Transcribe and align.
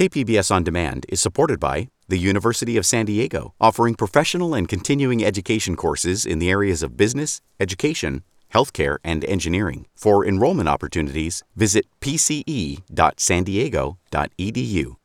KPBS 0.00 0.50
On 0.50 0.64
Demand 0.64 1.04
is 1.10 1.20
supported 1.20 1.60
by 1.60 1.90
the 2.08 2.16
University 2.16 2.78
of 2.78 2.86
San 2.86 3.04
Diego, 3.04 3.52
offering 3.60 3.94
professional 3.94 4.54
and 4.54 4.66
continuing 4.66 5.22
education 5.22 5.76
courses 5.76 6.24
in 6.24 6.38
the 6.38 6.48
areas 6.48 6.82
of 6.82 6.96
business, 6.96 7.42
education, 7.60 8.22
healthcare, 8.54 8.96
and 9.04 9.26
engineering. 9.26 9.86
For 9.94 10.24
enrollment 10.24 10.70
opportunities, 10.70 11.42
visit 11.54 11.84
pce.sandiego.edu. 12.00 14.96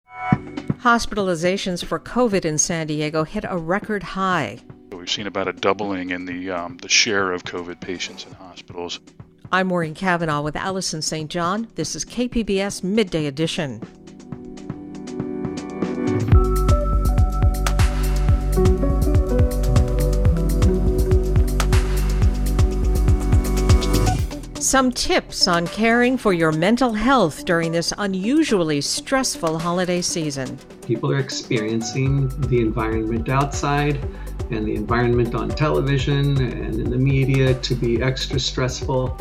Hospitalizations 0.78 1.84
for 1.84 2.00
COVID 2.00 2.46
in 2.46 2.58
San 2.58 2.88
Diego 2.88 3.26
hit 3.26 3.44
a 3.50 3.58
record 3.58 4.02
high. 4.02 4.60
We've 4.94 5.10
seen 5.10 5.28
about 5.28 5.50
a 5.50 5.54
doubling 5.54 6.12
in 6.12 6.24
the 6.24 6.52
um, 6.52 6.78
the 6.78 6.88
share 6.88 7.34
of 7.34 7.44
COVID 7.44 7.82
patients 7.82 8.26
in 8.26 8.32
hospitals. 8.32 9.02
I'm 9.52 9.68
Maureen 9.68 9.94
Cavanaugh 9.94 10.42
with 10.42 10.56
Allison 10.56 11.02
St. 11.02 11.30
John. 11.30 11.68
This 11.76 11.98
is 11.98 12.06
KPBS 12.06 12.82
Midday 12.82 13.26
Edition. 13.26 13.82
Some 24.66 24.92
tips 24.92 25.48
on 25.48 25.68
caring 25.68 26.18
for 26.18 26.34
your 26.34 26.52
mental 26.52 26.92
health 26.92 27.46
during 27.46 27.72
this 27.72 27.94
unusually 28.00 28.82
stressful 28.82 29.60
holiday 29.60 30.02
season. 30.02 30.58
People 30.88 31.12
are 31.12 31.20
experiencing 31.20 32.30
the 32.50 32.62
environment 32.62 33.30
outside 33.30 34.04
and 34.50 34.66
the 34.66 34.74
environment 34.74 35.36
on 35.36 35.50
television 35.50 36.42
and 36.42 36.80
in 36.80 36.90
the 36.90 36.98
media 36.98 37.54
to 37.54 37.76
be 37.76 38.02
extra 38.02 38.40
stressful. 38.40 39.16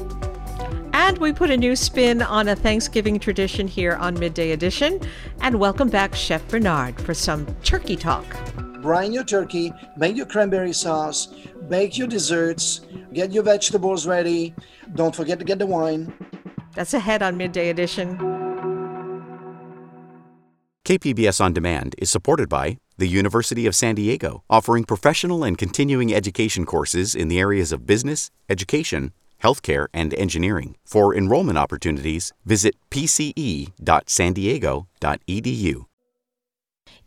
And 0.95 1.19
we 1.19 1.31
put 1.31 1.51
a 1.51 1.59
new 1.59 1.77
spin 1.77 2.23
on 2.23 2.49
a 2.49 2.57
Thanksgiving 2.57 3.19
tradition 3.19 3.69
here 3.69 3.97
on 3.97 4.19
Midday 4.19 4.53
Edition. 4.53 4.99
And 5.43 5.61
welcome 5.61 5.91
back 5.91 6.15
Chef 6.15 6.49
Bernard 6.49 6.99
for 6.99 7.13
some 7.13 7.45
turkey 7.63 7.97
talk. 7.97 8.25
Brine 8.85 9.13
your 9.15 9.25
turkey, 9.25 9.73
make 9.97 10.15
your 10.15 10.27
cranberry 10.27 10.75
sauce, 10.75 11.29
bake 11.71 11.97
your 11.97 12.07
desserts, 12.07 12.83
get 13.15 13.33
your 13.33 13.43
vegetables 13.43 14.07
ready. 14.07 14.55
Don't 14.95 15.17
forget 15.17 15.39
to 15.39 15.45
get 15.47 15.59
the 15.59 15.65
wine. 15.65 16.13
That's 16.75 16.93
ahead 16.93 17.23
on 17.23 17.39
Midday 17.39 17.71
Edition. 17.71 18.19
KPBS 20.85 21.41
On 21.41 21.55
Demand 21.55 21.95
is 21.97 22.11
supported 22.11 22.51
by 22.51 22.77
the 22.99 23.09
University 23.09 23.67
of 23.67 23.75
San 23.75 23.95
Diego, 23.95 24.45
offering 24.51 24.85
professional 24.85 25.45
and 25.45 25.57
continuing 25.57 26.13
education 26.13 26.67
courses 26.67 27.15
in 27.15 27.29
the 27.29 27.39
areas 27.39 27.73
of 27.73 27.87
business, 27.87 28.31
education, 28.51 29.15
healthcare, 29.43 29.87
and 29.95 30.13
engineering. 30.13 30.77
For 30.85 31.15
enrollment 31.15 31.57
opportunities, 31.57 32.35
visit 32.45 32.75
pce.sandiego.edu. 32.91 35.87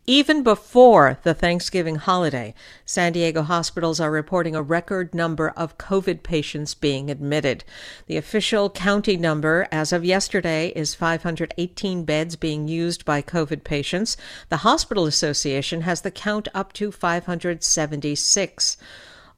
Even 0.09 0.41
before 0.41 1.19
the 1.23 1.33
Thanksgiving 1.33 1.97
holiday, 1.97 2.53
San 2.85 3.11
Diego 3.11 3.41
hospitals 3.41 3.99
are 3.99 4.09
reporting 4.09 4.55
a 4.55 4.61
record 4.61 5.13
number 5.13 5.49
of 5.49 5.77
COVID 5.77 6.23
patients 6.23 6.73
being 6.73 7.11
admitted. 7.11 7.65
The 8.05 8.15
official 8.15 8.69
county 8.69 9.17
number 9.17 9.67
as 9.69 9.91
of 9.91 10.05
yesterday 10.05 10.69
is 10.69 10.95
518 10.95 12.05
beds 12.05 12.37
being 12.37 12.69
used 12.69 13.03
by 13.03 13.21
COVID 13.21 13.65
patients. 13.65 14.15
The 14.47 14.63
Hospital 14.63 15.07
Association 15.07 15.81
has 15.81 15.99
the 15.99 16.09
count 16.09 16.47
up 16.55 16.71
to 16.73 16.89
576. 16.89 18.77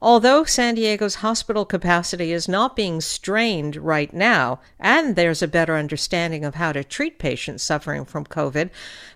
Although 0.02 0.44
San 0.44 0.76
Diego's 0.76 1.16
hospital 1.16 1.66
capacity 1.66 2.32
is 2.32 2.48
not 2.48 2.74
being 2.74 3.02
strained 3.02 3.76
right 3.76 4.10
now, 4.14 4.60
and 4.78 5.14
there's 5.14 5.42
a 5.42 5.48
better 5.48 5.76
understanding 5.76 6.42
of 6.42 6.54
how 6.54 6.72
to 6.72 6.82
treat 6.82 7.18
patients 7.18 7.62
suffering 7.62 8.06
from 8.06 8.24
COVID, 8.24 8.70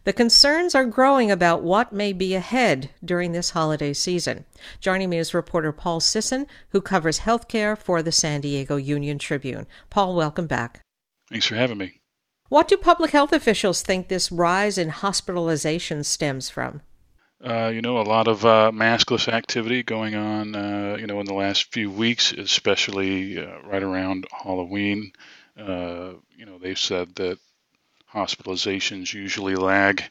the 0.04 0.12
concerns 0.12 0.74
are 0.74 0.84
growing 0.84 1.30
about 1.30 1.62
what 1.62 1.94
may 1.94 2.12
be 2.12 2.34
ahead 2.34 2.90
during 3.02 3.32
this 3.32 3.50
holiday 3.50 3.94
season. 3.94 4.44
Joining 4.78 5.08
me 5.08 5.16
is 5.16 5.32
reporter 5.32 5.72
Paul 5.72 6.00
Sisson, 6.00 6.46
who 6.68 6.82
covers 6.82 7.20
healthcare 7.20 7.78
for 7.78 8.02
the 8.02 8.12
San 8.12 8.42
Diego 8.42 8.76
Union 8.76 9.18
Tribune. 9.18 9.66
Paul, 9.88 10.14
welcome 10.14 10.46
back. 10.46 10.82
Thanks 11.30 11.46
for 11.46 11.54
having 11.54 11.78
me. 11.78 12.00
What 12.50 12.68
do 12.68 12.76
public 12.76 13.12
health 13.12 13.32
officials 13.32 13.80
think 13.80 14.08
this 14.08 14.30
rise 14.30 14.76
in 14.76 14.90
hospitalization 14.90 16.04
stems 16.04 16.50
from? 16.50 16.82
Uh, 17.42 17.68
you 17.68 17.82
know, 17.82 17.98
a 17.98 18.02
lot 18.02 18.26
of 18.26 18.44
uh, 18.44 18.70
maskless 18.72 19.28
activity 19.28 19.82
going 19.82 20.14
on, 20.14 20.54
uh, 20.54 20.96
you 20.98 21.06
know, 21.06 21.20
in 21.20 21.26
the 21.26 21.34
last 21.34 21.72
few 21.72 21.90
weeks, 21.90 22.32
especially 22.32 23.38
uh, 23.38 23.60
right 23.62 23.82
around 23.82 24.26
Halloween. 24.32 25.12
Uh, 25.56 26.14
you 26.36 26.46
know, 26.46 26.58
they've 26.58 26.78
said 26.78 27.14
that 27.16 27.38
hospitalizations 28.14 29.12
usually 29.14 29.56
lag 29.56 30.02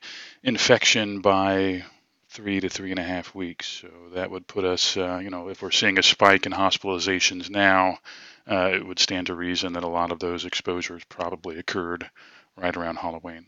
infection 0.43 1.21
by 1.21 1.83
three 2.29 2.59
to 2.59 2.69
three 2.69 2.91
and 2.91 2.99
a 2.99 3.03
half 3.03 3.33
weeks. 3.35 3.67
So 3.67 3.89
that 4.13 4.31
would 4.31 4.47
put 4.47 4.65
us, 4.65 4.97
uh, 4.97 5.19
you 5.23 5.29
know, 5.29 5.49
if 5.49 5.61
we're 5.61 5.71
seeing 5.71 5.99
a 5.99 6.03
spike 6.03 6.45
in 6.45 6.51
hospitalizations 6.53 7.49
now, 7.49 7.99
it 8.47 8.85
would 8.85 8.99
stand 8.99 9.27
to 9.27 9.35
reason 9.35 9.73
that 9.73 9.83
a 9.83 9.87
lot 9.87 10.11
of 10.11 10.19
those 10.19 10.45
exposures 10.45 11.03
probably 11.09 11.57
occurred 11.59 12.09
right 12.57 12.75
around 12.75 12.97
Halloween. 12.97 13.47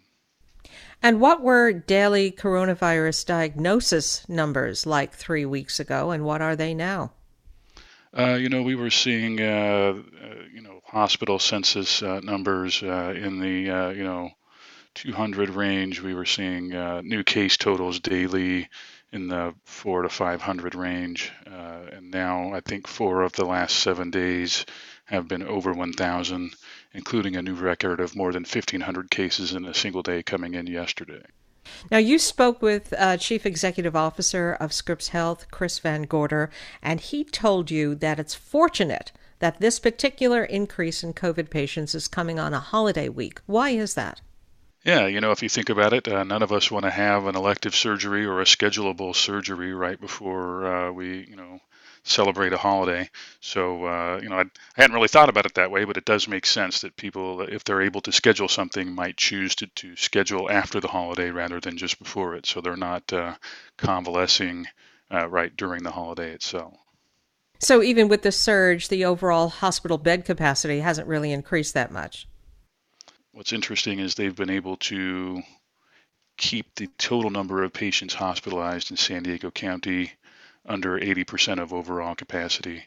And 1.02 1.22
what 1.22 1.42
were 1.42 1.72
daily 1.72 2.32
coronavirus 2.32 3.26
diagnosis 3.26 4.28
numbers 4.28 4.86
like 4.86 5.14
three 5.14 5.46
weeks 5.46 5.80
ago, 5.80 6.12
and 6.12 6.26
what 6.26 6.42
are 6.42 6.56
they 6.56 6.74
now? 6.74 7.12
Uh, 8.18 8.36
you 8.36 8.48
know, 8.48 8.62
we 8.62 8.76
were 8.76 8.90
seeing, 8.90 9.42
uh, 9.42 9.44
uh, 9.44 10.36
you 10.54 10.62
know, 10.62 10.80
hospital 10.86 11.38
census 11.38 12.02
uh, 12.02 12.22
numbers 12.22 12.82
uh, 12.82 13.14
in 13.16 13.40
the, 13.40 13.70
uh, 13.70 13.90
you 13.90 14.04
know, 14.04 14.32
200 14.94 15.50
range. 15.50 16.02
We 16.02 16.14
were 16.14 16.26
seeing 16.26 16.70
new 17.04 17.24
case 17.24 17.58
totals 17.58 18.00
daily 18.00 18.70
in 19.12 19.28
the 19.28 19.54
four 19.66 20.04
to 20.04 20.10
500 20.10 20.76
range. 20.76 21.32
and 21.46 22.12
now 22.12 22.54
I 22.54 22.62
think 22.62 22.88
four 22.88 23.24
of 23.24 23.34
the 23.34 23.46
last 23.46 23.76
seven 23.80 24.12
days 24.12 24.66
have 25.06 25.28
been 25.28 25.44
over 25.44 25.74
1,000 25.74 26.56
including 26.96 27.36
a 27.36 27.42
new 27.42 27.54
record 27.54 28.00
of 28.00 28.16
more 28.16 28.32
than 28.32 28.44
1,500 28.44 29.12
cases 29.12 29.54
in 29.54 29.66
a 29.66 29.74
single 29.74 30.02
day 30.02 30.24
coming 30.24 30.56
in 30.56 30.66
yesterday. 30.66 31.24
Now, 31.92 31.98
you 31.98 32.18
spoke 32.20 32.62
with 32.62 32.94
uh, 32.98 33.18
Chief 33.18 33.46
Executive 33.46 33.96
Officer 33.96 34.54
of 34.54 34.72
Scripps 34.72 35.10
Health, 35.10 35.48
Chris 35.52 35.80
Van 35.80 36.04
Gorder, 36.04 36.50
and 36.82 37.02
he 37.02 37.24
told 37.24 37.70
you 37.70 37.96
that 37.96 38.20
it's 38.20 38.36
fortunate 38.36 39.12
that 39.40 39.60
this 39.60 39.80
particular 39.80 40.44
increase 40.44 41.04
in 41.04 41.14
COVID 41.14 41.50
patients 41.50 41.94
is 41.94 42.08
coming 42.08 42.40
on 42.40 42.54
a 42.54 42.60
holiday 42.60 43.10
week. 43.10 43.42
Why 43.46 43.72
is 43.72 43.96
that? 43.96 44.22
Yeah, 44.86 45.08
you 45.08 45.20
know, 45.20 45.32
if 45.32 45.42
you 45.42 45.50
think 45.50 45.70
about 45.70 45.94
it, 45.94 46.08
uh, 46.08 46.24
none 46.24 46.44
of 46.44 46.52
us 46.52 46.70
want 46.70 46.86
to 46.86 46.92
have 46.92 47.26
an 47.26 47.36
elective 47.36 47.76
surgery 47.76 48.26
or 48.26 48.40
a 48.40 48.46
schedulable 48.46 49.16
surgery 49.16 49.74
right 49.74 50.00
before 50.00 50.66
uh, 50.68 50.92
we, 50.92 51.26
you 51.28 51.36
know, 51.36 51.60
celebrate 52.06 52.54
a 52.54 52.58
holiday. 52.58 53.10
So, 53.42 53.86
uh, 53.86 54.20
you 54.22 54.30
know, 54.30 54.38
I, 54.38 54.42
I, 54.42 54.82
hadn't 54.82 54.94
really 54.94 55.08
thought 55.08 55.28
about 55.28 55.48
it 55.48 55.56
that 55.56 55.72
way, 55.72 55.84
but 55.86 55.98
it 55.98 56.06
does 56.06 56.28
make 56.28 56.46
sense 56.46 56.82
that 56.82 56.96
people, 56.96 57.42
if 57.42 57.64
they're 57.64 57.82
able 57.82 58.02
to 58.02 58.12
schedule 58.12 58.48
something, 58.48 58.94
might 58.94 59.18
choose 59.18 59.56
to, 59.56 59.68
to 59.68 59.96
schedule 59.96 60.50
after 60.50 60.80
the 60.80 60.88
holiday 60.88 61.32
rather 61.32 61.60
than 61.60 61.78
just 61.78 62.00
before 62.00 62.36
it. 62.36 62.46
So 62.46 62.62
they're 62.62 62.78
not 62.78 63.12
uh, 63.12 63.36
convalescing 63.78 64.68
uh, 65.12 65.28
right 65.28 65.56
during 65.56 65.84
the 65.84 65.92
holiday 65.92 66.32
itself. 66.32 66.76
So, 67.60 67.82
even 67.82 68.10
with 68.10 68.22
the 68.22 68.32
surge, 68.34 68.90
the 68.90 69.06
overall 69.06 69.48
hospital 69.50 69.98
bed 69.98 70.26
capacity 70.26 70.82
hasn't 70.82 71.08
really 71.08 71.32
increased 71.32 71.74
that 71.74 71.92
much. 71.92 72.28
What's 73.32 73.54
interesting 73.54 74.00
is 74.00 74.14
they've 74.14 74.36
been 74.36 74.50
able 74.50 74.76
to 74.78 75.42
keep 76.38 76.76
the 76.76 76.88
total 76.98 77.30
number 77.30 77.64
of 77.64 77.72
patients 77.72 78.14
hospitalized 78.14 78.92
in 78.92 78.98
San 78.98 79.24
Diego 79.24 79.52
County 79.52 80.12
under 80.66 81.00
80% 81.00 81.62
of 81.62 81.74
overall 81.74 82.16
capacity. 82.16 82.86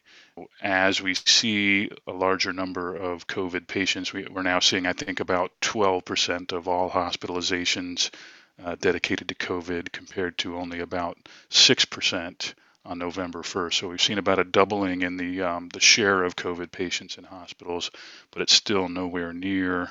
As 0.60 1.00
we 1.00 1.14
see 1.14 1.90
a 2.06 2.12
larger 2.12 2.52
number 2.52 2.94
of 2.94 3.26
COVID 3.26 3.66
patients, 3.66 4.12
we, 4.12 4.26
are 4.26 4.42
now 4.42 4.60
seeing, 4.60 4.86
I 4.86 4.92
think, 4.92 5.20
about 5.20 5.52
12% 5.60 6.52
of 6.52 6.68
all 6.68 6.90
hospitalizations 6.90 8.10
uh, 8.64 8.74
dedicated 8.80 9.28
to 9.28 9.34
COVID 9.34 9.92
compared 9.92 10.38
to 10.38 10.56
only 10.56 10.80
about 10.80 11.16
6% 11.50 12.54
on 12.84 12.98
November 12.98 13.42
1st. 13.42 13.74
So 13.74 13.88
we've 13.88 14.02
seen 14.02 14.18
about 14.18 14.38
a 14.38 14.44
doubling 14.44 15.02
in 15.02 15.16
the 15.16 15.42
um, 15.42 15.68
the 15.68 15.80
share 15.80 16.24
of 16.24 16.36
COVID 16.36 16.72
patients 16.72 17.18
in 17.18 17.24
hospitals, 17.24 17.90
but 18.30 18.42
it's 18.42 18.54
still 18.54 18.88
nowhere 18.88 19.32
near 19.32 19.90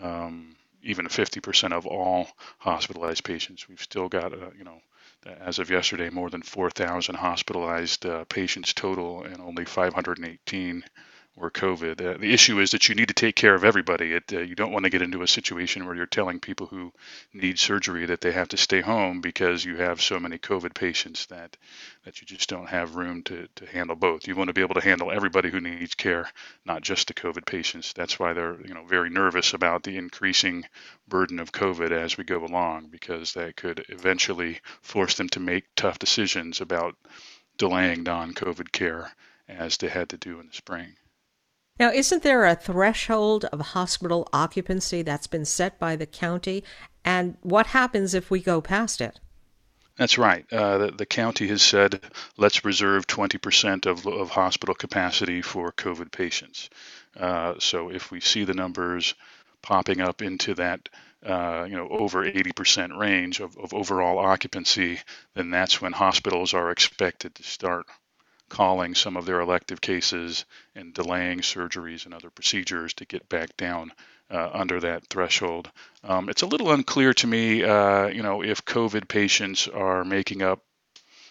um, 0.00 0.54
even 0.84 1.06
50% 1.06 1.72
of 1.72 1.86
all 1.86 2.28
hospitalized 2.58 3.24
patients. 3.24 3.68
We've 3.68 3.82
still 3.82 4.08
got 4.08 4.32
a, 4.32 4.52
you 4.56 4.64
know 4.64 4.80
as 5.26 5.58
of 5.58 5.70
yesterday, 5.70 6.10
more 6.10 6.28
than 6.28 6.42
4,000 6.42 7.14
hospitalized 7.14 8.04
uh, 8.04 8.24
patients 8.24 8.74
total, 8.74 9.24
and 9.24 9.40
only 9.40 9.64
518 9.64 10.84
or 11.36 11.50
COVID. 11.50 12.00
Uh, 12.00 12.16
the 12.18 12.32
issue 12.32 12.60
is 12.60 12.70
that 12.70 12.88
you 12.88 12.94
need 12.94 13.08
to 13.08 13.14
take 13.14 13.34
care 13.34 13.54
of 13.54 13.64
everybody. 13.64 14.12
It, 14.12 14.32
uh, 14.32 14.40
you 14.40 14.54
don't 14.54 14.70
want 14.70 14.84
to 14.84 14.90
get 14.90 15.02
into 15.02 15.22
a 15.22 15.28
situation 15.28 15.84
where 15.84 15.94
you're 15.96 16.06
telling 16.06 16.38
people 16.38 16.68
who 16.68 16.92
need 17.32 17.58
surgery 17.58 18.06
that 18.06 18.20
they 18.20 18.30
have 18.30 18.48
to 18.48 18.56
stay 18.56 18.80
home 18.80 19.20
because 19.20 19.64
you 19.64 19.76
have 19.76 20.00
so 20.00 20.20
many 20.20 20.38
COVID 20.38 20.74
patients 20.74 21.26
that 21.26 21.56
that 22.04 22.20
you 22.20 22.26
just 22.26 22.48
don't 22.48 22.68
have 22.68 22.94
room 22.94 23.22
to, 23.24 23.48
to 23.56 23.66
handle 23.66 23.96
both. 23.96 24.28
You 24.28 24.36
want 24.36 24.48
to 24.48 24.54
be 24.54 24.60
able 24.60 24.76
to 24.76 24.80
handle 24.80 25.10
everybody 25.10 25.50
who 25.50 25.60
needs 25.60 25.94
care, 25.94 26.30
not 26.64 26.82
just 26.82 27.08
the 27.08 27.14
COVID 27.14 27.46
patients. 27.46 27.92
That's 27.92 28.18
why 28.18 28.32
they're 28.32 28.60
you 28.64 28.74
know 28.74 28.84
very 28.84 29.10
nervous 29.10 29.54
about 29.54 29.82
the 29.82 29.96
increasing 29.96 30.64
burden 31.08 31.40
of 31.40 31.50
COVID 31.50 31.90
as 31.90 32.16
we 32.16 32.22
go 32.22 32.44
along 32.44 32.88
because 32.90 33.32
that 33.34 33.56
could 33.56 33.84
eventually 33.88 34.60
force 34.82 35.16
them 35.16 35.28
to 35.30 35.40
make 35.40 35.64
tough 35.74 35.98
decisions 35.98 36.60
about 36.60 36.94
delaying 37.58 38.04
non-COVID 38.04 38.70
care 38.70 39.10
as 39.48 39.76
they 39.76 39.88
had 39.88 40.08
to 40.10 40.16
do 40.16 40.40
in 40.40 40.46
the 40.46 40.52
spring. 40.52 40.96
Now, 41.80 41.90
isn't 41.90 42.22
there 42.22 42.44
a 42.44 42.54
threshold 42.54 43.46
of 43.46 43.60
hospital 43.60 44.28
occupancy 44.32 45.02
that's 45.02 45.26
been 45.26 45.44
set 45.44 45.78
by 45.80 45.96
the 45.96 46.06
county? 46.06 46.62
And 47.04 47.36
what 47.42 47.66
happens 47.68 48.14
if 48.14 48.30
we 48.30 48.40
go 48.40 48.60
past 48.60 49.00
it? 49.00 49.18
That's 49.96 50.16
right. 50.16 50.44
Uh, 50.52 50.78
the, 50.78 50.90
the, 50.92 51.06
county 51.06 51.48
has 51.48 51.62
said 51.62 52.00
let's 52.36 52.64
reserve 52.64 53.06
20% 53.06 53.86
of, 53.86 54.06
of 54.06 54.30
hospital 54.30 54.74
capacity 54.74 55.42
for 55.42 55.72
COVID 55.72 56.12
patients. 56.12 56.70
Uh, 57.16 57.54
so 57.58 57.90
if 57.90 58.10
we 58.10 58.20
see 58.20 58.44
the 58.44 58.54
numbers 58.54 59.14
popping 59.62 60.00
up 60.00 60.22
into 60.22 60.54
that, 60.54 60.88
uh, 61.24 61.66
you 61.68 61.76
know, 61.76 61.88
over 61.88 62.24
80% 62.24 62.96
range 62.98 63.40
of, 63.40 63.56
of 63.56 63.72
overall 63.74 64.18
occupancy, 64.18 65.00
then 65.34 65.50
that's 65.50 65.80
when 65.80 65.92
hospitals 65.92 66.54
are 66.54 66.70
expected 66.70 67.34
to 67.36 67.42
start 67.42 67.86
calling 68.54 68.94
some 68.94 69.16
of 69.16 69.26
their 69.26 69.40
elective 69.40 69.80
cases 69.80 70.44
and 70.76 70.94
delaying 70.94 71.40
surgeries 71.40 72.04
and 72.04 72.14
other 72.14 72.30
procedures 72.30 72.94
to 72.94 73.04
get 73.04 73.28
back 73.28 73.56
down 73.56 73.92
uh, 74.30 74.48
under 74.52 74.78
that 74.78 75.04
threshold. 75.08 75.68
Um, 76.04 76.28
it's 76.28 76.42
a 76.42 76.46
little 76.46 76.70
unclear 76.70 77.12
to 77.14 77.26
me, 77.26 77.64
uh, 77.64 78.06
you 78.06 78.22
know, 78.22 78.44
if 78.44 78.64
COVID 78.64 79.08
patients 79.08 79.66
are 79.66 80.04
making 80.04 80.42
up 80.42 80.62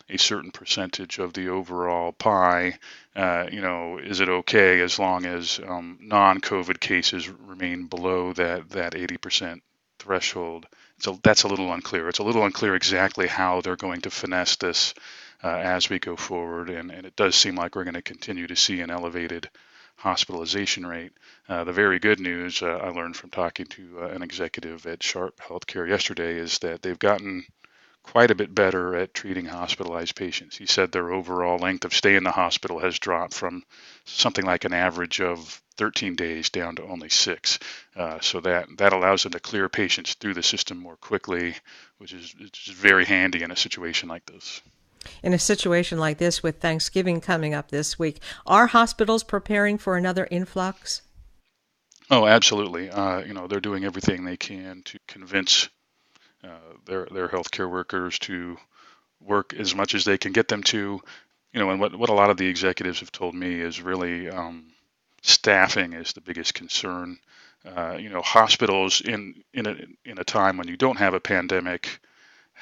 a 0.09 0.17
certain 0.17 0.51
percentage 0.51 1.17
of 1.17 1.31
the 1.31 1.47
overall 1.47 2.11
pie, 2.11 2.77
uh, 3.15 3.45
you 3.49 3.61
know, 3.61 3.99
is 3.99 4.19
it 4.19 4.27
okay 4.27 4.81
as 4.81 4.99
long 4.99 5.25
as 5.25 5.61
um, 5.65 5.97
non-COVID 6.01 6.77
cases 6.81 7.29
remain 7.29 7.87
below 7.87 8.33
that 8.33 8.69
that 8.71 8.95
80% 8.95 9.61
threshold? 9.97 10.65
So 10.99 11.17
that's 11.23 11.43
a 11.43 11.47
little 11.47 11.71
unclear. 11.71 12.09
It's 12.09 12.19
a 12.19 12.23
little 12.23 12.43
unclear 12.43 12.75
exactly 12.75 13.27
how 13.27 13.61
they're 13.61 13.77
going 13.77 14.01
to 14.01 14.11
finesse 14.11 14.57
this 14.57 14.93
uh, 15.43 15.47
as 15.47 15.89
we 15.89 15.99
go 15.99 16.15
forward. 16.15 16.69
And, 16.69 16.91
and 16.91 17.05
it 17.05 17.15
does 17.15 17.35
seem 17.35 17.55
like 17.55 17.75
we're 17.75 17.83
going 17.83 17.93
to 17.95 18.01
continue 18.01 18.47
to 18.47 18.55
see 18.55 18.81
an 18.81 18.89
elevated 18.89 19.49
hospitalization 19.97 20.85
rate. 20.85 21.11
Uh, 21.47 21.63
the 21.63 21.73
very 21.73 21.99
good 21.99 22.19
news 22.19 22.61
uh, 22.61 22.79
I 22.81 22.89
learned 22.89 23.15
from 23.15 23.29
talking 23.29 23.65
to 23.67 23.99
uh, 24.01 24.07
an 24.07 24.21
executive 24.21 24.85
at 24.85 25.03
Sharp 25.03 25.39
Healthcare 25.39 25.87
yesterday 25.87 26.35
is 26.35 26.59
that 26.59 26.81
they've 26.81 26.97
gotten 26.97 27.45
quite 28.03 28.31
a 28.31 28.35
bit 28.35 28.53
better 28.53 28.95
at 28.95 29.13
treating 29.13 29.45
hospitalized 29.45 30.15
patients. 30.15 30.57
He 30.57 30.65
said 30.65 30.91
their 30.91 31.13
overall 31.13 31.57
length 31.57 31.85
of 31.85 31.93
stay 31.93 32.15
in 32.15 32.23
the 32.23 32.31
hospital 32.31 32.79
has 32.79 32.99
dropped 32.99 33.33
from 33.33 33.63
something 34.03 34.45
like 34.45 34.65
an 34.65 34.73
average 34.73 35.21
of 35.21 35.61
13 35.77 36.15
days 36.15 36.49
down 36.49 36.75
to 36.75 36.83
only 36.83 37.09
six. 37.09 37.59
Uh, 37.95 38.19
so 38.19 38.41
that 38.41 38.67
that 38.77 38.93
allows 38.93 39.23
them 39.23 39.31
to 39.31 39.39
clear 39.39 39.69
patients 39.69 40.15
through 40.15 40.33
the 40.33 40.43
system 40.43 40.77
more 40.77 40.97
quickly, 40.97 41.55
which 41.97 42.13
is, 42.13 42.35
which 42.39 42.67
is 42.67 42.73
very 42.73 43.05
handy 43.05 43.41
in 43.41 43.51
a 43.51 43.55
situation 43.55 44.09
like 44.09 44.25
this. 44.25 44.61
In 45.21 45.33
a 45.33 45.39
situation 45.39 45.97
like 45.97 46.17
this, 46.17 46.43
with 46.43 46.59
Thanksgiving 46.59 47.21
coming 47.21 47.53
up 47.53 47.69
this 47.69 47.97
week, 47.99 48.21
are 48.45 48.67
hospitals 48.67 49.23
preparing 49.23 49.77
for 49.77 49.97
another 49.97 50.27
influx? 50.29 51.01
Oh, 52.09 52.25
absolutely. 52.25 52.89
Uh, 52.89 53.19
you 53.19 53.33
know, 53.33 53.47
they're 53.47 53.59
doing 53.59 53.85
everything 53.85 54.23
they 54.23 54.37
can 54.37 54.81
to 54.83 54.99
convince 55.07 55.69
uh, 56.43 56.75
their 56.85 57.07
their 57.11 57.27
healthcare 57.27 57.69
workers 57.69 58.19
to 58.19 58.57
work 59.21 59.53
as 59.53 59.73
much 59.73 59.95
as 59.95 60.03
they 60.05 60.17
can 60.17 60.31
get 60.31 60.47
them 60.47 60.63
to. 60.63 60.99
You 61.53 61.59
know, 61.59 61.69
and 61.69 61.79
what 61.79 61.95
what 61.95 62.09
a 62.09 62.13
lot 62.13 62.29
of 62.29 62.37
the 62.37 62.47
executives 62.47 62.99
have 62.99 63.11
told 63.11 63.35
me 63.35 63.59
is 63.59 63.81
really 63.81 64.29
um, 64.29 64.71
staffing 65.21 65.93
is 65.93 66.13
the 66.13 66.21
biggest 66.21 66.53
concern. 66.53 67.17
Uh, 67.65 67.97
you 67.97 68.09
know, 68.09 68.21
hospitals 68.21 69.01
in 69.01 69.41
in 69.53 69.65
a 69.65 69.75
in 70.03 70.19
a 70.19 70.23
time 70.23 70.57
when 70.57 70.67
you 70.67 70.75
don't 70.75 70.97
have 70.97 71.13
a 71.13 71.19
pandemic 71.19 71.99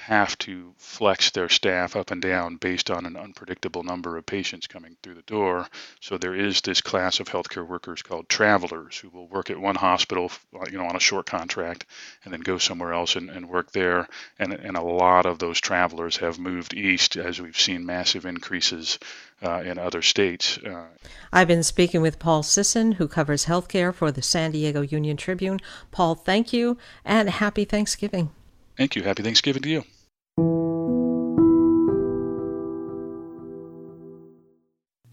have 0.05 0.37
to 0.39 0.73
flex 0.77 1.31
their 1.31 1.49
staff 1.49 1.95
up 1.95 2.11
and 2.11 2.21
down 2.21 2.55
based 2.55 2.89
on 2.89 3.05
an 3.05 3.15
unpredictable 3.15 3.83
number 3.83 4.17
of 4.17 4.25
patients 4.25 4.67
coming 4.67 4.97
through 5.01 5.15
the 5.15 5.21
door. 5.23 5.67
So 5.99 6.17
there 6.17 6.35
is 6.35 6.61
this 6.61 6.81
class 6.81 7.19
of 7.19 7.29
healthcare 7.29 7.67
workers 7.67 8.01
called 8.01 8.27
travelers 8.27 8.97
who 8.97 9.09
will 9.09 9.27
work 9.27 9.49
at 9.49 9.59
one 9.59 9.75
hospital, 9.75 10.31
uh, 10.55 10.65
you 10.71 10.77
know, 10.77 10.85
on 10.85 10.95
a 10.95 10.99
short 10.99 11.27
contract, 11.27 11.85
and 12.23 12.33
then 12.33 12.41
go 12.41 12.57
somewhere 12.57 12.93
else 12.93 13.15
and, 13.15 13.29
and 13.29 13.47
work 13.47 13.71
there. 13.71 14.07
And 14.39 14.53
and 14.53 14.75
a 14.75 14.81
lot 14.81 15.25
of 15.25 15.39
those 15.39 15.61
travelers 15.61 16.17
have 16.17 16.39
moved 16.39 16.73
east 16.73 17.15
as 17.15 17.39
we've 17.39 17.59
seen 17.59 17.85
massive 17.85 18.25
increases 18.25 18.97
uh, 19.43 19.61
in 19.65 19.77
other 19.77 20.01
states. 20.01 20.57
Uh, 20.57 20.85
I've 21.31 21.47
been 21.47 21.63
speaking 21.63 22.01
with 22.01 22.19
Paul 22.19 22.43
Sisson, 22.43 22.93
who 22.93 23.07
covers 23.07 23.45
healthcare 23.45 23.93
for 23.93 24.11
the 24.11 24.21
San 24.21 24.51
Diego 24.51 24.81
Union 24.81 25.17
Tribune. 25.17 25.59
Paul, 25.91 26.15
thank 26.15 26.53
you 26.53 26.77
and 27.05 27.29
happy 27.29 27.65
Thanksgiving. 27.65 28.31
Thank 28.77 28.95
you. 28.95 29.03
Happy 29.03 29.23
Thanksgiving 29.23 29.61
to 29.63 29.69
you. 29.69 29.83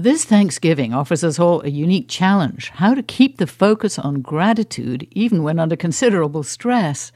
This 0.01 0.25
Thanksgiving 0.25 0.95
offers 0.95 1.25
us 1.25 1.41
all 1.41 1.61
a 1.63 1.69
unique 1.69 2.09
challenge 2.09 2.71
how 2.71 2.95
to 2.95 3.03
keep 3.03 3.39
the 3.39 3.49
focus 3.49 3.99
on 3.99 4.23
gratitude 4.23 5.09
even 5.11 5.43
when 5.43 5.59
under 5.59 5.75
considerable 5.75 6.45
stress. 6.45 7.11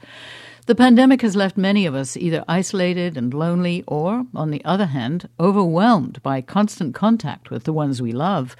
The 0.65 0.75
pandemic 0.75 1.21
has 1.21 1.35
left 1.35 1.55
many 1.55 1.85
of 1.85 1.95
us 1.95 2.17
either 2.17 2.43
isolated 2.45 3.17
and 3.17 3.33
lonely 3.33 3.85
or, 3.87 4.25
on 4.35 4.51
the 4.51 4.63
other 4.65 4.87
hand, 4.87 5.29
overwhelmed 5.39 6.21
by 6.23 6.41
constant 6.41 6.93
contact 6.93 7.49
with 7.49 7.63
the 7.63 7.73
ones 7.73 8.01
we 8.01 8.11
love. 8.11 8.55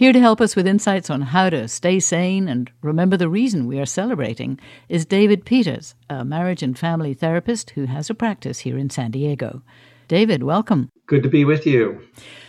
Here 0.00 0.14
to 0.14 0.18
help 0.18 0.40
us 0.40 0.56
with 0.56 0.66
insights 0.66 1.10
on 1.10 1.20
how 1.20 1.50
to 1.50 1.68
stay 1.68 2.00
sane 2.00 2.48
and 2.48 2.70
remember 2.80 3.18
the 3.18 3.28
reason 3.28 3.66
we 3.66 3.78
are 3.78 3.84
celebrating 3.84 4.58
is 4.88 5.04
David 5.04 5.44
Peters, 5.44 5.94
a 6.08 6.24
marriage 6.24 6.62
and 6.62 6.78
family 6.78 7.12
therapist 7.12 7.68
who 7.72 7.84
has 7.84 8.08
a 8.08 8.14
practice 8.14 8.60
here 8.60 8.78
in 8.78 8.88
San 8.88 9.10
Diego. 9.10 9.60
David, 10.08 10.42
welcome. 10.42 10.88
Good 11.06 11.22
to 11.24 11.28
be 11.28 11.44
with 11.44 11.66
you. 11.66 12.00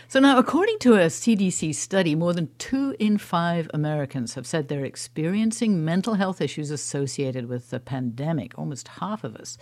So, 0.08 0.18
now, 0.18 0.38
according 0.38 0.78
to 0.78 0.94
a 0.94 1.08
CDC 1.08 1.74
study, 1.74 2.14
more 2.14 2.32
than 2.32 2.48
two 2.56 2.96
in 2.98 3.18
five 3.18 3.68
Americans 3.74 4.32
have 4.32 4.46
said 4.46 4.68
they're 4.68 4.86
experiencing 4.86 5.84
mental 5.84 6.14
health 6.14 6.40
issues 6.40 6.70
associated 6.70 7.50
with 7.50 7.68
the 7.68 7.80
pandemic, 7.80 8.58
almost 8.58 8.88
half 8.88 9.24
of 9.24 9.36
us. 9.36 9.58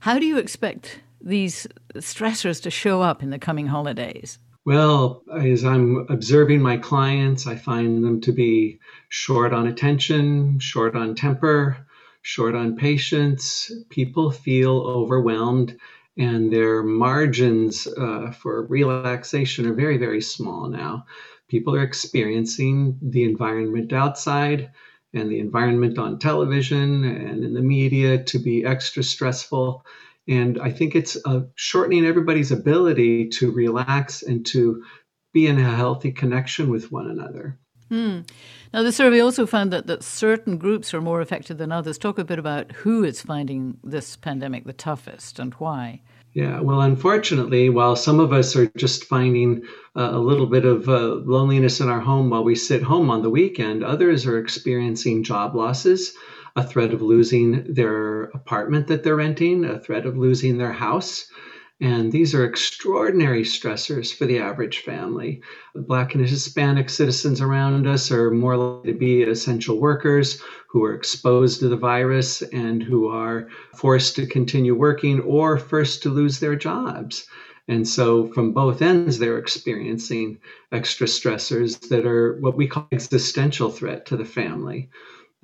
How 0.00 0.18
do 0.18 0.26
you 0.26 0.36
expect 0.36 0.98
these 1.20 1.68
stressors 1.94 2.60
to 2.62 2.72
show 2.72 3.02
up 3.02 3.22
in 3.22 3.30
the 3.30 3.38
coming 3.38 3.68
holidays? 3.68 4.40
Well, 4.64 5.22
as 5.32 5.64
I'm 5.64 6.06
observing 6.08 6.62
my 6.62 6.76
clients, 6.78 7.46
I 7.46 7.56
find 7.56 8.02
them 8.04 8.20
to 8.22 8.32
be 8.32 8.78
short 9.08 9.52
on 9.52 9.66
attention, 9.66 10.58
short 10.58 10.94
on 10.96 11.14
temper, 11.14 11.86
short 12.22 12.54
on 12.54 12.76
patience. 12.76 13.70
People 13.90 14.30
feel 14.30 14.78
overwhelmed, 14.80 15.76
and 16.16 16.52
their 16.52 16.82
margins 16.82 17.86
uh, 17.86 18.30
for 18.30 18.66
relaxation 18.66 19.66
are 19.66 19.74
very, 19.74 19.96
very 19.98 20.20
small 20.20 20.68
now. 20.68 21.04
People 21.48 21.74
are 21.74 21.82
experiencing 21.82 22.98
the 23.02 23.24
environment 23.24 23.92
outside 23.92 24.70
and 25.12 25.30
the 25.30 25.40
environment 25.40 25.98
on 25.98 26.18
television 26.18 27.04
and 27.04 27.44
in 27.44 27.54
the 27.54 27.62
media 27.62 28.22
to 28.24 28.38
be 28.38 28.64
extra 28.64 29.02
stressful 29.02 29.84
and 30.28 30.60
I 30.60 30.70
think 30.70 30.94
it's 30.94 31.16
uh, 31.24 31.40
shortening 31.54 32.06
everybody's 32.06 32.52
ability 32.52 33.28
to 33.30 33.50
relax 33.50 34.22
and 34.22 34.44
to 34.46 34.82
be 35.32 35.46
in 35.46 35.58
a 35.58 35.76
healthy 35.76 36.12
connection 36.12 36.70
with 36.70 36.92
one 36.92 37.08
another. 37.08 37.58
Hmm. 37.88 38.20
Now, 38.72 38.84
the 38.84 38.92
survey 38.92 39.18
also 39.18 39.46
found 39.46 39.72
that, 39.72 39.88
that 39.88 40.04
certain 40.04 40.58
groups 40.58 40.94
are 40.94 41.00
more 41.00 41.20
affected 41.20 41.58
than 41.58 41.72
others. 41.72 41.98
Talk 41.98 42.20
a 42.20 42.24
bit 42.24 42.38
about 42.38 42.70
who 42.70 43.02
is 43.02 43.20
finding 43.20 43.78
this 43.82 44.16
pandemic 44.16 44.64
the 44.64 44.72
toughest 44.72 45.40
and 45.40 45.52
why. 45.54 46.02
Yeah, 46.32 46.60
well, 46.60 46.82
unfortunately, 46.82 47.68
while 47.68 47.96
some 47.96 48.20
of 48.20 48.32
us 48.32 48.54
are 48.54 48.70
just 48.76 49.06
finding 49.06 49.64
uh, 49.96 50.10
a 50.12 50.18
little 50.18 50.46
bit 50.46 50.64
of 50.64 50.88
uh, 50.88 51.16
loneliness 51.24 51.80
in 51.80 51.88
our 51.88 51.98
home 51.98 52.30
while 52.30 52.44
we 52.44 52.54
sit 52.54 52.84
home 52.84 53.10
on 53.10 53.22
the 53.22 53.30
weekend, 53.30 53.82
others 53.82 54.24
are 54.26 54.38
experiencing 54.38 55.24
job 55.24 55.56
losses 55.56 56.14
a 56.56 56.66
threat 56.66 56.92
of 56.92 57.02
losing 57.02 57.72
their 57.72 58.24
apartment 58.24 58.86
that 58.88 59.02
they're 59.02 59.16
renting, 59.16 59.64
a 59.64 59.80
threat 59.80 60.06
of 60.06 60.16
losing 60.16 60.58
their 60.58 60.72
house. 60.72 61.26
And 61.82 62.12
these 62.12 62.34
are 62.34 62.44
extraordinary 62.44 63.42
stressors 63.42 64.14
for 64.14 64.26
the 64.26 64.38
average 64.38 64.80
family. 64.80 65.40
Black 65.74 66.14
and 66.14 66.28
Hispanic 66.28 66.90
citizens 66.90 67.40
around 67.40 67.86
us 67.86 68.10
are 68.10 68.30
more 68.30 68.56
likely 68.56 68.92
to 68.92 68.98
be 68.98 69.22
essential 69.22 69.80
workers 69.80 70.42
who 70.68 70.84
are 70.84 70.92
exposed 70.92 71.60
to 71.60 71.68
the 71.68 71.76
virus 71.76 72.42
and 72.42 72.82
who 72.82 73.08
are 73.08 73.48
forced 73.74 74.14
to 74.16 74.26
continue 74.26 74.74
working 74.74 75.20
or 75.20 75.56
forced 75.56 76.02
to 76.02 76.10
lose 76.10 76.38
their 76.38 76.54
jobs. 76.54 77.26
And 77.66 77.86
so, 77.88 78.26
from 78.26 78.52
both 78.52 78.82
ends, 78.82 79.18
they're 79.18 79.38
experiencing 79.38 80.38
extra 80.72 81.06
stressors 81.06 81.88
that 81.88 82.04
are 82.04 82.36
what 82.40 82.56
we 82.56 82.66
call 82.66 82.88
existential 82.92 83.70
threat 83.70 84.04
to 84.06 84.16
the 84.16 84.24
family. 84.24 84.90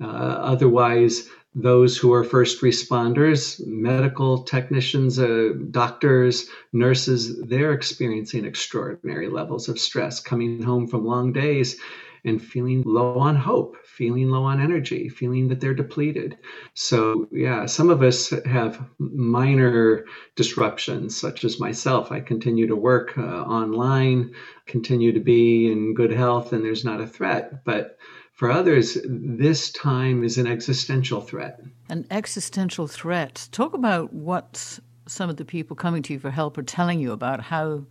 Uh, 0.01 0.05
otherwise, 0.07 1.27
those 1.55 1.97
who 1.97 2.13
are 2.13 2.23
first 2.23 2.61
responders, 2.61 3.65
medical 3.65 4.43
technicians, 4.43 5.17
uh, 5.17 5.53
doctors, 5.71 6.47
nurses, 6.71 7.41
they're 7.41 7.73
experiencing 7.73 8.45
extraordinary 8.45 9.27
levels 9.27 9.67
of 9.67 9.79
stress 9.79 10.19
coming 10.19 10.61
home 10.61 10.87
from 10.87 11.05
long 11.05 11.33
days 11.33 11.79
and 12.25 12.41
feeling 12.41 12.83
low 12.85 13.17
on 13.17 13.35
hope, 13.35 13.77
feeling 13.85 14.29
low 14.29 14.43
on 14.43 14.61
energy, 14.61 15.09
feeling 15.09 15.47
that 15.47 15.59
they're 15.59 15.73
depleted. 15.73 16.37
So, 16.73 17.27
yeah, 17.31 17.65
some 17.65 17.89
of 17.89 18.03
us 18.03 18.29
have 18.45 18.83
minor 18.99 20.05
disruptions, 20.35 21.19
such 21.19 21.43
as 21.43 21.59
myself. 21.59 22.11
I 22.11 22.19
continue 22.19 22.67
to 22.67 22.75
work 22.75 23.17
uh, 23.17 23.21
online, 23.21 24.33
continue 24.65 25.13
to 25.13 25.19
be 25.19 25.71
in 25.71 25.93
good 25.93 26.11
health, 26.11 26.53
and 26.53 26.63
there's 26.63 26.85
not 26.85 27.01
a 27.01 27.07
threat. 27.07 27.63
But 27.63 27.97
for 28.37 28.51
others, 28.51 28.99
this 29.03 29.71
time 29.71 30.23
is 30.23 30.37
an 30.37 30.45
existential 30.45 31.21
threat. 31.21 31.59
An 31.89 32.05
existential 32.11 32.87
threat. 32.87 33.49
Talk 33.51 33.73
about 33.73 34.13
what 34.13 34.79
some 35.07 35.27
of 35.27 35.37
the 35.37 35.45
people 35.45 35.75
coming 35.75 36.03
to 36.03 36.13
you 36.13 36.19
for 36.19 36.29
help 36.29 36.55
are 36.59 36.63
telling 36.63 36.99
you 36.99 37.13
about 37.13 37.41
how 37.41 37.83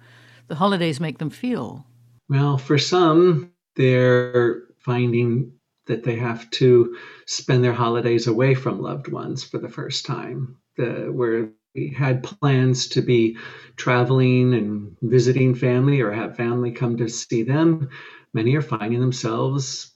the 0.46 0.54
holidays 0.54 1.00
make 1.00 1.18
them 1.18 1.30
feel. 1.30 1.84
Well, 2.28 2.58
for 2.58 2.78
some, 2.78 3.50
they're 3.74 4.62
finding 4.78 5.52
that 5.86 6.04
they 6.04 6.14
have 6.14 6.48
to 6.52 6.96
spend 7.26 7.64
their 7.64 7.72
holidays 7.72 8.28
away 8.28 8.54
from 8.54 8.80
loved 8.80 9.08
ones 9.08 9.42
for 9.42 9.58
the 9.58 9.68
first 9.68 10.06
time, 10.06 10.58
the, 10.76 11.10
where 11.10 11.48
we 11.74 11.88
had 11.88 12.22
plans 12.22 12.86
to 12.90 13.02
be 13.02 13.36
traveling 13.74 14.54
and 14.54 14.96
visiting 15.02 15.56
family 15.56 16.00
or 16.02 16.12
have 16.12 16.36
family 16.36 16.70
come 16.70 16.98
to 16.98 17.08
see 17.08 17.42
them. 17.42 17.88
Many 18.32 18.54
are 18.54 18.62
finding 18.62 19.00
themselves 19.00 19.95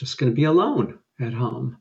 just 0.00 0.18
going 0.18 0.32
to 0.32 0.36
be 0.36 0.44
alone 0.44 0.98
at 1.20 1.32
home. 1.32 1.76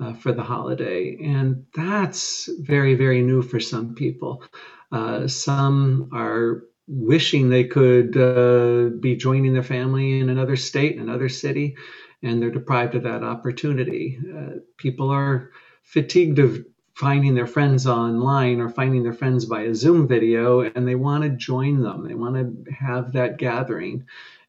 Uh, 0.00 0.14
for 0.14 0.30
the 0.30 0.44
holiday. 0.44 1.18
And 1.20 1.66
that's 1.74 2.48
very, 2.60 2.94
very 2.94 3.20
new 3.20 3.42
for 3.42 3.58
some 3.58 3.96
people. 3.96 4.44
Uh, 4.92 5.26
some 5.26 6.08
are 6.12 6.62
wishing 6.86 7.48
they 7.48 7.64
could 7.64 8.16
uh, 8.16 8.90
be 9.00 9.16
joining 9.16 9.52
their 9.52 9.64
family 9.64 10.20
in 10.20 10.28
another 10.30 10.54
state, 10.54 10.98
another 10.98 11.28
city, 11.28 11.76
and 12.22 12.40
they're 12.40 12.48
deprived 12.48 12.94
of 12.94 13.02
that 13.02 13.24
opportunity. 13.24 14.20
Uh, 14.32 14.60
people 14.76 15.10
are 15.10 15.50
fatigued 15.82 16.38
of 16.38 16.64
finding 16.94 17.34
their 17.34 17.48
friends 17.48 17.84
online 17.84 18.60
or 18.60 18.68
finding 18.68 19.02
their 19.02 19.12
friends 19.12 19.46
by 19.46 19.62
a 19.62 19.74
Zoom 19.74 20.06
video, 20.06 20.60
and 20.60 20.86
they 20.86 20.94
want 20.94 21.24
to 21.24 21.30
join 21.30 21.82
them. 21.82 22.06
They 22.06 22.14
want 22.14 22.36
to 22.36 22.72
have 22.72 23.12
that 23.14 23.38
gathering. 23.38 24.06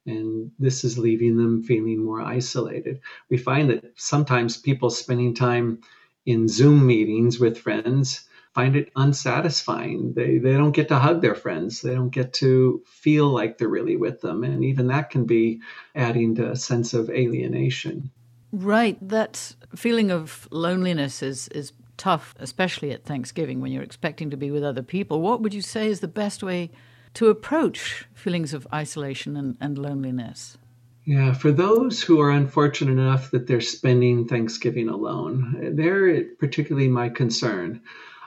And 0.10 0.52
this 0.60 0.84
is 0.84 0.98
leaving 0.98 1.38
them 1.38 1.64
feeling 1.64 2.04
more 2.04 2.22
isolated. 2.22 3.00
We 3.30 3.38
find 3.38 3.70
that 3.70 3.94
sometimes 3.96 4.58
people 4.58 4.90
spending 4.90 5.34
time 5.34 5.82
in 6.26 6.48
Zoom 6.48 6.86
meetings 6.86 7.40
with 7.40 7.58
friends 7.58 8.26
find 8.54 8.76
it 8.76 8.92
unsatisfying. 8.96 10.14
They 10.14 10.38
they 10.38 10.54
don't 10.54 10.72
get 10.72 10.88
to 10.90 11.00
hug 11.00 11.22
their 11.22 11.36
friends. 11.36 11.82
They 11.82 11.94
don't 11.94 12.10
get 12.10 12.34
to 12.34 12.82
feel 12.86 13.28
like 13.30 13.58
they're 13.58 13.68
really 13.68 13.96
with 13.96 14.22
them, 14.22 14.44
and 14.44 14.64
even 14.64 14.88
that 14.88 15.10
can 15.10 15.26
be 15.26 15.62
adding 15.96 16.36
to 16.36 16.52
a 16.52 16.56
sense 16.56 16.94
of 16.94 17.10
alienation. 17.10 18.12
Right, 18.52 18.98
that 19.08 19.56
feeling 19.76 20.12
of 20.12 20.48
loneliness 20.52 21.22
is 21.22 21.48
is 21.50 21.74
tough, 21.98 22.34
especially 22.40 22.92
at 22.92 23.06
Thanksgiving 23.06 23.62
when 23.62 23.72
you're 23.72 23.84
expecting 23.84 24.30
to 24.32 24.38
be 24.38 24.52
with 24.52 24.64
other 24.64 24.84
people. 24.84 25.22
What 25.22 25.42
would 25.42 25.54
you 25.54 25.62
say 25.62 25.88
is 25.88 26.00
the 26.00 26.08
best 26.08 26.42
way 26.42 26.72
to 27.16 27.30
approach 27.30 28.06
feelings 28.14 28.54
of 28.54 28.68
isolation 28.74 29.36
and, 29.36 29.58
and 29.60 29.78
loneliness? 29.78 30.58
Yeah, 31.06 31.34
for 31.34 31.52
those 31.52 32.02
who 32.02 32.20
are 32.22 32.30
unfortunate 32.30 32.92
enough 32.92 33.32
that 33.32 33.48
they're 33.48 33.62
spending 33.62 34.28
Thanksgiving 34.28 34.90
alone, 34.90 35.74
they're 35.76 36.24
particularly 36.40 36.88
my 36.88 37.10
concern. 37.10 37.82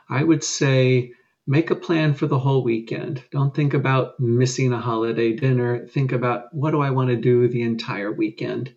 I 0.08 0.24
would 0.24 0.42
say 0.42 1.12
make 1.46 1.70
a 1.70 1.76
plan 1.76 2.14
for 2.14 2.26
the 2.26 2.38
whole 2.38 2.62
weekend. 2.62 3.22
Don't 3.30 3.54
think 3.54 3.74
about 3.74 4.18
missing 4.18 4.72
a 4.72 4.80
holiday 4.80 5.32
dinner. 5.32 5.86
Think 5.86 6.12
about 6.12 6.52
what 6.54 6.72
do 6.72 6.80
I 6.80 6.90
want 6.90 7.10
to 7.10 7.16
do 7.16 7.48
the 7.48 7.62
entire 7.62 8.12
weekend. 8.12 8.74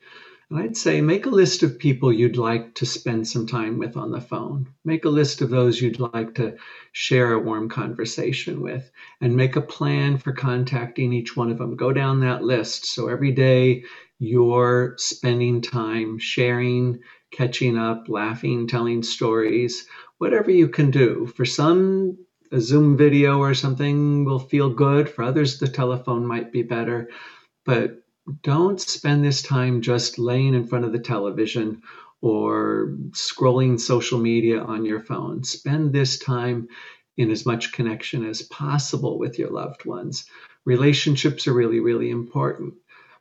I'd 0.58 0.78
say 0.78 1.02
make 1.02 1.26
a 1.26 1.30
list 1.30 1.64
of 1.64 1.80
people 1.80 2.14
you'd 2.14 2.38
like 2.38 2.76
to 2.76 2.86
spend 2.86 3.28
some 3.28 3.46
time 3.46 3.78
with 3.78 3.98
on 3.98 4.12
the 4.12 4.22
phone. 4.22 4.70
Make 4.86 5.04
a 5.04 5.10
list 5.10 5.42
of 5.42 5.50
those 5.50 5.82
you'd 5.82 6.00
like 6.00 6.36
to 6.36 6.56
share 6.94 7.34
a 7.34 7.40
warm 7.40 7.68
conversation 7.68 8.62
with 8.62 8.90
and 9.20 9.36
make 9.36 9.58
a 9.58 9.62
plan 9.62 10.18
for 10.18 10.32
contacting 10.32 11.12
each 11.12 11.36
one 11.36 11.52
of 11.52 11.58
them. 11.58 11.76
Go 11.76 11.92
down 11.92 12.22
that 12.22 12.44
list. 12.44 12.86
So 12.86 13.10
every 13.10 13.32
day 13.32 13.84
you're 14.20 14.96
spending 14.98 15.62
time 15.62 16.20
sharing, 16.20 17.02
catching 17.32 17.78
up, 17.78 18.08
laughing, 18.08 18.68
telling 18.68 19.04
stories 19.04 19.86
whatever 20.20 20.52
you 20.52 20.70
can 20.70 20.90
do. 20.90 21.28
For 21.36 21.44
some, 21.44 22.18
a 22.52 22.62
Zoom 22.62 22.96
video 22.96 23.40
or 23.40 23.54
something 23.54 24.24
will 24.24 24.40
feel 24.40 24.70
good. 24.70 25.10
For 25.10 25.24
others, 25.24 25.60
the 25.60 25.68
telephone 25.68 26.26
might 26.26 26.54
be 26.54 26.64
better. 26.64 27.10
But 27.66 28.05
don't 28.44 28.80
spend 28.80 29.24
this 29.24 29.42
time 29.42 29.82
just 29.82 30.18
laying 30.18 30.54
in 30.54 30.68
front 30.68 30.86
of 30.86 30.92
the 30.92 31.00
television 31.00 31.82
or 32.22 32.96
scrolling 33.12 33.80
social 33.80 34.20
media 34.20 34.62
on 34.62 34.86
your 34.86 35.00
phone. 35.00 35.44
Spend 35.44 35.94
this 35.94 36.18
time 36.18 36.68
in 37.18 37.32
as 37.32 37.46
much 37.46 37.72
connection 37.72 38.26
as 38.26 38.42
possible 38.42 39.20
with 39.20 39.38
your 39.38 39.50
loved 39.52 39.86
ones. 39.86 40.26
Relationships 40.66 41.48
are 41.48 41.54
really, 41.54 41.80
really 41.80 42.10
important. 42.10 42.74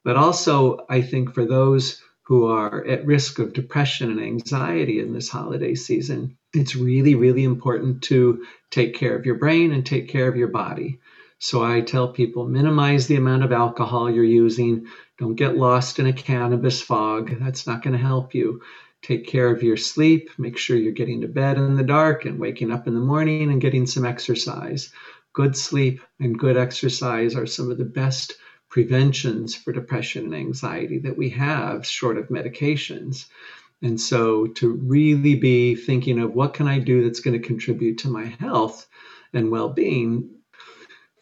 But 0.04 0.16
also, 0.16 0.84
I 0.88 1.02
think 1.02 1.34
for 1.34 1.44
those 1.44 2.02
who 2.22 2.46
are 2.46 2.84
at 2.86 3.06
risk 3.06 3.38
of 3.38 3.52
depression 3.52 4.10
and 4.10 4.20
anxiety 4.20 5.00
in 5.00 5.12
this 5.12 5.28
holiday 5.28 5.74
season, 5.74 6.36
it's 6.54 6.74
really, 6.74 7.14
really 7.14 7.44
important 7.44 8.02
to 8.04 8.46
take 8.70 8.94
care 8.94 9.16
of 9.16 9.26
your 9.26 9.34
brain 9.34 9.72
and 9.72 9.84
take 9.84 10.08
care 10.08 10.28
of 10.28 10.36
your 10.36 10.48
body. 10.48 11.00
So 11.44 11.62
I 11.62 11.82
tell 11.82 12.08
people 12.08 12.48
minimize 12.48 13.06
the 13.06 13.16
amount 13.16 13.44
of 13.44 13.52
alcohol 13.52 14.10
you're 14.10 14.24
using. 14.24 14.86
Don't 15.18 15.34
get 15.34 15.58
lost 15.58 15.98
in 15.98 16.06
a 16.06 16.12
cannabis 16.14 16.80
fog. 16.80 17.38
That's 17.38 17.66
not 17.66 17.82
going 17.82 17.92
to 17.92 18.02
help 18.02 18.34
you. 18.34 18.62
Take 19.02 19.26
care 19.26 19.50
of 19.50 19.62
your 19.62 19.76
sleep. 19.76 20.30
Make 20.38 20.56
sure 20.56 20.78
you're 20.78 20.92
getting 20.92 21.20
to 21.20 21.28
bed 21.28 21.58
in 21.58 21.74
the 21.74 21.84
dark 21.84 22.24
and 22.24 22.38
waking 22.38 22.72
up 22.72 22.86
in 22.86 22.94
the 22.94 23.00
morning 23.00 23.52
and 23.52 23.60
getting 23.60 23.84
some 23.84 24.06
exercise. 24.06 24.90
Good 25.34 25.54
sleep 25.54 26.00
and 26.18 26.38
good 26.38 26.56
exercise 26.56 27.36
are 27.36 27.44
some 27.44 27.70
of 27.70 27.76
the 27.76 27.84
best 27.84 28.36
preventions 28.70 29.54
for 29.54 29.70
depression 29.70 30.24
and 30.24 30.34
anxiety 30.34 30.98
that 31.00 31.18
we 31.18 31.28
have, 31.28 31.84
short 31.84 32.16
of 32.16 32.28
medications. 32.28 33.26
And 33.82 34.00
so 34.00 34.46
to 34.46 34.70
really 34.70 35.34
be 35.34 35.74
thinking 35.74 36.20
of 36.20 36.34
what 36.34 36.54
can 36.54 36.68
I 36.68 36.78
do 36.78 37.04
that's 37.04 37.20
going 37.20 37.38
to 37.38 37.46
contribute 37.46 37.98
to 37.98 38.08
my 38.08 38.24
health 38.40 38.86
and 39.34 39.50
well 39.50 39.68
being. 39.68 40.30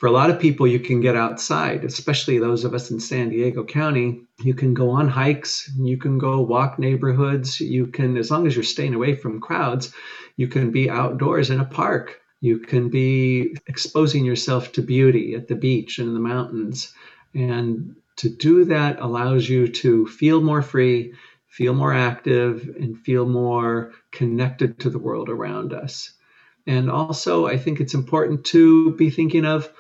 For 0.03 0.09
a 0.09 0.11
lot 0.11 0.31
of 0.31 0.41
people, 0.41 0.67
you 0.67 0.81
can 0.81 1.01
get 1.01 1.15
outside, 1.15 1.85
especially 1.85 2.41
those 2.41 2.65
of 2.65 2.75
us 2.75 2.91
in 2.91 2.99
San 2.99 3.29
Diego 3.29 3.63
County. 3.63 4.23
You 4.43 4.53
can 4.53 4.75
go 4.75 4.91
on 4.91 5.07
hikes, 5.07 5.71
you 5.79 5.97
can 5.97 6.19
go 6.19 6.41
walk 6.41 6.77
neighborhoods, 6.77 7.61
you 7.61 7.87
can, 7.87 8.17
as 8.17 8.29
long 8.29 8.49
as 8.49 8.57
you're 8.57 8.65
staying 8.65 8.95
away 8.95 9.15
from 9.15 9.41
crowds, 9.41 9.95
you 10.37 10.49
can 10.49 10.73
be 10.73 10.91
outdoors 10.91 11.51
in 11.51 11.61
a 11.61 11.65
park. 11.65 12.21
You 12.41 12.59
can 12.59 12.89
be 12.89 13.55
exposing 13.69 14.25
yourself 14.25 14.73
to 14.73 14.83
beauty 14.83 15.37
at 15.37 15.47
the 15.47 15.55
beach 15.55 16.01
and 16.01 16.09
in 16.09 16.15
the 16.15 16.29
mountains. 16.35 16.93
And 17.33 17.95
to 18.17 18.29
do 18.29 18.65
that 18.65 19.01
allows 19.01 19.49
you 19.49 19.69
to 19.69 20.09
feel 20.09 20.41
more 20.41 20.63
free, 20.63 21.15
feel 21.47 21.75
more 21.75 21.95
active, 21.95 22.75
and 22.75 22.99
feel 22.99 23.25
more 23.25 23.93
connected 24.11 24.81
to 24.81 24.91
the 24.91 24.99
world 24.99 25.29
around 25.29 25.73
us. 25.73 26.11
And 26.67 26.91
also, 26.91 27.47
I 27.47 27.57
think 27.57 27.79
it's 27.79 27.95
important 27.95 28.45
to 28.47 28.97
be 28.97 29.09
thinking 29.09 29.45
of 29.45 29.71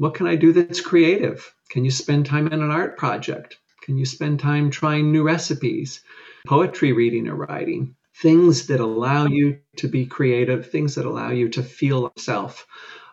what 0.00 0.14
can 0.14 0.26
I 0.26 0.34
do 0.34 0.54
that's 0.54 0.80
creative? 0.80 1.54
Can 1.68 1.84
you 1.84 1.90
spend 1.90 2.24
time 2.24 2.46
in 2.46 2.62
an 2.62 2.70
art 2.70 2.96
project? 2.96 3.58
Can 3.82 3.98
you 3.98 4.06
spend 4.06 4.40
time 4.40 4.70
trying 4.70 5.12
new 5.12 5.22
recipes, 5.22 6.00
poetry 6.46 6.92
reading 6.92 7.28
or 7.28 7.34
writing? 7.34 7.94
Things 8.16 8.66
that 8.68 8.80
allow 8.80 9.26
you 9.26 9.58
to 9.76 9.88
be 9.88 10.06
creative, 10.06 10.70
things 10.70 10.94
that 10.94 11.04
allow 11.04 11.32
you 11.32 11.50
to 11.50 11.62
feel 11.62 12.14
self 12.16 12.66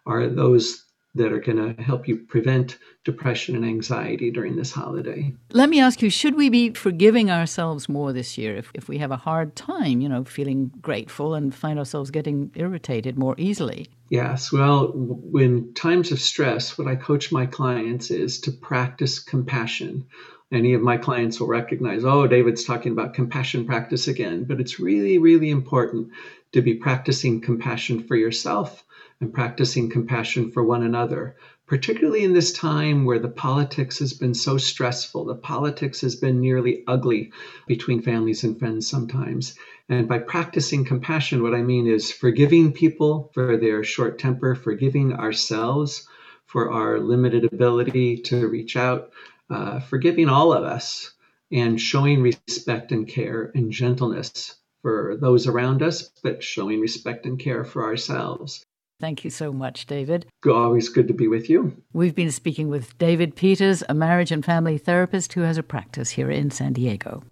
are 0.06 0.30
those 0.30 0.86
that 1.16 1.34
are 1.34 1.42
going 1.42 1.76
to 1.76 1.82
help 1.84 2.08
you 2.08 2.16
prevent 2.16 2.78
depression 3.04 3.58
and 3.58 3.66
anxiety 3.66 4.32
during 4.32 4.56
this 4.56 4.72
holiday. 4.72 5.34
Let 5.52 5.68
me 5.68 5.82
ask 5.82 6.02
you 6.02 6.10
should 6.10 6.36
we 6.36 6.48
be 6.48 6.72
forgiving 6.72 7.30
ourselves 7.30 7.90
more 7.90 8.14
this 8.14 8.38
year 8.38 8.56
if, 8.56 8.72
if 8.74 8.88
we 8.88 8.98
have 9.00 9.12
a 9.12 9.18
hard 9.18 9.58
time, 9.58 10.00
you 10.00 10.08
know, 10.08 10.24
feeling 10.24 10.72
grateful 10.82 11.34
and 11.34 11.54
find 11.54 11.80
ourselves 11.80 12.12
getting 12.12 12.50
irritated 12.56 13.18
more 13.18 13.36
easily? 13.38 13.90
Yes. 14.10 14.52
Well, 14.52 14.92
when 14.96 15.74
times 15.74 16.12
of 16.12 16.20
stress, 16.20 16.78
what 16.78 16.88
I 16.88 16.96
coach 16.96 17.32
my 17.32 17.46
clients 17.46 18.10
is 18.12 18.40
to 18.42 18.52
practice 18.52 19.20
compassion. 19.20 20.06
Any 20.52 20.74
of 20.74 20.82
my 20.82 20.98
clients 20.98 21.40
will 21.40 21.48
recognize, 21.48 22.06
oh, 22.06 22.26
David's 22.26 22.64
talking 22.64 22.94
about 22.94 23.14
compassion 23.14 23.66
practice 23.66 24.08
again. 24.08 24.46
But 24.46 24.62
it's 24.62 24.80
really, 24.80 25.18
really 25.18 25.50
important 25.50 26.10
to 26.54 26.62
be 26.62 26.76
practicing 26.76 27.42
compassion 27.42 28.00
for 28.08 28.16
yourself 28.16 28.84
and 29.20 29.34
practicing 29.34 29.90
compassion 29.90 30.52
for 30.52 30.64
one 30.64 30.84
another, 30.84 31.36
particularly 31.66 32.24
in 32.24 32.34
this 32.34 32.54
time 32.54 33.04
where 33.04 33.20
the 33.20 33.28
politics 33.28 34.00
has 34.00 34.14
been 34.14 34.34
so 34.34 34.58
stressful. 34.58 35.26
The 35.26 35.36
politics 35.36 36.00
has 36.02 36.16
been 36.16 36.40
nearly 36.40 36.84
ugly 36.88 37.32
between 37.68 38.02
families 38.02 38.44
and 38.44 38.58
friends 38.58 38.88
sometimes. 38.88 39.56
And 39.90 40.08
by 40.08 40.20
practicing 40.20 40.84
compassion, 40.84 41.42
what 41.42 41.54
I 41.54 41.62
mean 41.62 41.88
is 41.88 42.12
forgiving 42.12 42.74
people 42.74 43.32
for 43.34 43.58
their 43.58 43.84
short 43.84 44.20
temper, 44.20 44.54
forgiving 44.54 45.14
ourselves 45.14 46.08
for 46.46 46.72
our 46.72 47.00
limited 47.00 47.46
ability 47.46 48.18
to 48.24 48.48
reach 48.48 48.76
out, 48.76 49.12
uh, 49.50 49.80
forgiving 49.80 50.28
all 50.28 50.52
of 50.52 50.64
us, 50.64 51.14
and 51.52 51.80
showing 51.80 52.22
respect 52.22 52.92
and 52.92 53.08
care 53.08 53.52
and 53.56 53.72
gentleness 53.72 54.56
for 54.82 55.18
those 55.20 55.48
around 55.48 55.82
us, 55.82 56.10
but 56.24 56.44
showing 56.44 56.82
respect 56.82 57.26
and 57.26 57.40
care 57.40 57.64
for 57.64 57.84
ourselves. 57.84 58.66
Thank 59.00 59.24
you 59.24 59.30
so 59.30 59.54
much, 59.54 59.86
David. 59.86 60.26
Always 60.46 60.90
good 60.90 61.08
to 61.08 61.14
be 61.14 61.28
with 61.28 61.50
you. 61.50 61.76
We've 61.94 62.16
been 62.16 62.32
speaking 62.32 62.70
with 62.70 62.98
David 62.98 63.36
Peters, 63.36 63.84
a 63.88 63.94
marriage 63.94 64.32
and 64.32 64.44
family 64.44 64.78
therapist 64.78 65.34
who 65.34 65.42
has 65.42 65.58
a 65.58 65.64
practice 65.64 66.12
here 66.12 66.32
in 66.32 66.50
San 66.50 66.74
Diego. 66.74 67.24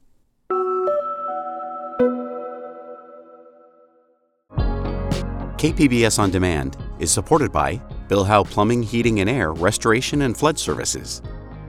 KPBS 5.57 6.19
On 6.19 6.29
Demand 6.29 6.75
is 6.99 7.09
supported 7.09 7.49
by 7.49 7.77
Bill 8.09 8.25
Howe 8.25 8.43
Plumbing, 8.43 8.83
Heating 8.83 9.21
and 9.21 9.29
Air, 9.29 9.53
Restoration 9.53 10.23
and 10.23 10.35
Flood 10.35 10.59
Services. 10.59 11.21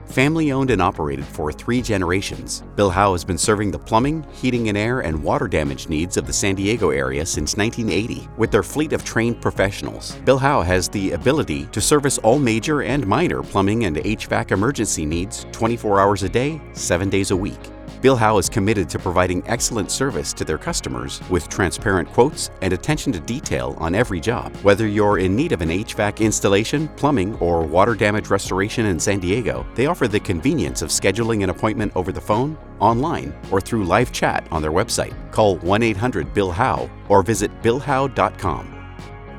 Family 0.07 0.51
owned 0.51 0.71
and 0.71 0.81
operated 0.81 1.23
for 1.23 1.53
three 1.53 1.81
generations, 1.81 2.63
Bill 2.75 2.89
Howe 2.89 3.13
has 3.13 3.23
been 3.23 3.37
serving 3.37 3.71
the 3.71 3.79
plumbing, 3.79 4.25
heating 4.33 4.67
and 4.67 4.77
air, 4.77 4.99
and 4.99 5.23
water 5.23 5.47
damage 5.47 5.87
needs 5.87 6.17
of 6.17 6.27
the 6.27 6.33
San 6.33 6.55
Diego 6.55 6.89
area 6.89 7.25
since 7.25 7.55
1980. 7.55 8.27
With 8.35 8.51
their 8.51 8.61
fleet 8.61 8.91
of 8.91 9.05
trained 9.05 9.41
professionals, 9.41 10.15
Bill 10.25 10.37
Howe 10.37 10.63
has 10.63 10.89
the 10.89 11.13
ability 11.13 11.65
to 11.67 11.79
service 11.79 12.17
all 12.17 12.39
major 12.39 12.81
and 12.81 13.07
minor 13.07 13.41
plumbing 13.41 13.85
and 13.85 13.95
HVAC 13.95 14.51
emergency 14.51 15.05
needs 15.05 15.45
24 15.53 16.01
hours 16.01 16.23
a 16.23 16.29
day, 16.29 16.61
7 16.73 17.09
days 17.09 17.31
a 17.31 17.37
week. 17.37 17.59
Bill 17.99 18.15
Howe 18.15 18.37
is 18.37 18.47
committed 18.47 18.89
to 18.89 18.99
providing 18.99 19.41
excellent 19.47 19.89
service 19.89 20.31
to 20.33 20.45
their 20.45 20.59
customers 20.59 21.19
with 21.31 21.49
transparent 21.49 22.11
quotes 22.13 22.51
and 22.61 22.71
attention 22.71 23.11
to 23.13 23.19
detail 23.19 23.75
on 23.79 23.95
every 23.95 24.19
job. 24.19 24.55
Whether 24.57 24.87
you're 24.87 25.17
in 25.17 25.35
need 25.35 25.51
of 25.51 25.61
an 25.61 25.69
HVAC 25.69 26.19
installation, 26.19 26.87
plumbing, 26.89 27.35
or 27.35 27.65
water 27.65 27.95
damage 27.95 28.29
restoration 28.29 28.85
in 28.85 28.99
San 28.99 29.19
Diego, 29.19 29.65
they 29.73 29.87
offer 29.87 30.07
the 30.07 30.19
convenience 30.19 30.83
of 30.83 30.89
scheduling 30.89 31.43
an 31.43 31.49
appointment 31.49 31.91
over 31.95 32.11
the 32.11 32.21
phone, 32.21 32.55
online, 32.79 33.33
or 33.49 33.59
through 33.59 33.85
live 33.85 34.11
chat 34.11 34.47
on 34.51 34.61
their 34.61 34.71
website. 34.71 35.15
Call 35.31 35.57
1 35.57 35.81
800 35.81 36.33
Bill 36.35 36.51
Howe 36.51 36.89
or 37.09 37.23
visit 37.23 37.51
BillHowe.com 37.63 38.73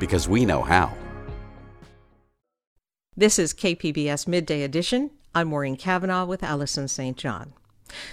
because 0.00 0.28
we 0.28 0.44
know 0.44 0.62
how. 0.62 0.92
This 3.16 3.38
is 3.38 3.52
KPBS 3.54 4.26
Midday 4.26 4.62
Edition. 4.62 5.10
I'm 5.34 5.48
Maureen 5.48 5.76
Cavanaugh 5.76 6.24
with 6.24 6.42
Allison 6.42 6.88
St. 6.88 7.16
John. 7.16 7.52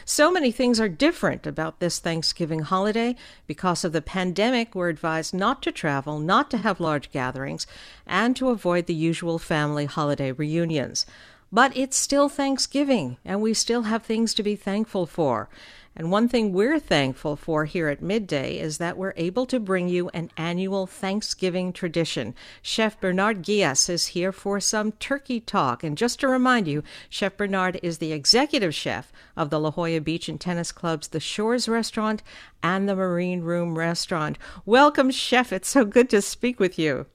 So 0.05 0.31
many 0.31 0.51
things 0.51 0.79
are 0.79 0.89
different 0.89 1.45
about 1.45 1.79
this 1.79 1.99
Thanksgiving 1.99 2.61
holiday. 2.61 3.15
Because 3.47 3.83
of 3.83 3.91
the 3.91 4.01
pandemic, 4.01 4.73
we're 4.73 4.89
advised 4.89 5.33
not 5.33 5.61
to 5.63 5.71
travel, 5.71 6.19
not 6.19 6.49
to 6.51 6.57
have 6.57 6.79
large 6.79 7.11
gatherings, 7.11 7.67
and 8.05 8.35
to 8.35 8.49
avoid 8.49 8.85
the 8.85 8.93
usual 8.93 9.39
family 9.39 9.85
holiday 9.85 10.31
reunions. 10.31 11.05
But 11.51 11.75
it's 11.77 11.97
still 11.97 12.29
Thanksgiving, 12.29 13.17
and 13.23 13.41
we 13.41 13.53
still 13.53 13.83
have 13.83 14.03
things 14.03 14.33
to 14.33 14.43
be 14.43 14.55
thankful 14.55 15.05
for. 15.05 15.49
And 15.97 16.11
one 16.11 16.27
thing 16.27 16.51
we're 16.51 16.77
thankful 16.77 17.37
for 17.37 17.63
here 17.63 17.87
at 17.87 18.01
Midday 18.01 18.59
is 18.59 18.79
that 18.79 18.97
we're 18.97 19.13
able 19.15 19.45
to 19.45 19.61
bring 19.61 19.87
you 19.87 20.09
an 20.09 20.29
annual 20.35 20.87
Thanksgiving 20.87 21.71
tradition. 21.71 22.35
Chef 22.61 22.99
Bernard 22.99 23.41
Guillas 23.41 23.89
is 23.89 24.07
here 24.07 24.33
for 24.33 24.59
some 24.59 24.91
turkey 24.91 25.39
talk. 25.39 25.85
And 25.85 25.97
just 25.97 26.19
to 26.19 26.27
remind 26.27 26.67
you, 26.67 26.83
Chef 27.09 27.37
Bernard 27.37 27.79
is 27.81 27.99
the 27.99 28.11
executive 28.11 28.75
chef 28.75 29.13
of 29.37 29.49
the 29.49 29.57
La 29.57 29.71
Jolla 29.71 30.01
Beach 30.01 30.27
and 30.27 30.39
Tennis 30.39 30.73
Club's 30.73 31.07
The 31.07 31.21
Shores 31.21 31.69
Restaurant 31.69 32.21
and 32.61 32.89
the 32.89 32.95
Marine 32.97 33.39
Room 33.39 33.77
Restaurant. 33.77 34.37
Welcome, 34.65 35.11
Chef. 35.11 35.53
It's 35.53 35.69
so 35.69 35.85
good 35.85 36.09
to 36.09 36.21
speak 36.21 36.59
with 36.59 36.77
you. 36.77 37.05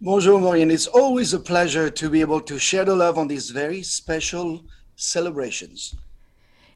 Bonjour, 0.00 0.40
Maureen. 0.40 0.72
It's 0.72 0.88
always 0.88 1.32
a 1.34 1.38
pleasure 1.38 1.88
to 1.88 2.10
be 2.10 2.20
able 2.20 2.40
to 2.40 2.58
share 2.58 2.84
the 2.84 2.96
love 2.96 3.16
on 3.16 3.28
these 3.28 3.50
very 3.50 3.84
special 3.84 4.64
celebrations. 4.96 5.94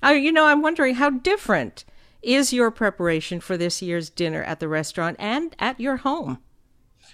Uh, 0.02 0.10
you 0.10 0.32
know, 0.32 0.46
I'm 0.46 0.62
wondering 0.62 0.96
how 0.96 1.10
different 1.10 1.84
is 2.22 2.52
your 2.52 2.70
preparation 2.70 3.40
for 3.40 3.56
this 3.56 3.80
year's 3.80 4.10
dinner 4.10 4.42
at 4.42 4.60
the 4.60 4.68
restaurant 4.68 5.16
and 5.18 5.54
at 5.58 5.80
your 5.80 5.98
home? 5.98 6.38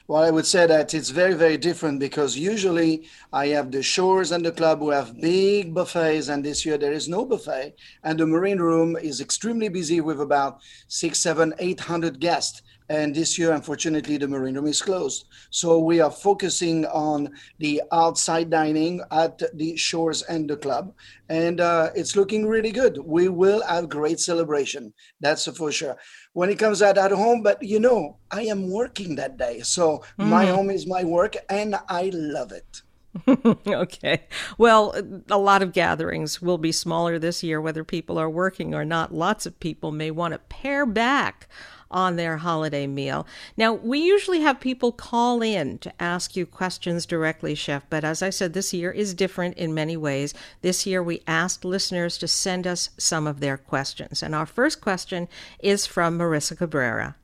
Well, 0.09 0.23
I 0.23 0.31
would 0.31 0.47
say 0.47 0.67
that 0.67 0.95
it's 0.95 1.11
very, 1.11 1.35
very 1.35 1.57
different 1.57 2.01
because 2.01 2.37
usually 2.37 3.07
I 3.33 3.49
have 3.49 3.71
the 3.71 3.83
shores 3.83 4.33
and 4.33 4.45
the 4.45 4.51
club 4.51 4.79
who 4.79 4.91
have 4.91 5.21
big 5.21 5.75
buffets, 5.75 6.29
and 6.29 6.45
this 6.45 6.65
year 6.65 6.79
there 6.79 6.93
is 6.93 7.09
no 7.09 7.25
buffet. 7.25 7.75
And 8.03 8.19
the 8.19 8.27
marine 8.27 8.59
room 8.59 8.97
is 8.97 9.21
extremely 9.21 9.69
busy 9.69 10.01
with 10.01 10.21
about 10.21 10.61
six, 10.89 11.19
seven, 11.19 11.55
eight 11.59 11.81
hundred 11.81 12.21
guests. 12.21 12.63
And 12.89 13.15
this 13.15 13.39
year, 13.39 13.53
unfortunately, 13.53 14.17
the 14.17 14.29
marine 14.29 14.55
room 14.55 14.67
is 14.67 14.83
closed. 14.83 15.27
So 15.51 15.79
we 15.79 16.01
are 16.01 16.11
focusing 16.11 16.87
on 16.87 17.31
the 17.59 17.83
outside 17.93 18.51
dining 18.51 19.01
at 19.11 19.43
the 19.55 19.77
shores 19.77 20.23
and 20.23 20.49
the 20.49 20.57
club. 20.57 20.95
And 21.29 21.61
uh, 21.61 21.91
it's 21.95 22.17
looking 22.17 22.47
really 22.47 22.73
good. 22.73 22.99
We 22.99 23.29
will 23.29 23.63
have 23.67 23.89
great 23.89 24.21
celebration. 24.21 24.93
That's 25.21 25.47
for 25.57 25.73
sure. 25.73 25.97
When 26.33 26.51
it 26.51 26.59
comes 26.59 26.83
out 26.83 26.99
at 26.99 27.13
home, 27.13 27.43
but 27.43 27.63
you 27.63 27.81
know, 27.81 28.19
I 28.31 28.43
am 28.43 28.71
working 28.71 29.17
that 29.17 29.37
day. 29.37 29.61
So 29.61 30.05
mm. 30.19 30.27
my 30.27 30.47
home 30.47 30.71
is 30.71 30.87
my 30.87 31.05
work 31.05 31.37
and 31.49 31.77
I 31.89 32.11
love 32.13 32.53
it. 32.53 32.83
okay. 33.67 34.25
Well, 34.57 34.95
a 35.31 35.39
lot 35.39 35.63
of 35.63 35.73
gatherings 35.73 36.41
will 36.41 36.59
be 36.59 36.73
smaller 36.73 37.19
this 37.19 37.43
year, 37.43 37.61
whether 37.61 37.85
people 37.85 38.19
are 38.19 38.31
working 38.31 38.75
or 38.75 38.85
not. 38.85 39.13
Lots 39.13 39.45
of 39.47 39.59
people 39.61 39.93
may 39.93 40.11
want 40.11 40.33
to 40.33 40.39
pare 40.39 40.87
back 40.87 41.49
on 41.93 42.17
their 42.17 42.39
holiday 42.39 42.87
meal. 42.87 43.27
Now, 43.57 43.73
we 43.73 44.01
usually 44.01 44.41
have 44.41 44.61
people 44.61 44.93
call 44.93 45.43
in 45.43 45.79
to 45.79 45.93
ask 46.03 46.37
you 46.37 46.47
questions 46.47 47.07
directly, 47.07 47.55
Chef, 47.55 47.85
but 47.91 48.05
as 48.05 48.23
I 48.23 48.31
said, 48.31 48.53
this 48.53 48.73
year 48.73 48.91
is 48.91 49.15
different 49.15 49.57
in 49.57 49.75
many 49.75 49.97
ways. 49.97 50.35
This 50.63 50.87
year, 50.87 51.03
we 51.03 51.23
asked 51.27 51.65
listeners 51.65 52.19
to 52.19 52.29
send 52.29 52.67
us 52.67 52.91
some 52.99 53.27
of 53.27 53.41
their 53.41 53.57
questions. 53.57 54.23
And 54.23 54.35
our 54.35 54.47
first 54.47 54.81
question 54.81 55.29
is 55.61 55.87
from 55.87 56.19
Marissa 56.19 56.57
Cabrera. 56.57 57.17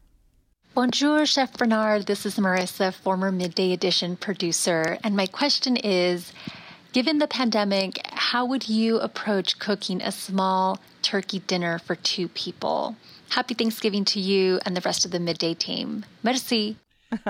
Bonjour, 0.75 1.27
Chef 1.27 1.57
Bernard. 1.59 2.07
This 2.07 2.25
is 2.25 2.37
Marissa, 2.37 2.95
former 2.95 3.33
Midday 3.33 3.73
Edition 3.73 4.17
producer. 4.17 4.99
And 5.03 5.17
my 5.17 5.27
question 5.27 5.77
is 5.77 6.33
Given 6.93 7.19
the 7.19 7.29
pandemic, 7.29 8.01
how 8.07 8.47
would 8.47 8.69
you 8.69 8.99
approach 8.99 9.59
cooking 9.59 10.01
a 10.01 10.11
small 10.11 10.81
turkey 11.03 11.41
dinner 11.41 11.79
for 11.79 11.95
two 11.95 12.29
people? 12.29 12.97
Happy 13.31 13.55
Thanksgiving 13.55 14.05
to 14.07 14.21
you 14.21 14.59
and 14.65 14.77
the 14.77 14.81
rest 14.81 15.05
of 15.05 15.11
the 15.11 15.21
midday 15.21 15.55
team. 15.55 16.05
Merci. 16.23 16.77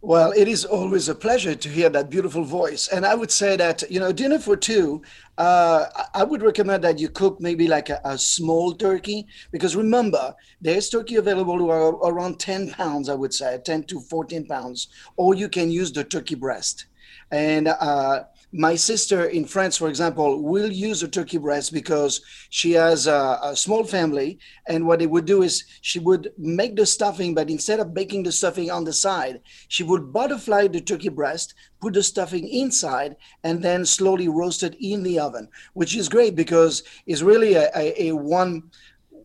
Well, 0.00 0.30
it 0.30 0.46
is 0.46 0.64
always 0.64 1.08
a 1.08 1.14
pleasure 1.14 1.56
to 1.56 1.68
hear 1.68 1.88
that 1.88 2.08
beautiful 2.08 2.44
voice. 2.44 2.86
And 2.86 3.04
I 3.04 3.16
would 3.16 3.32
say 3.32 3.56
that, 3.56 3.82
you 3.90 3.98
know, 3.98 4.12
dinner 4.12 4.38
for 4.38 4.56
two, 4.56 5.02
uh, 5.38 5.86
I 6.14 6.22
would 6.22 6.40
recommend 6.40 6.84
that 6.84 7.00
you 7.00 7.08
cook 7.08 7.40
maybe 7.40 7.66
like 7.66 7.88
a, 7.88 8.00
a, 8.04 8.16
small 8.16 8.74
turkey 8.74 9.26
because 9.50 9.74
remember, 9.74 10.36
there's 10.60 10.88
turkey 10.88 11.16
available 11.16 11.58
to 11.58 11.68
around 11.68 12.38
10 12.38 12.70
pounds, 12.70 13.08
I 13.08 13.14
would 13.16 13.34
say, 13.34 13.58
10 13.64 13.84
to 13.84 13.98
14 14.00 14.46
pounds, 14.46 14.86
or 15.16 15.34
you 15.34 15.48
can 15.48 15.68
use 15.68 15.90
the 15.90 16.04
turkey 16.04 16.36
breast. 16.36 16.86
And 17.32 17.66
uh, 17.66 18.22
my 18.52 18.74
sister 18.74 19.26
in 19.26 19.44
France, 19.44 19.76
for 19.76 19.88
example, 19.88 20.42
will 20.42 20.72
use 20.72 21.02
a 21.02 21.08
turkey 21.08 21.36
breast 21.36 21.72
because 21.72 22.22
she 22.48 22.72
has 22.72 23.06
a, 23.06 23.38
a, 23.42 23.56
small 23.56 23.84
family. 23.84 24.38
And 24.66 24.86
what 24.86 25.02
it 25.02 25.10
would 25.10 25.26
do 25.26 25.42
is 25.42 25.64
she 25.82 25.98
would 25.98 26.32
make 26.38 26.74
the 26.74 26.86
stuffing, 26.86 27.34
but 27.34 27.50
instead 27.50 27.78
of 27.78 27.92
baking 27.92 28.22
the 28.22 28.32
stuffing 28.32 28.70
on 28.70 28.84
the 28.84 28.92
side, 28.92 29.40
she 29.68 29.82
would 29.82 30.12
butterfly 30.12 30.68
the 30.68 30.80
turkey 30.80 31.10
breast, 31.10 31.54
put 31.80 31.92
the 31.92 32.02
stuffing 32.02 32.48
inside, 32.48 33.16
and 33.44 33.62
then 33.62 33.84
slowly 33.84 34.28
roast 34.28 34.62
it 34.62 34.76
in 34.80 35.02
the 35.02 35.18
oven, 35.18 35.48
which 35.74 35.94
is 35.94 36.08
great 36.08 36.34
because 36.34 36.82
it's 37.06 37.22
really 37.22 37.54
a, 37.54 37.70
a, 37.76 38.08
a 38.08 38.12
one 38.12 38.62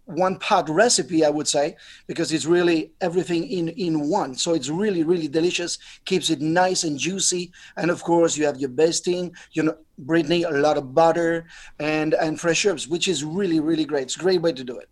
one 0.06 0.38
pot 0.38 0.70
recipe, 0.70 1.24
I 1.26 1.30
would 1.30 1.48
say, 1.48 1.76
because 2.08 2.32
it's 2.32 2.46
really 2.46 2.92
everything 3.02 3.48
in 3.48 3.70
in 3.70 4.10
one. 4.10 4.36
So 4.36 4.54
it's 4.54 4.70
really 4.70 5.04
really 5.04 5.28
delicious. 5.28 5.78
Keeps 6.06 6.30
it 6.30 6.42
nice 6.42 6.84
and 6.84 6.98
juicy, 6.98 7.52
and 7.78 7.90
of 7.90 8.04
course 8.04 8.38
you 8.38 8.46
have 8.46 8.58
your 8.58 8.70
basting. 8.70 9.34
You 9.52 9.64
know, 9.64 9.78
Brittany, 9.98 10.44
a 10.44 10.52
lot 10.52 10.78
of 10.78 10.94
butter 10.94 11.46
and 11.80 12.14
and 12.14 12.40
fresh 12.40 12.66
herbs, 12.66 12.88
which 12.88 13.08
is 13.08 13.24
really 13.24 13.60
really 13.60 13.86
great. 13.86 14.04
It's 14.04 14.16
a 14.16 14.20
great 14.20 14.42
way 14.42 14.54
to 14.54 14.64
do 14.64 14.78
it. 14.78 14.90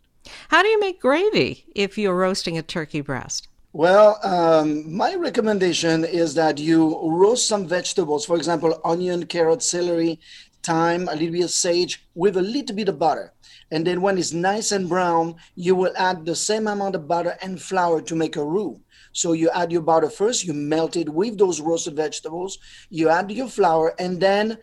How 0.49 0.61
do 0.61 0.69
you 0.69 0.79
make 0.79 1.01
gravy 1.01 1.65
if 1.75 1.97
you're 1.97 2.15
roasting 2.15 2.57
a 2.57 2.61
turkey 2.61 3.01
breast? 3.01 3.47
Well, 3.73 4.19
um, 4.23 4.93
my 4.93 5.15
recommendation 5.15 6.03
is 6.03 6.33
that 6.33 6.59
you 6.59 6.99
roast 7.09 7.47
some 7.47 7.65
vegetables, 7.65 8.25
for 8.25 8.35
example, 8.35 8.81
onion, 8.83 9.25
carrot, 9.25 9.63
celery, 9.63 10.19
thyme, 10.61 11.07
a 11.07 11.13
little 11.13 11.31
bit 11.31 11.45
of 11.45 11.51
sage 11.51 12.05
with 12.13 12.35
a 12.35 12.41
little 12.41 12.75
bit 12.75 12.89
of 12.89 12.99
butter. 12.99 13.33
And 13.71 13.87
then 13.87 14.01
when 14.01 14.17
it's 14.17 14.33
nice 14.33 14.71
and 14.71 14.89
brown, 14.89 15.35
you 15.55 15.75
will 15.75 15.93
add 15.97 16.25
the 16.25 16.35
same 16.35 16.67
amount 16.67 16.95
of 16.95 17.07
butter 17.07 17.37
and 17.41 17.61
flour 17.61 18.01
to 18.01 18.15
make 18.15 18.35
a 18.35 18.43
roux. 18.43 18.79
So 19.13 19.33
you 19.33 19.49
add 19.49 19.71
your 19.71 19.81
butter 19.81 20.09
first, 20.09 20.45
you 20.45 20.53
melt 20.53 20.95
it 20.95 21.09
with 21.09 21.37
those 21.37 21.61
roasted 21.61 21.95
vegetables, 21.95 22.59
you 22.89 23.09
add 23.09 23.31
your 23.31 23.47
flour, 23.47 23.93
and 23.99 24.21
then 24.21 24.57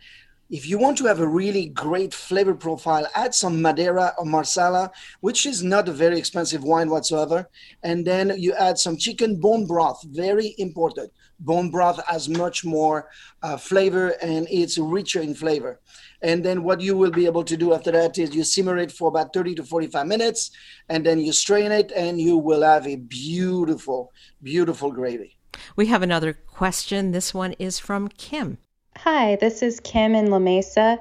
if 0.51 0.67
you 0.67 0.79
want 0.79 0.97
to 0.99 1.07
have 1.07 1.21
a 1.21 1.29
really 1.29 1.67
great 1.69 2.15
flavor 2.15 2.55
profile, 2.55 3.07
add 3.15 3.35
some 3.35 3.61
Madeira 3.61 4.15
or 4.17 4.25
Marsala, 4.25 4.91
which 5.21 5.45
is 5.45 5.63
not 5.63 5.89
a 5.89 5.93
very 5.93 6.19
expensive 6.19 6.65
wine 6.65 6.89
whatsoever. 6.89 7.49
And 7.83 8.07
then 8.07 8.33
you 8.39 8.55
add 8.55 8.79
some 8.79 8.97
chicken 8.97 9.41
bone 9.41 9.67
broth, 9.67 10.03
very 10.05 10.55
important. 10.57 11.13
Bone 11.41 11.71
broth 11.71 12.03
has 12.07 12.29
much 12.29 12.65
more 12.65 13.09
uh, 13.43 13.57
flavor 13.57 14.15
and 14.23 14.47
it's 14.51 14.79
richer 14.79 15.21
in 15.21 15.35
flavor. 15.35 15.81
And 16.23 16.45
then 16.45 16.65
what 16.65 16.81
you 16.81 16.97
will 16.97 17.11
be 17.11 17.27
able 17.27 17.45
to 17.45 17.57
do 17.57 17.75
after 17.75 17.93
that 17.93 18.19
is 18.19 18.35
you 18.35 18.43
simmer 18.43 18.79
it 18.79 18.91
for 18.91 19.09
about 19.09 19.33
30 19.35 19.55
to 19.57 19.65
45 19.65 20.07
minutes, 20.07 20.51
and 20.89 21.07
then 21.07 21.21
you 21.21 21.33
strain 21.33 21.71
it, 21.71 21.93
and 21.95 22.21
you 22.21 22.37
will 22.37 22.63
have 22.63 22.89
a 22.89 22.97
beautiful, 22.97 24.13
beautiful 24.43 24.91
gravy. 24.91 25.37
We 25.77 25.87
have 25.87 26.03
another 26.03 26.33
question. 26.33 27.13
This 27.13 27.33
one 27.33 27.53
is 27.61 27.79
from 27.79 28.09
Kim. 28.09 28.59
Hi, 29.05 29.37
this 29.37 29.63
is 29.63 29.79
Kim 29.79 30.17
in 30.17 30.29
La 30.29 30.41
Mesa. 30.41 30.99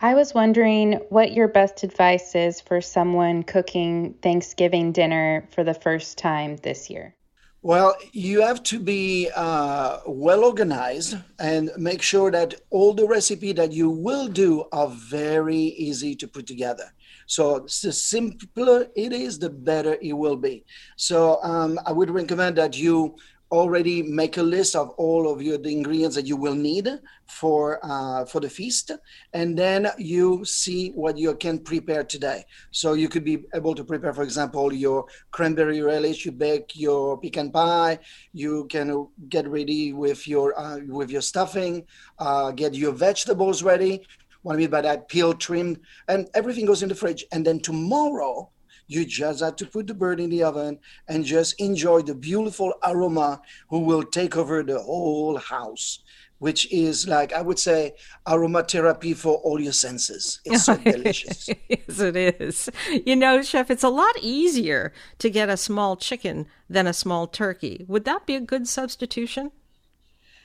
I 0.00 0.14
was 0.14 0.32
wondering 0.32 0.92
what 1.08 1.32
your 1.32 1.48
best 1.48 1.82
advice 1.82 2.36
is 2.36 2.60
for 2.60 2.80
someone 2.80 3.42
cooking 3.42 4.14
Thanksgiving 4.22 4.92
dinner 4.92 5.48
for 5.50 5.64
the 5.64 5.74
first 5.74 6.16
time 6.16 6.58
this 6.58 6.88
year. 6.88 7.16
Well, 7.62 7.96
you 8.12 8.40
have 8.40 8.62
to 8.62 8.78
be 8.78 9.30
uh, 9.34 9.98
well 10.06 10.44
organized 10.44 11.16
and 11.40 11.72
make 11.76 12.02
sure 12.02 12.30
that 12.30 12.54
all 12.70 12.94
the 12.94 13.06
recipe 13.06 13.52
that 13.54 13.72
you 13.72 13.90
will 13.90 14.28
do 14.28 14.66
are 14.70 14.88
very 14.88 15.56
easy 15.56 16.14
to 16.14 16.28
put 16.28 16.46
together. 16.46 16.92
So 17.26 17.60
the 17.60 17.92
simpler 17.92 18.86
it 18.94 19.12
is, 19.12 19.40
the 19.40 19.50
better 19.50 19.98
it 20.00 20.12
will 20.12 20.36
be. 20.36 20.64
So 20.96 21.42
um, 21.42 21.80
I 21.84 21.92
would 21.92 22.10
recommend 22.10 22.56
that 22.56 22.78
you 22.78 23.16
already 23.50 24.02
make 24.02 24.36
a 24.36 24.42
list 24.42 24.76
of 24.76 24.90
all 24.90 25.30
of 25.30 25.42
your 25.42 25.58
the 25.58 25.70
ingredients 25.70 26.14
that 26.16 26.26
you 26.26 26.36
will 26.36 26.54
need 26.54 26.88
for 27.26 27.80
uh, 27.82 28.24
for 28.24 28.40
the 28.40 28.48
feast 28.48 28.92
and 29.32 29.58
then 29.58 29.88
you 29.98 30.44
see 30.44 30.90
what 30.90 31.18
you 31.18 31.34
can 31.34 31.58
prepare 31.58 32.04
today. 32.04 32.44
So 32.70 32.92
you 32.92 33.08
could 33.08 33.24
be 33.24 33.44
able 33.54 33.74
to 33.74 33.84
prepare 33.84 34.14
for 34.14 34.22
example 34.22 34.72
your 34.72 35.04
cranberry 35.32 35.80
relish 35.82 36.24
you 36.24 36.32
bake 36.32 36.72
your 36.74 37.18
pecan 37.18 37.50
pie 37.50 37.98
you 38.32 38.66
can 38.66 39.08
get 39.28 39.48
ready 39.48 39.92
with 39.92 40.28
your 40.28 40.58
uh, 40.58 40.78
with 40.86 41.10
your 41.10 41.22
stuffing 41.22 41.84
uh, 42.18 42.52
get 42.52 42.74
your 42.74 42.92
vegetables 42.92 43.62
ready. 43.62 44.06
What 44.42 44.54
i 44.54 44.56
mean 44.56 44.70
by 44.70 44.80
that 44.80 45.08
peel 45.08 45.34
trim 45.34 45.76
and 46.08 46.28
everything 46.34 46.66
goes 46.66 46.82
in 46.82 46.88
the 46.88 46.94
fridge. 46.94 47.24
And 47.32 47.44
then 47.44 47.60
tomorrow 47.60 48.50
you 48.90 49.04
just 49.04 49.40
have 49.40 49.56
to 49.56 49.66
put 49.66 49.86
the 49.86 49.94
bird 49.94 50.20
in 50.20 50.30
the 50.30 50.42
oven 50.42 50.78
and 51.08 51.24
just 51.24 51.60
enjoy 51.60 52.02
the 52.02 52.14
beautiful 52.14 52.74
aroma 52.84 53.40
who 53.68 53.78
will 53.78 54.02
take 54.02 54.36
over 54.36 54.62
the 54.62 54.80
whole 54.80 55.38
house 55.38 56.00
which 56.40 56.72
is 56.72 57.06
like 57.06 57.32
I 57.34 57.42
would 57.42 57.58
say 57.58 57.92
aromatherapy 58.26 59.14
for 59.14 59.36
all 59.44 59.60
your 59.60 59.74
senses. 59.74 60.40
It's 60.46 60.64
so 60.64 60.76
delicious. 60.96 61.50
yes, 61.68 62.00
it 62.00 62.16
is. 62.16 62.70
You 63.04 63.14
know, 63.14 63.42
chef, 63.42 63.70
it's 63.70 63.84
a 63.84 63.90
lot 63.90 64.16
easier 64.22 64.92
to 65.18 65.28
get 65.28 65.50
a 65.50 65.58
small 65.58 65.96
chicken 65.96 66.46
than 66.68 66.86
a 66.86 66.94
small 66.94 67.26
turkey. 67.26 67.84
Would 67.88 68.06
that 68.06 68.24
be 68.24 68.36
a 68.36 68.40
good 68.40 68.66
substitution? 68.66 69.52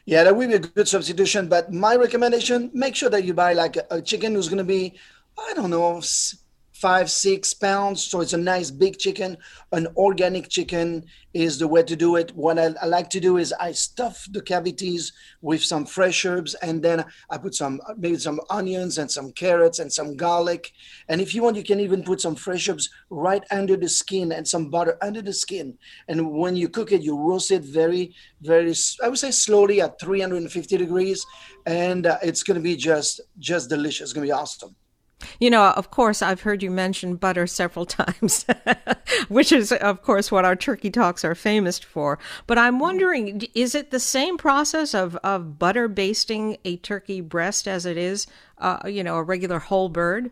Yeah, 0.05 0.25
that 0.25 0.35
would 0.35 0.49
be 0.49 0.55
a 0.55 0.59
good 0.59 0.89
substitution. 0.89 1.47
But 1.47 1.71
my 1.71 1.95
recommendation: 1.95 2.71
make 2.73 2.95
sure 2.95 3.09
that 3.09 3.23
you 3.23 3.33
buy 3.33 3.53
like 3.53 3.77
a, 3.77 3.85
a 3.89 4.01
chicken 4.01 4.35
who's 4.35 4.49
going 4.49 4.59
to 4.59 4.65
be, 4.65 4.93
I 5.39 5.53
don't 5.53 5.71
know, 5.71 6.01
five, 6.75 7.09
six 7.09 7.53
pounds. 7.53 8.03
So 8.03 8.19
it's 8.19 8.33
a 8.33 8.37
nice 8.37 8.69
big 8.69 8.97
chicken. 8.97 9.37
An 9.71 9.87
organic 9.95 10.49
chicken 10.49 11.05
is 11.33 11.57
the 11.57 11.67
way 11.67 11.83
to 11.83 11.95
do 11.95 12.17
it. 12.17 12.35
What 12.35 12.59
I, 12.59 12.73
I, 12.81 12.85
like 12.85 13.09
to 13.11 13.19
do 13.19 13.37
is 13.37 13.53
I 13.59 13.71
stuff 13.71 14.27
the 14.31 14.41
cavities 14.41 15.13
with 15.41 15.63
some 15.63 15.85
fresh 15.85 16.25
herbs 16.25 16.53
and 16.55 16.83
then 16.83 17.05
I 17.29 17.37
put 17.37 17.55
some, 17.55 17.79
maybe 17.97 18.17
some 18.17 18.41
onions 18.49 18.97
and 18.97 19.09
some 19.09 19.31
carrots 19.31 19.79
and 19.79 19.91
some 19.91 20.17
garlic. 20.17 20.73
And 21.07 21.21
if 21.21 21.33
you 21.33 21.43
want, 21.43 21.55
you 21.55 21.63
can 21.63 21.79
even 21.79 22.03
put 22.03 22.19
some 22.19 22.35
fresh 22.35 22.67
herbs 22.67 22.89
right 23.09 23.43
under 23.51 23.77
the 23.77 23.89
skin 23.89 24.33
and 24.33 24.45
some 24.45 24.69
butter 24.69 24.97
under 25.01 25.21
the 25.21 25.33
skin. 25.33 25.77
And 26.09 26.31
when 26.31 26.57
you 26.57 26.67
cook 26.67 26.91
it, 26.91 27.01
you 27.01 27.17
roast 27.17 27.51
it 27.51 27.63
very, 27.63 28.13
very, 28.41 28.73
I 29.01 29.07
would 29.07 29.19
say 29.19 29.31
slowly 29.31 29.81
at 29.81 29.99
350 29.99 30.77
degrees. 30.77 31.25
And 31.65 32.05
uh, 32.05 32.17
it's 32.21 32.43
going 32.43 32.55
to 32.55 32.63
be 32.63 32.75
just, 32.75 33.21
just 33.39 33.69
delicious. 33.69 34.01
It's 34.01 34.13
going 34.13 34.27
to 34.27 34.33
be 34.33 34.37
awesome. 34.37 34.75
You 35.39 35.49
know, 35.49 35.69
of 35.71 35.91
course, 35.91 36.21
I've 36.21 36.41
heard 36.41 36.61
you 36.61 36.71
mention 36.71 37.15
butter 37.15 37.47
several 37.47 37.85
times, 37.85 38.45
which 39.27 39.51
is, 39.51 39.71
of 39.71 40.01
course, 40.01 40.31
what 40.31 40.45
our 40.45 40.55
turkey 40.55 40.89
talks 40.89 41.23
are 41.23 41.35
famous 41.35 41.79
for. 41.79 42.19
But 42.47 42.57
I'm 42.57 42.79
wondering, 42.79 43.43
is 43.53 43.75
it 43.75 43.91
the 43.91 43.99
same 43.99 44.37
process 44.37 44.93
of, 44.93 45.15
of 45.17 45.57
butter 45.59 45.87
basting 45.87 46.57
a 46.65 46.77
turkey 46.77 47.21
breast 47.21 47.67
as 47.67 47.85
it 47.85 47.97
is, 47.97 48.27
uh, 48.57 48.79
you 48.87 49.03
know, 49.03 49.17
a 49.17 49.23
regular 49.23 49.59
whole 49.59 49.89
bird? 49.89 50.31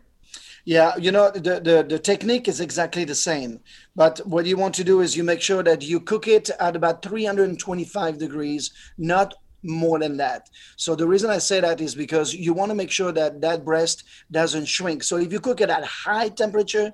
Yeah, 0.66 0.96
you 0.96 1.12
know, 1.12 1.30
the, 1.30 1.60
the, 1.60 1.84
the 1.86 1.98
technique 1.98 2.48
is 2.48 2.58
exactly 2.58 3.04
the 3.04 3.14
same. 3.14 3.60
But 3.94 4.26
what 4.26 4.46
you 4.46 4.56
want 4.56 4.74
to 4.76 4.84
do 4.84 5.02
is 5.02 5.14
you 5.14 5.22
make 5.22 5.42
sure 5.42 5.62
that 5.62 5.82
you 5.82 6.00
cook 6.00 6.26
it 6.26 6.48
at 6.58 6.74
about 6.74 7.02
325 7.02 8.18
degrees, 8.18 8.70
not 8.96 9.34
more 9.64 9.98
than 9.98 10.16
that. 10.18 10.50
So 10.76 10.94
the 10.94 11.06
reason 11.06 11.30
I 11.30 11.38
say 11.38 11.60
that 11.60 11.80
is 11.80 11.94
because 11.94 12.34
you 12.34 12.52
want 12.52 12.70
to 12.70 12.74
make 12.74 12.90
sure 12.90 13.12
that 13.12 13.40
that 13.40 13.64
breast 13.64 14.04
doesn't 14.30 14.66
shrink. 14.66 15.02
So 15.02 15.16
if 15.16 15.32
you 15.32 15.40
cook 15.40 15.60
it 15.60 15.70
at 15.70 15.84
high 15.84 16.28
temperature, 16.28 16.92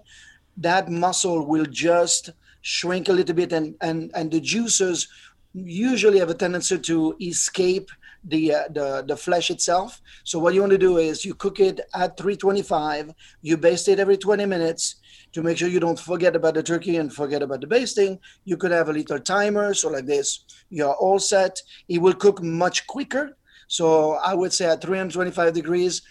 that 0.56 0.88
muscle 0.88 1.46
will 1.46 1.66
just 1.66 2.30
shrink 2.62 3.08
a 3.08 3.12
little 3.12 3.34
bit 3.34 3.52
and 3.52 3.74
and 3.80 4.10
and 4.14 4.30
the 4.30 4.40
juices 4.40 5.08
usually 5.54 6.18
have 6.18 6.30
a 6.30 6.34
tendency 6.34 6.78
to 6.78 7.16
escape 7.20 7.90
the 8.24 8.54
uh, 8.54 8.62
the 8.70 9.04
the 9.06 9.16
flesh 9.16 9.50
itself. 9.50 10.00
So 10.24 10.38
what 10.38 10.54
you 10.54 10.60
want 10.60 10.72
to 10.72 10.78
do 10.78 10.98
is 10.98 11.24
you 11.24 11.34
cook 11.34 11.60
it 11.60 11.80
at 11.94 12.16
325. 12.16 13.12
You 13.42 13.56
baste 13.56 13.88
it 13.88 13.98
every 13.98 14.16
20 14.16 14.46
minutes 14.46 14.96
to 15.32 15.42
make 15.42 15.58
sure 15.58 15.68
you 15.68 15.80
don't 15.80 15.98
forget 15.98 16.36
about 16.36 16.54
the 16.54 16.62
turkey 16.62 16.96
and 16.96 17.12
forget 17.12 17.42
about 17.42 17.60
the 17.60 17.66
basting. 17.66 18.18
You 18.44 18.56
could 18.56 18.72
have 18.72 18.88
a 18.88 18.92
little 18.92 19.20
timer, 19.20 19.74
so 19.74 19.88
like 19.88 20.06
this, 20.06 20.44
you're 20.70 20.94
all 20.94 21.18
set. 21.18 21.60
It 21.88 21.98
will 21.98 22.14
cook 22.14 22.42
much 22.42 22.86
quicker. 22.86 23.36
So 23.68 24.14
I 24.14 24.34
would 24.34 24.52
say 24.52 24.66
at 24.66 24.82
325 24.82 25.54
degrees 25.54 26.02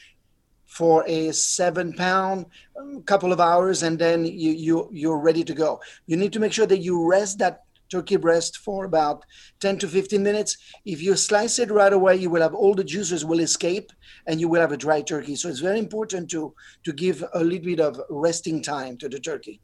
for 0.70 1.04
a 1.08 1.32
seven 1.34 1.92
pound 1.94 2.46
um, 2.80 3.02
couple 3.04 3.34
of 3.34 3.40
hours 3.40 3.82
and 3.84 3.98
then 3.98 4.24
you, 4.24 4.52
you 4.52 4.90
you're 4.92 5.18
ready 5.18 5.44
to 5.44 5.54
go 5.56 5.82
you 6.06 6.16
need 6.16 6.32
to 6.32 6.40
make 6.40 6.54
sure 6.54 6.68
that 6.68 6.78
you 6.78 7.10
rest 7.10 7.40
that 7.40 7.64
turkey 7.90 8.18
breast 8.18 8.58
for 8.58 8.86
about 8.86 9.26
10 9.60 9.80
to 9.80 9.88
15 9.88 10.22
minutes. 10.22 10.58
If 10.86 11.02
you 11.02 11.16
slice 11.16 11.60
it 11.60 11.72
right 11.72 11.94
away, 11.94 12.16
you 12.16 12.30
will 12.30 12.42
have 12.42 12.54
all 12.54 12.76
the 12.76 12.84
juices 12.84 13.26
will 13.26 13.40
escape 13.40 13.92
and 14.28 14.40
you 14.40 14.48
will 14.48 14.62
have 14.62 14.72
a 14.72 14.78
dry 14.78 15.02
turkey. 15.02 15.36
So 15.36 15.50
it's 15.50 15.60
very 15.60 15.80
important 15.80 16.30
to, 16.32 16.54
to 16.84 16.94
give 16.94 17.24
a 17.34 17.44
little 17.44 17.66
bit 17.66 17.80
of 17.80 18.00
resting 18.10 18.62
time 18.62 18.98
to 18.98 19.10
the 19.10 19.20
turkey. 19.20 19.62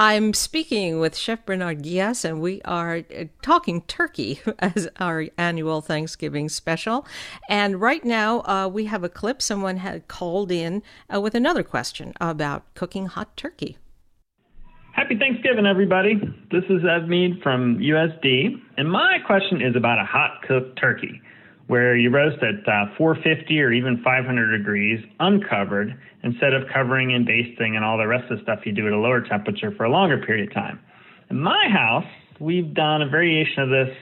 I'm 0.00 0.32
speaking 0.32 1.00
with 1.00 1.16
Chef 1.16 1.44
Bernard 1.44 1.82
Guillas, 1.82 2.24
and 2.24 2.40
we 2.40 2.62
are 2.62 2.98
uh, 2.98 3.24
talking 3.42 3.82
turkey 3.82 4.40
as 4.60 4.88
our 5.00 5.26
annual 5.36 5.80
Thanksgiving 5.80 6.48
special. 6.48 7.04
And 7.48 7.80
right 7.80 8.04
now, 8.04 8.42
uh, 8.42 8.68
we 8.72 8.84
have 8.84 9.02
a 9.02 9.08
clip. 9.08 9.42
Someone 9.42 9.78
had 9.78 10.06
called 10.06 10.52
in 10.52 10.84
uh, 11.12 11.20
with 11.20 11.34
another 11.34 11.64
question 11.64 12.12
about 12.20 12.72
cooking 12.74 13.06
hot 13.06 13.36
turkey. 13.36 13.76
Happy 14.92 15.16
Thanksgiving, 15.16 15.66
everybody. 15.66 16.16
This 16.50 16.64
is 16.68 16.82
Ev 16.84 17.08
Mead 17.08 17.40
from 17.42 17.78
USD, 17.78 18.60
and 18.76 18.90
my 18.90 19.18
question 19.26 19.62
is 19.62 19.76
about 19.76 20.00
a 20.00 20.04
hot 20.04 20.42
cooked 20.46 20.78
turkey, 20.80 21.20
where 21.68 21.96
you 21.96 22.10
roast 22.10 22.42
at 22.42 22.66
uh, 22.66 22.86
450 22.96 23.60
or 23.60 23.72
even 23.72 24.02
500 24.02 24.58
degrees, 24.58 25.04
uncovered, 25.20 25.96
instead 26.24 26.52
of 26.52 26.62
covering 26.72 27.14
and 27.14 27.26
basting 27.26 27.76
and 27.76 27.84
all 27.84 27.96
the 27.96 28.06
rest 28.06 28.30
of 28.30 28.38
the 28.38 28.42
stuff 28.42 28.60
you 28.64 28.72
do 28.72 28.86
at 28.86 28.92
a 28.92 28.98
lower 28.98 29.20
temperature 29.20 29.72
for 29.76 29.84
a 29.84 29.90
longer 29.90 30.18
period 30.18 30.48
of 30.48 30.54
time. 30.54 30.80
In 31.30 31.38
my 31.38 31.68
house, 31.70 32.06
we've 32.40 32.74
done 32.74 33.02
a 33.02 33.08
variation 33.08 33.62
of 33.62 33.68
this 33.68 33.94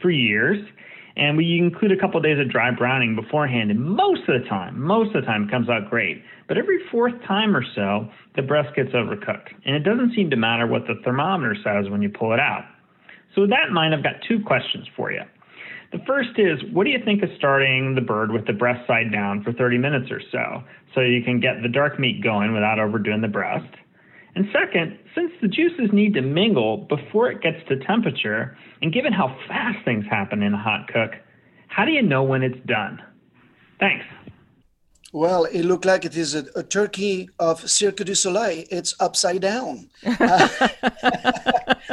for 0.00 0.10
years, 0.10 0.58
and 1.16 1.36
we 1.36 1.58
include 1.58 1.92
a 1.92 1.96
couple 1.96 2.16
of 2.16 2.24
days 2.24 2.38
of 2.40 2.50
dry 2.50 2.70
browning 2.70 3.14
beforehand, 3.14 3.70
and 3.70 3.80
most 3.80 4.22
of 4.28 4.42
the 4.42 4.48
time, 4.48 4.80
most 4.80 5.14
of 5.14 5.22
the 5.22 5.26
time, 5.26 5.44
it 5.44 5.50
comes 5.50 5.68
out 5.68 5.88
great. 5.88 6.22
But 6.48 6.58
every 6.58 6.78
fourth 6.90 7.14
time 7.26 7.56
or 7.56 7.64
so, 7.74 8.08
the 8.34 8.42
breast 8.42 8.74
gets 8.74 8.90
overcooked. 8.90 9.54
And 9.64 9.76
it 9.76 9.80
doesn't 9.80 10.14
seem 10.14 10.30
to 10.30 10.36
matter 10.36 10.66
what 10.66 10.86
the 10.86 10.94
thermometer 11.04 11.56
says 11.62 11.90
when 11.90 12.02
you 12.02 12.08
pull 12.08 12.32
it 12.32 12.40
out. 12.40 12.64
So, 13.34 13.42
with 13.42 13.50
that 13.50 13.68
in 13.68 13.74
mind, 13.74 13.94
I've 13.94 14.02
got 14.02 14.16
two 14.28 14.40
questions 14.44 14.86
for 14.96 15.12
you. 15.12 15.22
The 15.92 15.98
first 16.06 16.30
is 16.36 16.58
what 16.72 16.84
do 16.84 16.90
you 16.90 16.98
think 17.04 17.22
of 17.22 17.28
starting 17.38 17.94
the 17.94 18.00
bird 18.00 18.32
with 18.32 18.46
the 18.46 18.52
breast 18.52 18.84
side 18.86 19.12
down 19.12 19.44
for 19.44 19.52
30 19.52 19.78
minutes 19.78 20.10
or 20.10 20.20
so, 20.32 20.62
so 20.94 21.00
you 21.00 21.22
can 21.22 21.38
get 21.38 21.62
the 21.62 21.68
dark 21.68 22.00
meat 22.00 22.22
going 22.22 22.52
without 22.52 22.80
overdoing 22.80 23.20
the 23.20 23.28
breast? 23.28 23.72
And 24.36 24.46
second, 24.52 24.98
since 25.14 25.30
the 25.40 25.48
juices 25.48 25.90
need 25.92 26.14
to 26.14 26.22
mingle 26.22 26.78
before 26.88 27.30
it 27.30 27.40
gets 27.40 27.58
to 27.68 27.76
temperature, 27.76 28.56
and 28.82 28.92
given 28.92 29.12
how 29.12 29.36
fast 29.46 29.84
things 29.84 30.04
happen 30.10 30.42
in 30.42 30.52
a 30.52 30.58
hot 30.58 30.88
cook, 30.88 31.12
how 31.68 31.84
do 31.84 31.92
you 31.92 32.02
know 32.02 32.22
when 32.22 32.42
it's 32.42 32.58
done? 32.66 33.00
Thanks. 33.78 34.04
Well, 35.12 35.44
it 35.44 35.62
looked 35.62 35.84
like 35.84 36.04
it 36.04 36.16
is 36.16 36.34
a, 36.34 36.44
a 36.56 36.64
turkey 36.64 37.28
of 37.38 37.70
Cirque 37.70 37.98
du 37.98 38.16
Soleil. 38.16 38.64
It's 38.68 38.96
upside 38.98 39.42
down. 39.42 39.88
Uh, 40.04 40.48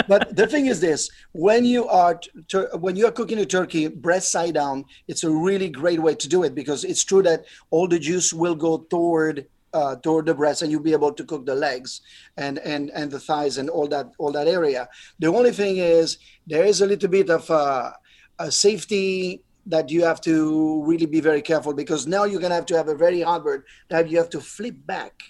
but 0.08 0.36
the 0.36 0.48
thing 0.50 0.66
is 0.66 0.82
this: 0.82 1.12
when 1.32 1.64
you 1.64 1.88
are 1.88 2.20
tur- 2.48 2.72
when 2.80 2.96
you 2.96 3.06
are 3.06 3.12
cooking 3.12 3.38
a 3.38 3.46
turkey 3.46 3.90
breast 3.90 4.32
side 4.32 4.56
down, 4.56 4.86
it's 5.08 5.24
a 5.24 5.30
really 5.30 5.70
great 5.70 6.02
way 6.02 6.16
to 6.16 6.28
do 6.28 6.42
it 6.42 6.56
because 6.56 6.84
it's 6.84 7.04
true 7.04 7.22
that 7.22 7.46
all 7.70 7.88
the 7.88 8.00
juice 8.00 8.34
will 8.34 8.56
go 8.56 8.80
toward 8.90 9.46
uh, 9.74 9.96
toward 9.98 10.26
the 10.26 10.34
breast, 10.34 10.62
and 10.62 10.72
you'll 10.72 10.82
be 10.82 10.94
able 10.94 11.14
to 11.14 11.24
cook 11.24 11.46
the 11.46 11.56
legs 11.56 12.02
and 12.38 12.60
and 12.60 12.90
and 12.92 13.12
the 13.12 13.20
thighs 13.20 13.58
and 13.58 13.70
all 13.70 13.88
that 13.88 14.12
all 14.18 14.32
that 14.32 14.48
area. 14.48 14.88
The 15.20 15.28
only 15.28 15.52
thing 15.52 15.78
is 15.78 16.18
there 16.48 16.66
is 16.66 16.82
a 16.82 16.86
little 16.86 17.10
bit 17.10 17.30
of 17.30 17.50
uh, 17.50 17.92
a 18.40 18.52
safety 18.52 19.44
that 19.68 19.90
you 19.90 20.04
have 20.04 20.22
to 20.22 20.84
really 20.84 21.06
be 21.06 21.22
very 21.22 21.42
careful 21.42 21.74
because 21.74 22.08
now 22.08 22.24
you're 22.24 22.42
gonna 22.42 22.56
have 22.56 22.66
to 22.66 22.78
have 22.78 22.88
a 22.88 22.96
very 22.96 23.22
hard 23.22 23.44
bird 23.44 23.64
that 23.90 24.10
you 24.10 24.18
have 24.18 24.30
to 24.32 24.42
flip 24.42 24.76
back. 24.86 25.22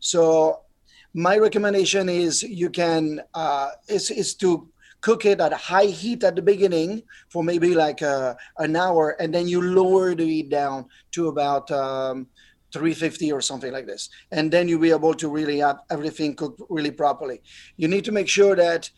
So 0.00 0.60
my 1.14 1.38
recommendation 1.38 2.08
is 2.08 2.42
you 2.42 2.70
can 2.70 3.22
uh, 3.34 3.70
is 3.88 4.10
is 4.10 4.34
to 4.36 4.68
cook 5.00 5.24
it 5.24 5.40
at 5.40 5.52
a 5.52 5.56
high 5.56 5.86
heat 5.86 6.24
at 6.24 6.34
the 6.34 6.42
beginning 6.42 7.02
for 7.28 7.44
maybe 7.44 7.74
like 7.74 8.02
a, 8.02 8.08
uh, 8.08 8.34
an 8.58 8.74
hour 8.74 9.10
and 9.20 9.32
then 9.32 9.46
you 9.46 9.62
lower 9.62 10.14
the 10.14 10.24
heat 10.24 10.50
down 10.50 10.86
to 11.12 11.28
about 11.28 11.70
um, 11.70 12.26
350 12.72 13.32
or 13.32 13.40
something 13.40 13.72
like 13.72 13.86
this. 13.86 14.08
And 14.30 14.50
then 14.50 14.68
you'll 14.68 14.80
be 14.80 14.90
able 14.90 15.14
to 15.14 15.28
really 15.28 15.58
have 15.58 15.80
everything 15.90 16.34
cooked 16.34 16.60
really 16.68 16.90
properly. 16.90 17.42
You 17.76 17.88
need 17.88 18.04
to 18.04 18.12
make 18.12 18.28
sure 18.28 18.56
that 18.56 18.90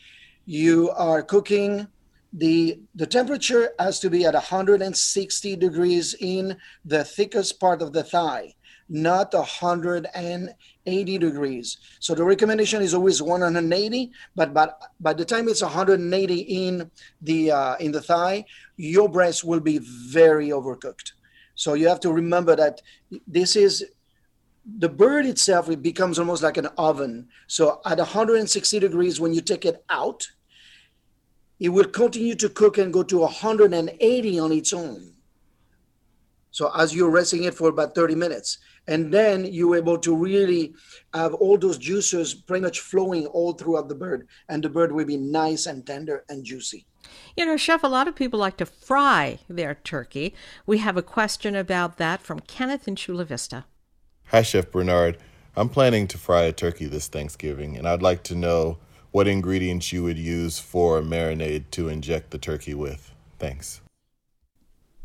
you 0.46 0.90
are 0.90 1.22
cooking 1.22 1.86
the 2.32 2.80
the 2.94 3.06
temperature 3.06 3.70
has 3.80 3.98
to 3.98 4.08
be 4.08 4.24
at 4.24 4.34
160 4.34 5.56
degrees 5.56 6.14
in 6.20 6.56
the 6.84 7.04
thickest 7.04 7.58
part 7.58 7.82
of 7.82 7.92
the 7.92 8.04
thigh 8.04 8.54
not 8.90 9.32
180 9.32 11.18
degrees. 11.18 11.76
So 12.00 12.14
the 12.14 12.24
recommendation 12.24 12.82
is 12.82 12.92
always 12.92 13.22
180 13.22 14.10
but 14.34 14.52
by, 14.52 14.68
by 14.98 15.12
the 15.12 15.24
time 15.24 15.48
it's 15.48 15.62
180 15.62 16.34
in 16.40 16.90
the 17.22 17.52
uh, 17.52 17.76
in 17.76 17.92
the 17.92 18.02
thigh 18.02 18.44
your 18.76 19.08
breast 19.08 19.44
will 19.44 19.60
be 19.60 19.78
very 19.78 20.48
overcooked 20.48 21.12
so 21.60 21.74
you 21.74 21.86
have 21.88 22.00
to 22.00 22.12
remember 22.12 22.54
that 22.56 22.80
this 23.26 23.54
is 23.54 23.84
the 24.78 24.88
bird 24.88 25.26
itself 25.26 25.68
it 25.68 25.82
becomes 25.82 26.18
almost 26.18 26.42
like 26.42 26.56
an 26.56 26.68
oven 26.78 27.28
so 27.46 27.80
at 27.84 27.98
160 27.98 28.78
degrees 28.78 29.20
when 29.20 29.32
you 29.34 29.40
take 29.40 29.64
it 29.64 29.84
out 29.90 30.26
it 31.60 31.68
will 31.68 31.84
continue 31.84 32.34
to 32.36 32.48
cook 32.48 32.78
and 32.78 32.92
go 32.92 33.02
to 33.02 33.18
180 33.18 34.38
on 34.38 34.50
its 34.50 34.72
own. 34.72 35.12
So 36.50 36.72
as 36.74 36.94
you're 36.94 37.10
resting 37.10 37.44
it 37.44 37.54
for 37.54 37.68
about 37.68 37.94
30 37.94 38.14
minutes, 38.14 38.58
and 38.88 39.12
then 39.12 39.44
you're 39.44 39.76
able 39.76 39.98
to 39.98 40.16
really 40.16 40.74
have 41.14 41.34
all 41.34 41.58
those 41.58 41.78
juices 41.78 42.34
pretty 42.34 42.62
much 42.62 42.80
flowing 42.80 43.26
all 43.26 43.52
throughout 43.52 43.88
the 43.88 43.94
bird, 43.94 44.26
and 44.48 44.64
the 44.64 44.70
bird 44.70 44.90
will 44.90 45.04
be 45.04 45.18
nice 45.18 45.66
and 45.66 45.86
tender 45.86 46.24
and 46.28 46.44
juicy. 46.44 46.86
You 47.36 47.46
know, 47.46 47.56
Chef, 47.56 47.82
a 47.82 47.88
lot 47.88 48.08
of 48.08 48.14
people 48.14 48.38
like 48.38 48.56
to 48.58 48.66
fry 48.66 49.38
their 49.48 49.74
turkey. 49.74 50.34
We 50.66 50.78
have 50.78 50.96
a 50.96 51.02
question 51.02 51.54
about 51.54 51.96
that 51.98 52.20
from 52.20 52.40
Kenneth 52.40 52.86
in 52.88 52.96
Chula 52.96 53.24
Vista. 53.24 53.64
Hi, 54.28 54.42
Chef 54.42 54.70
Bernard. 54.70 55.18
I'm 55.56 55.68
planning 55.68 56.06
to 56.08 56.18
fry 56.18 56.42
a 56.42 56.52
turkey 56.52 56.86
this 56.86 57.08
Thanksgiving, 57.08 57.76
and 57.76 57.88
I'd 57.88 58.02
like 58.02 58.22
to 58.24 58.34
know 58.34 58.78
what 59.10 59.26
ingredients 59.26 59.92
you 59.92 60.02
would 60.04 60.18
use 60.18 60.58
for 60.58 60.98
a 60.98 61.02
marinade 61.02 61.70
to 61.72 61.88
inject 61.88 62.30
the 62.30 62.38
turkey 62.38 62.74
with. 62.74 63.12
Thanks. 63.38 63.80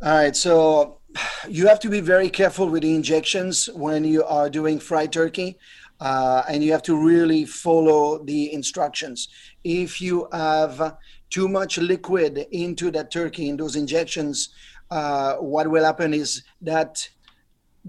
All 0.02 0.14
right, 0.14 0.36
so 0.36 1.00
you 1.48 1.68
have 1.68 1.80
to 1.80 1.90
be 1.90 2.02
very 2.02 2.30
careful 2.30 2.70
with 2.70 2.84
the 2.84 2.94
injections 2.94 3.68
when 3.74 4.04
you 4.04 4.24
are 4.24 4.50
doing 4.50 4.80
fried 4.80 5.12
turkey. 5.12 5.58
Uh, 6.00 6.44
and 6.50 6.62
you 6.62 6.74
have 6.74 6.84
to 6.84 6.96
really 6.96 7.46
follow 7.46 8.22
the 8.26 8.52
instructions. 8.52 9.30
If 9.64 10.02
you 10.02 10.28
have 10.34 10.98
too 11.30 11.48
much 11.48 11.78
liquid 11.78 12.46
into 12.52 12.92
that 12.92 13.12
turkey 13.12 13.50
in 13.50 13.58
those 13.58 13.76
injections, 13.76 14.50
uh, 14.92 15.36
what 15.36 15.70
will 15.70 15.84
happen 15.84 16.14
is 16.14 16.44
that 16.62 17.08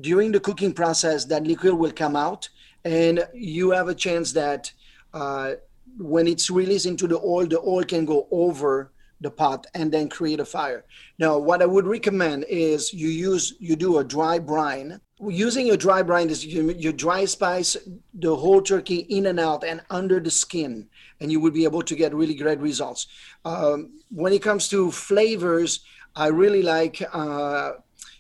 during 0.01 0.33
the 0.33 0.41
cooking 0.41 0.73
process, 0.73 1.25
that 1.27 1.47
liquid 1.47 1.75
will 1.75 1.93
come 1.93 2.17
out, 2.17 2.49
and 2.85 3.27
you 3.35 3.71
have 3.71 3.89
a 3.89 3.95
chance 3.95 4.33
that 4.33 4.73
uh, 5.15 5.53
when 5.99 6.27
it's 6.27 6.51
released 6.51 6.87
into 6.87 7.07
the 7.07 7.19
oil, 7.19 7.47
the 7.47 7.61
oil 7.61 7.83
can 7.83 8.05
go 8.05 8.29
over 8.31 8.93
the 9.21 9.31
pot 9.31 9.67
and 9.75 9.91
then 9.91 10.09
create 10.09 10.41
a 10.41 10.45
fire. 10.45 10.85
Now, 11.19 11.39
what 11.39 11.63
I 11.63 11.67
would 11.67 11.87
recommend 11.87 12.45
is 12.49 12.93
you 12.93 13.09
use 13.09 13.55
you 13.59 13.77
do 13.77 13.99
a 13.99 14.05
dry 14.05 14.39
brine. 14.39 15.01
Using 15.27 15.71
a 15.71 15.77
dry 15.77 16.03
brine 16.03 16.29
is 16.29 16.45
you, 16.45 16.73
you 16.73 16.93
dry 16.93 17.25
spice 17.25 17.77
the 18.13 18.37
whole 18.37 18.61
turkey 18.61 19.07
in 19.09 19.27
and 19.27 19.41
out 19.41 19.65
and 19.65 19.81
under 19.89 20.21
the 20.21 20.31
skin, 20.31 20.87
and 21.21 21.31
you 21.33 21.41
will 21.41 21.51
be 21.51 21.65
able 21.65 21.83
to 21.83 21.95
get 21.95 22.15
really 22.15 22.35
great 22.35 22.61
results. 22.61 23.07
Um, 23.45 24.01
when 24.11 24.33
it 24.33 24.43
comes 24.43 24.69
to 24.69 24.91
flavors, 24.91 25.81
I 26.15 26.29
really 26.29 26.63
like, 26.63 27.03
uh, 27.13 27.73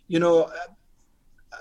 you 0.08 0.18
know, 0.18 0.50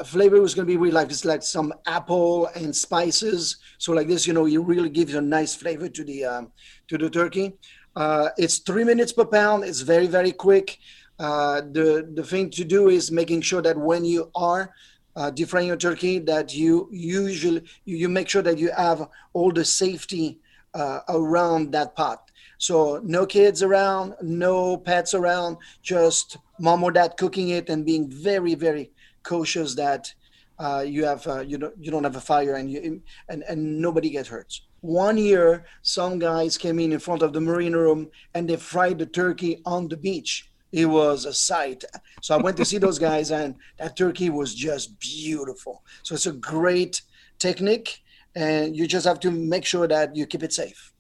flavor 0.04 0.42
was 0.42 0.54
going 0.54 0.68
to 0.68 0.72
be 0.72 0.78
really 0.78 0.92
like 0.92 1.10
it's 1.10 1.26
like 1.26 1.44
some 1.44 1.74
apple 1.86 2.48
and 2.48 2.76
spices. 2.76 3.58
So 3.78 3.94
like 3.94 4.08
this, 4.08 4.28
you 4.28 4.34
know, 4.34 4.46
you 4.46 4.62
really 4.62 4.90
gives 4.90 5.16
a 5.16 5.22
nice 5.22 5.56
flavor 5.56 5.88
to 5.88 6.04
the 6.04 6.26
um, 6.26 6.52
to 6.88 6.98
the 6.98 7.10
turkey. 7.10 7.54
Uh, 7.96 8.30
it's 8.38 8.60
three 8.60 8.84
minutes 8.84 9.14
per 9.14 9.26
pound. 9.26 9.64
It's 9.64 9.82
very 9.82 10.08
very 10.08 10.32
quick. 10.32 10.78
Uh, 11.18 11.62
the 11.72 12.12
the 12.14 12.24
thing 12.24 12.50
to 12.52 12.66
do 12.66 12.90
is 12.90 13.12
making 13.12 13.42
sure 13.42 13.62
that 13.62 13.78
when 13.78 14.04
you 14.04 14.30
are 14.36 14.74
uh, 15.16 15.32
your 15.38 15.78
turkey, 15.78 16.20
that 16.20 16.54
you 16.54 16.90
usually 16.92 17.64
you 17.86 18.10
make 18.10 18.28
sure 18.28 18.42
that 18.42 18.58
you 18.58 18.72
have 18.72 19.08
all 19.34 19.52
the 19.52 19.64
safety 19.64 20.40
uh, 20.76 21.00
around 21.10 21.72
that 21.72 21.96
pot. 21.96 22.30
So 22.58 23.02
no 23.04 23.26
kids 23.26 23.64
around, 23.64 24.14
no 24.22 24.78
pets 24.78 25.14
around, 25.14 25.58
just 25.82 26.38
mom 26.60 26.84
or 26.84 26.92
dad 26.92 27.18
cooking 27.18 27.50
it 27.50 27.70
and 27.70 27.86
being 27.86 28.10
very 28.10 28.56
very 28.56 28.92
cautious 29.24 29.76
that 29.76 30.14
uh, 30.60 30.84
you 30.86 31.04
have 31.06 31.26
uh, 31.28 31.42
you 31.42 31.58
don't 31.58 31.74
you 31.80 31.92
don't 31.92 32.04
have 32.04 32.16
a 32.16 32.22
fire 32.22 32.56
and 32.56 32.72
you 32.72 33.02
and 33.30 33.44
and 33.50 33.82
nobody 33.82 34.10
gets 34.10 34.30
hurt. 34.30 34.62
One 34.82 35.18
year, 35.18 35.66
some 35.82 36.20
guys 36.20 36.58
came 36.58 36.80
in 36.80 36.94
in 36.94 37.00
front 37.00 37.24
of 37.24 37.34
the 37.34 37.42
marine 37.42 37.74
room 37.74 38.12
and 38.36 38.48
they 38.48 38.56
fried 38.56 39.00
the 39.00 39.08
turkey 39.08 39.62
on 39.66 39.88
the 39.88 39.98
beach. 39.98 40.52
It 40.72 40.86
was 40.86 41.26
a 41.26 41.34
sight. 41.34 41.84
So 42.22 42.36
I 42.36 42.42
went 42.42 42.58
to 42.58 42.66
see 42.66 42.78
those 42.78 43.00
guys, 43.00 43.32
and 43.32 43.56
that 43.80 43.96
turkey 43.96 44.30
was 44.30 44.54
just 44.54 45.00
beautiful. 45.00 45.84
So 46.04 46.16
it's 46.16 46.28
a 46.28 46.34
great 46.34 47.02
technique, 47.40 48.04
and 48.36 48.76
you 48.76 48.88
just 48.88 49.06
have 49.06 49.20
to 49.22 49.32
make 49.32 49.66
sure 49.66 49.88
that 49.88 50.16
you 50.16 50.26
keep 50.26 50.44
it 50.44 50.54
safe. 50.54 50.94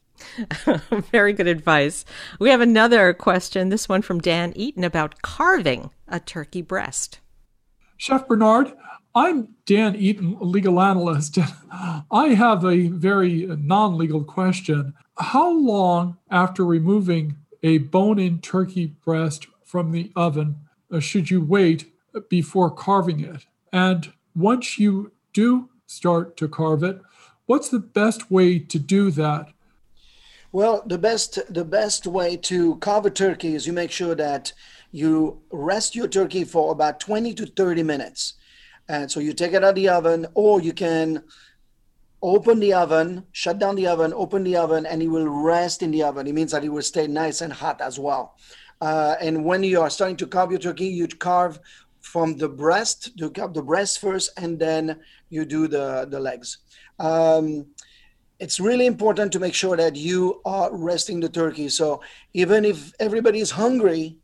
Very 1.12 1.34
good 1.34 1.48
advice. 1.48 2.06
We 2.39 2.50
have 2.50 2.62
another 2.62 3.13
question, 3.13 3.69
this 3.69 3.89
one 3.89 4.02
from 4.02 4.19
Dan 4.19 4.54
Eaton 4.56 4.84
about 4.84 5.21
carving 5.21 5.91
a 6.08 6.19
turkey 6.19 6.62
breast. 6.62 7.19
Chef 7.98 8.28
Bernard, 8.28 8.74
I'm 9.13 9.56
Dan 9.65 9.95
Eaton, 9.95 10.38
legal 10.39 10.82
analyst. 10.82 11.38
I 12.12 12.28
have 12.30 12.65
a 12.65 12.88
very 12.88 13.45
non 13.48 13.98
legal 13.98 14.24
question. 14.24 14.93
How 15.17 15.50
long 15.50 16.17
after 16.30 16.65
removing 16.65 17.38
a 17.63 17.78
bone 17.80 18.19
in 18.19 18.39
turkey 18.41 18.88
breast 18.88 19.48
from 19.63 19.91
the 19.91 20.12
oven 20.15 20.58
uh, 20.91 21.00
should 21.00 21.32
you 21.32 21.41
wait 21.41 21.91
before 22.30 22.69
carving 22.69 23.21
it? 23.21 23.45
And 23.71 24.13
once 24.36 24.78
you 24.78 25.12
do 25.34 25.69
start 25.88 26.38
to 26.38 26.48
carve 26.48 26.84
it, 26.84 27.02
what's 27.45 27.69
the 27.69 27.79
best 27.79 28.31
way 28.31 28.60
to 28.60 28.79
do 28.79 29.12
that? 29.12 29.47
Well, 30.51 30.84
the 30.86 30.97
best 30.97 31.39
the 31.53 31.65
best 31.65 32.08
way 32.08 32.38
to 32.38 32.77
carve 32.77 33.05
a 33.05 33.10
turkey 33.10 33.55
is 33.55 33.67
you 33.67 33.73
make 33.73 33.91
sure 33.91 34.15
that 34.15 34.53
you 34.91 35.41
rest 35.51 35.95
your 35.95 36.08
turkey 36.08 36.45
for 36.45 36.71
about 36.71 37.01
20 37.01 37.34
to 37.34 37.45
30 37.45 37.84
minutes. 37.84 38.36
And 38.88 39.12
so 39.12 39.19
you 39.19 39.34
take 39.34 39.51
it 39.51 39.63
out 39.63 39.69
of 39.69 39.75
the 39.75 39.89
oven, 39.89 40.27
or 40.34 40.62
you 40.62 40.71
can 40.71 41.23
open 42.21 42.60
the 42.60 42.73
oven, 42.73 43.25
shut 43.34 43.60
down 43.60 43.75
the 43.75 43.88
oven, 43.88 44.13
open 44.13 44.43
the 44.43 44.55
oven, 44.55 44.86
and 44.86 45.01
it 45.01 45.08
will 45.08 45.27
rest 45.27 45.84
in 45.84 45.91
the 45.91 46.03
oven. 46.03 46.27
It 46.27 46.34
means 46.34 46.51
that 46.51 46.63
it 46.63 46.69
will 46.69 46.81
stay 46.81 47.08
nice 47.08 47.41
and 47.41 47.51
hot 47.51 47.81
as 47.81 47.99
well. 47.99 48.38
Uh, 48.79 49.15
and 49.19 49.43
when 49.43 49.63
you 49.63 49.81
are 49.81 49.89
starting 49.89 50.17
to 50.17 50.27
carve 50.27 50.51
your 50.51 50.60
turkey, 50.60 50.88
you 50.88 51.08
carve 51.08 51.60
from 52.01 52.38
the 52.38 52.47
breast, 52.47 53.17
to 53.17 53.29
carve 53.31 53.53
the 53.53 53.62
breast 53.62 53.99
first, 53.99 54.31
and 54.38 54.60
then 54.60 54.99
you 55.29 55.43
do 55.43 55.67
the, 55.67 56.08
the 56.10 56.19
legs. 56.19 56.60
Um, 56.99 57.67
it's 58.39 58.60
really 58.60 58.86
important 58.86 59.31
to 59.31 59.39
make 59.39 59.53
sure 59.53 59.77
that 59.77 59.95
you 59.95 60.41
are 60.45 60.75
resting 60.75 61.19
the 61.21 61.29
turkey. 61.29 61.69
So 61.69 62.01
even 62.34 62.65
if 62.65 62.93
everybody 62.99 63.39
is 63.39 63.51
hungry, 63.51 64.17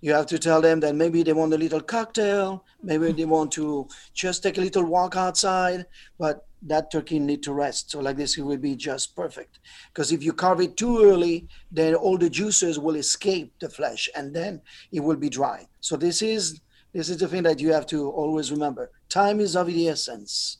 you 0.00 0.12
have 0.12 0.26
to 0.26 0.38
tell 0.38 0.60
them 0.60 0.80
that 0.80 0.94
maybe 0.94 1.22
they 1.22 1.32
want 1.32 1.52
a 1.52 1.58
little 1.58 1.80
cocktail 1.80 2.64
maybe 2.82 3.10
they 3.12 3.24
want 3.24 3.50
to 3.50 3.88
just 4.14 4.42
take 4.42 4.56
a 4.58 4.60
little 4.60 4.84
walk 4.84 5.16
outside 5.16 5.86
but 6.18 6.46
that 6.62 6.90
turkey 6.90 7.18
need 7.18 7.42
to 7.42 7.52
rest 7.52 7.90
so 7.90 8.00
like 8.00 8.16
this 8.16 8.38
it 8.38 8.42
will 8.42 8.56
be 8.56 8.76
just 8.76 9.16
perfect 9.16 9.58
because 9.92 10.12
if 10.12 10.22
you 10.22 10.32
carve 10.32 10.60
it 10.60 10.76
too 10.76 11.02
early 11.02 11.48
then 11.72 11.94
all 11.94 12.16
the 12.16 12.30
juices 12.30 12.78
will 12.78 12.96
escape 12.96 13.52
the 13.60 13.68
flesh 13.68 14.08
and 14.14 14.34
then 14.34 14.60
it 14.92 15.00
will 15.00 15.16
be 15.16 15.28
dry 15.28 15.66
so 15.80 15.96
this 15.96 16.22
is 16.22 16.60
This 16.92 17.10
is 17.10 17.18
the 17.18 17.28
thing 17.28 17.42
that 17.42 17.60
you 17.60 17.72
have 17.72 17.86
to 17.86 18.08
always 18.10 18.50
remember. 18.50 18.90
Time 19.08 19.40
is 19.40 19.56
of 19.56 19.66
the 19.66 19.88
essence. 19.88 20.58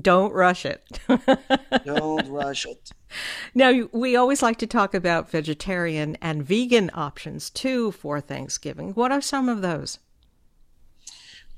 Don't 0.00 0.32
rush 0.32 0.66
it. 0.66 0.98
Don't 1.84 2.28
rush 2.28 2.66
it. 2.66 2.90
Now, 3.54 3.88
we 3.92 4.16
always 4.16 4.42
like 4.42 4.58
to 4.58 4.66
talk 4.66 4.94
about 4.94 5.30
vegetarian 5.30 6.16
and 6.20 6.44
vegan 6.44 6.90
options 6.92 7.50
too 7.50 7.92
for 7.92 8.20
Thanksgiving. 8.20 8.90
What 8.94 9.12
are 9.12 9.20
some 9.20 9.48
of 9.48 9.62
those? 9.62 9.98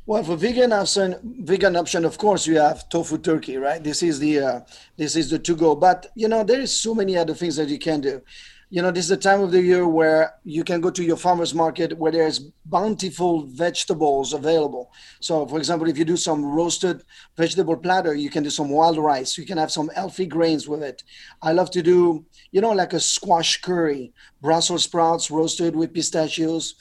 Well, 0.06 0.24
for 0.24 0.36
vegan 0.36 0.72
option, 0.72 1.16
vegan 1.42 1.76
option, 1.76 2.04
of 2.04 2.16
course, 2.16 2.46
you 2.46 2.56
have 2.56 2.88
tofu 2.88 3.18
turkey, 3.18 3.56
right? 3.58 3.82
This 3.82 4.02
is 4.02 4.18
the 4.18 4.40
uh, 4.40 4.60
this 4.96 5.16
is 5.16 5.30
the 5.30 5.38
to 5.38 5.54
go. 5.54 5.74
But 5.74 6.06
you 6.14 6.28
know, 6.28 6.44
there 6.44 6.60
is 6.60 6.74
so 6.74 6.94
many 6.94 7.16
other 7.16 7.34
things 7.34 7.56
that 7.56 7.68
you 7.68 7.78
can 7.78 8.00
do 8.00 8.22
you 8.70 8.82
know, 8.82 8.90
this 8.90 9.04
is 9.04 9.08
the 9.08 9.16
time 9.16 9.40
of 9.40 9.50
the 9.50 9.62
year 9.62 9.88
where 9.88 10.34
you 10.44 10.62
can 10.62 10.82
go 10.82 10.90
to 10.90 11.02
your 11.02 11.16
farmer's 11.16 11.54
market 11.54 11.96
where 11.96 12.12
there's 12.12 12.38
bountiful 12.66 13.46
vegetables 13.46 14.34
available. 14.34 14.92
So, 15.20 15.46
for 15.46 15.56
example, 15.56 15.88
if 15.88 15.96
you 15.96 16.04
do 16.04 16.18
some 16.18 16.44
roasted 16.44 17.02
vegetable 17.36 17.78
platter, 17.78 18.14
you 18.14 18.28
can 18.28 18.42
do 18.42 18.50
some 18.50 18.68
wild 18.68 18.98
rice. 18.98 19.38
You 19.38 19.46
can 19.46 19.56
have 19.56 19.70
some 19.70 19.88
healthy 19.88 20.26
grains 20.26 20.68
with 20.68 20.82
it. 20.82 21.02
I 21.40 21.52
love 21.52 21.70
to 21.72 21.82
do, 21.82 22.26
you 22.52 22.60
know, 22.60 22.72
like 22.72 22.92
a 22.92 23.00
squash 23.00 23.58
curry, 23.62 24.12
Brussels 24.42 24.84
sprouts 24.84 25.30
roasted 25.30 25.74
with 25.74 25.94
pistachios, 25.94 26.74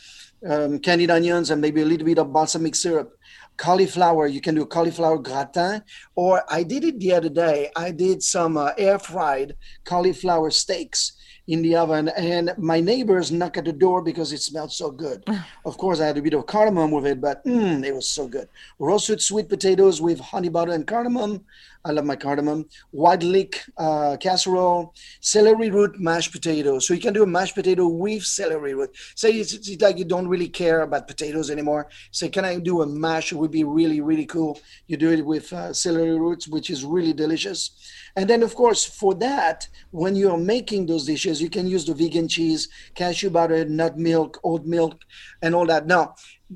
um, 0.46 0.80
candied 0.80 1.10
onions, 1.10 1.52
and 1.52 1.62
maybe 1.62 1.82
a 1.82 1.86
little 1.86 2.06
bit 2.06 2.20
of 2.20 2.34
balsamic 2.34 2.76
syrup 2.76 3.14
cauliflower 3.58 4.28
you 4.28 4.40
can 4.40 4.54
do 4.54 4.66
cauliflower 4.66 5.18
gratin 5.18 5.82
or 6.16 6.44
i 6.48 6.62
did 6.62 6.84
it 6.84 7.00
the 7.00 7.12
other 7.12 7.30
day 7.30 7.72
i 7.76 7.90
did 7.90 8.22
some 8.22 8.56
uh, 8.56 8.72
air 8.78 9.00
fried 9.00 9.56
cauliflower 9.84 10.52
steaks 10.52 11.17
in 11.48 11.62
the 11.62 11.76
oven 11.76 12.10
and 12.10 12.54
my 12.58 12.80
neighbors 12.80 13.32
knock 13.32 13.58
at 13.58 13.66
the 13.66 13.72
door 13.72 14.02
because 14.02 14.34
it 14.34 14.42
smelled 14.42 14.72
so 14.72 14.92
good. 14.92 15.24
Of 15.66 15.78
course 15.78 16.00
i 16.00 16.06
had 16.06 16.18
a 16.18 16.22
bit 16.22 16.34
of 16.34 16.46
cardamom 16.46 16.92
with 16.92 17.06
it 17.06 17.20
but 17.20 17.44
mm, 17.46 17.84
it 17.86 17.94
was 17.94 18.08
so 18.08 18.28
good. 18.28 18.48
Roasted 18.80 19.22
sweet 19.22 19.50
potatoes 19.50 20.02
with 20.02 20.20
honey 20.20 20.50
butter 20.50 20.72
and 20.72 20.88
cardamom 20.88 21.44
I 21.88 21.92
love 21.92 22.04
my 22.04 22.18
cardamom. 22.18 22.66
White 22.92 23.24
leek 23.24 23.62
uh, 23.78 24.18
casserole, 24.20 24.94
celery 25.22 25.70
root 25.70 25.98
mashed 26.00 26.34
potatoes. 26.34 26.86
So 26.86 26.94
you 26.94 27.00
can 27.00 27.14
do 27.14 27.24
a 27.24 27.28
mashed 27.28 27.56
potato 27.56 27.88
with 27.88 28.24
celery 28.24 28.74
root. 28.74 28.96
Say 29.16 29.32
it's, 29.32 29.54
it's, 29.54 29.82
like 29.82 29.98
you 29.98 30.04
don't 30.04 30.28
really 30.28 30.50
care 30.50 30.82
about 30.82 31.08
potatoes 31.08 31.50
anymore. 31.50 31.88
Say, 32.12 32.28
can 32.28 32.44
I 32.44 32.60
do 32.60 32.82
a 32.82 32.88
mash? 32.88 33.32
It 33.32 33.36
would 33.36 33.52
be 33.52 33.64
really, 33.64 34.02
really 34.02 34.26
cool. 34.26 34.60
You 34.88 34.98
do 34.98 35.12
it 35.12 35.26
with 35.26 35.54
uh, 35.54 35.72
celery 35.72 36.20
roots, 36.20 36.48
which 36.48 36.70
is 36.70 36.84
really 36.84 37.14
delicious. 37.14 37.72
And 38.18 38.30
then, 38.30 38.44
of 38.44 38.54
course, 38.54 38.84
for 38.84 39.16
that, 39.16 39.68
when 39.92 40.16
you're 40.16 40.38
making 40.38 40.88
those 40.88 41.06
dishes, 41.06 41.42
you 41.42 41.50
can 41.50 41.68
use 41.68 41.86
the 41.86 41.94
vegan 41.94 42.28
cheese, 42.28 42.68
cashew 42.96 43.30
butter, 43.30 43.64
nut 43.64 43.98
milk, 43.98 44.40
oat 44.44 44.66
milk, 44.66 45.00
and 45.42 45.56
all 45.56 45.66
that. 45.68 45.88
Now, 45.88 46.16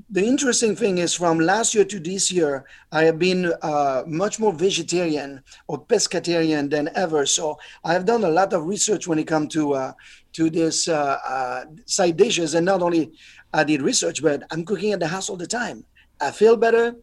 the 0.10 0.24
interesting 0.24 0.76
thing 0.76 1.00
is 1.00 1.14
from 1.14 1.40
last 1.40 1.76
year 1.76 1.84
to 1.84 2.00
this 2.00 2.32
year, 2.32 2.66
I 2.92 3.04
have 3.04 3.20
been 3.20 3.52
uh, 3.62 4.04
much 4.08 4.40
more 4.40 4.54
vegetarian 4.54 5.44
or 5.68 5.84
pescatarian 5.86 6.70
than 6.70 6.90
ever. 6.96 7.26
So 7.26 7.60
I 7.84 7.94
have 7.94 8.06
done 8.06 8.24
a 8.24 8.30
lot 8.30 8.54
of 8.54 8.66
research 8.66 9.08
when 9.08 9.20
it 9.20 9.28
comes 9.28 9.54
to 9.54 9.74
uh, 9.74 9.94
to 10.34 10.50
this 10.50 10.88
uh, 10.88 11.18
uh, 11.28 11.66
side 11.86 12.16
dishes, 12.16 12.54
and 12.54 12.66
not 12.66 12.82
only 12.82 13.12
I 13.54 13.66
did 13.66 13.82
research, 13.82 14.24
but 14.24 14.44
I'm 14.52 14.64
cooking 14.64 14.94
at 14.94 15.02
the 15.02 15.08
house 15.08 15.30
all 15.30 15.36
the 15.36 15.48
time. 15.48 15.84
I 16.22 16.32
feel 16.32 16.56
better, 16.56 16.96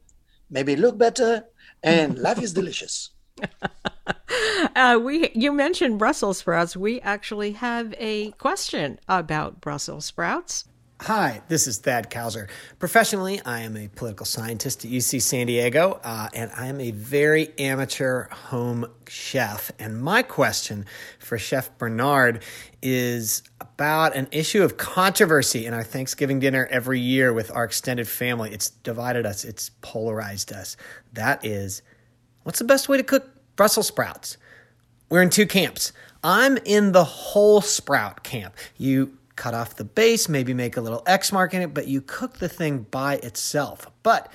maybe 0.49 0.75
look 0.77 0.97
better, 0.97 1.45
and 1.83 2.19
life 2.27 2.43
is 2.43 2.53
delicious. 2.53 3.11
Uh, 4.75 4.99
we 5.03 5.31
you 5.35 5.53
mentioned 5.53 5.99
Brussels 5.99 6.39
sprouts. 6.39 6.77
We 6.77 7.01
actually 7.01 7.53
have 7.53 7.95
a 7.99 8.33
question 8.33 8.99
about 9.09 9.61
Brussels 9.61 10.05
sprouts. 10.05 10.68
Hi, 11.03 11.43
this 11.47 11.69
is 11.69 11.79
Thad 11.79 12.11
Kousser. 12.11 12.49
Professionally, 12.81 13.41
I 13.47 13.61
am 13.61 13.77
a 13.77 13.87
political 13.87 14.27
scientist 14.27 14.85
at 14.85 14.91
UC 14.91 15.23
San 15.23 15.47
Diego, 15.47 16.01
uh, 16.03 16.29
and 16.35 16.51
I 16.57 16.67
am 16.67 16.81
a 16.81 16.91
very 16.91 17.57
amateur 17.57 18.29
home 18.31 18.85
chef. 19.07 19.71
And 19.79 20.03
my 20.03 20.23
question 20.23 20.87
for 21.21 21.39
Chef 21.39 21.79
Bernard 21.79 22.43
is 22.83 23.45
about 23.61 24.17
an 24.17 24.27
issue 24.33 24.65
of 24.65 24.77
controversy 24.77 25.67
in 25.67 25.73
our 25.73 25.85
Thanksgiving 25.85 26.41
dinner 26.41 26.67
every 26.69 26.99
year 26.99 27.33
with 27.33 27.55
our 27.55 27.65
extended 27.65 28.09
family. 28.09 28.51
It's 28.51 28.69
divided 28.69 29.25
us, 29.25 29.45
it's 29.45 29.71
polarized 29.81 30.53
us. 30.53 30.77
That 31.13 31.47
is, 31.47 31.81
what's 32.43 32.59
the 32.59 32.65
best 32.65 32.89
way 32.89 32.97
to 32.97 33.05
cook 33.05 33.31
Brussels 33.55 33.87
sprouts? 33.87 34.37
We're 35.09 35.23
in 35.23 35.31
two 35.31 35.47
camps. 35.47 35.93
I'm 36.25 36.57
in 36.59 36.91
the 36.91 37.05
whole 37.05 37.61
sprout 37.61 38.25
camp. 38.25 38.57
You 38.77 39.18
cut 39.39 39.55
off 39.55 39.77
the 39.77 39.85
base, 39.85 40.29
maybe 40.29 40.53
make 40.53 40.77
a 40.77 40.81
little 40.81 41.03
X 41.07 41.33
mark 41.33 41.55
in 41.55 41.63
it, 41.63 41.73
but 41.73 41.87
you 41.87 42.03
cook 42.03 42.39
the 42.39 42.49
thing 42.49 42.81
by 42.91 43.15
itself. 43.15 43.87
But 44.03 44.31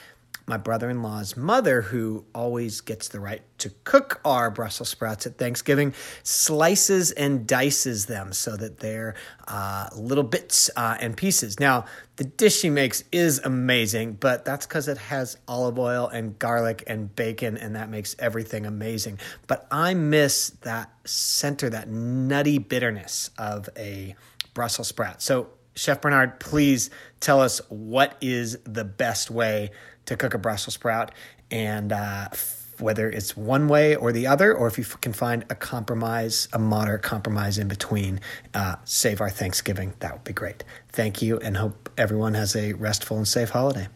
my 0.46 0.58
brother 0.58 0.90
in 0.90 1.02
law's 1.02 1.38
mother, 1.38 1.82
who 1.82 2.26
always 2.36 2.82
gets 2.82 3.08
the 3.10 3.20
right 3.20 3.42
to 3.60 3.70
cook 3.86 4.20
our 4.26 4.52
Brussels 4.52 4.90
sprouts 4.90 5.26
at 5.26 5.38
Thanksgiving, 5.38 5.94
slices 6.24 7.12
and 7.12 7.48
dices 7.48 8.08
them 8.08 8.34
so 8.34 8.58
that 8.58 8.80
they're 8.80 9.16
uh, 9.48 9.88
little 9.96 10.24
bits 10.24 10.70
uh, 10.76 10.98
and 11.00 11.16
pieces. 11.16 11.60
Now, 11.60 11.86
the 12.18 12.26
dish 12.26 12.60
she 12.60 12.70
makes 12.70 13.06
is 13.12 13.40
amazing, 13.40 14.14
but 14.20 14.44
that's 14.44 14.66
because 14.66 14.88
it 14.90 14.98
has 14.98 15.38
olive 15.48 15.80
oil 15.80 16.08
and 16.08 16.38
garlic 16.40 16.84
and 16.88 17.14
bacon, 17.16 17.58
and 17.58 17.76
that 17.76 17.90
makes 17.90 18.16
everything 18.20 18.66
amazing. 18.66 19.20
But 19.48 19.66
I 19.72 19.94
miss 19.94 20.50
that 20.62 20.92
center, 21.06 21.70
that 21.70 21.88
nutty 21.88 22.58
bitterness 22.58 23.30
of 23.38 23.70
a 23.78 24.16
Brussels 24.54 24.88
sprout. 24.88 25.22
So, 25.22 25.50
Chef 25.76 26.02
Bernard, 26.02 26.40
please 26.40 26.90
tell 27.20 27.42
us 27.42 27.60
what 27.70 28.16
is 28.22 28.58
the 28.64 28.84
best 28.84 29.32
way 29.32 29.72
to 30.06 30.16
cook 30.16 30.34
a 30.34 30.38
Brussels 30.38 30.76
sprout 30.76 31.12
and 31.50 31.92
uh, 31.92 32.30
whether 32.80 33.10
it's 33.10 33.36
one 33.38 33.68
way 33.68 33.96
or 33.96 34.12
the 34.12 34.28
other, 34.28 34.54
or 34.54 34.68
if 34.68 34.78
you 34.78 34.84
can 34.84 35.14
find 35.14 35.46
a 35.50 35.56
compromise, 35.56 36.48
a 36.54 36.60
moderate 36.60 37.02
compromise 37.02 37.58
in 37.58 37.68
between, 37.68 38.20
uh, 38.54 38.76
save 38.84 39.22
our 39.22 39.30
Thanksgiving, 39.30 39.94
that 40.00 40.14
would 40.14 40.24
be 40.24 40.34
great. 40.34 40.64
Thank 40.90 41.22
you 41.22 41.40
and 41.40 41.58
hope 41.58 41.90
everyone 41.98 42.34
has 42.34 42.56
a 42.56 42.74
restful 42.74 43.18
and 43.18 43.28
safe 43.28 43.50
holiday. 43.50 43.88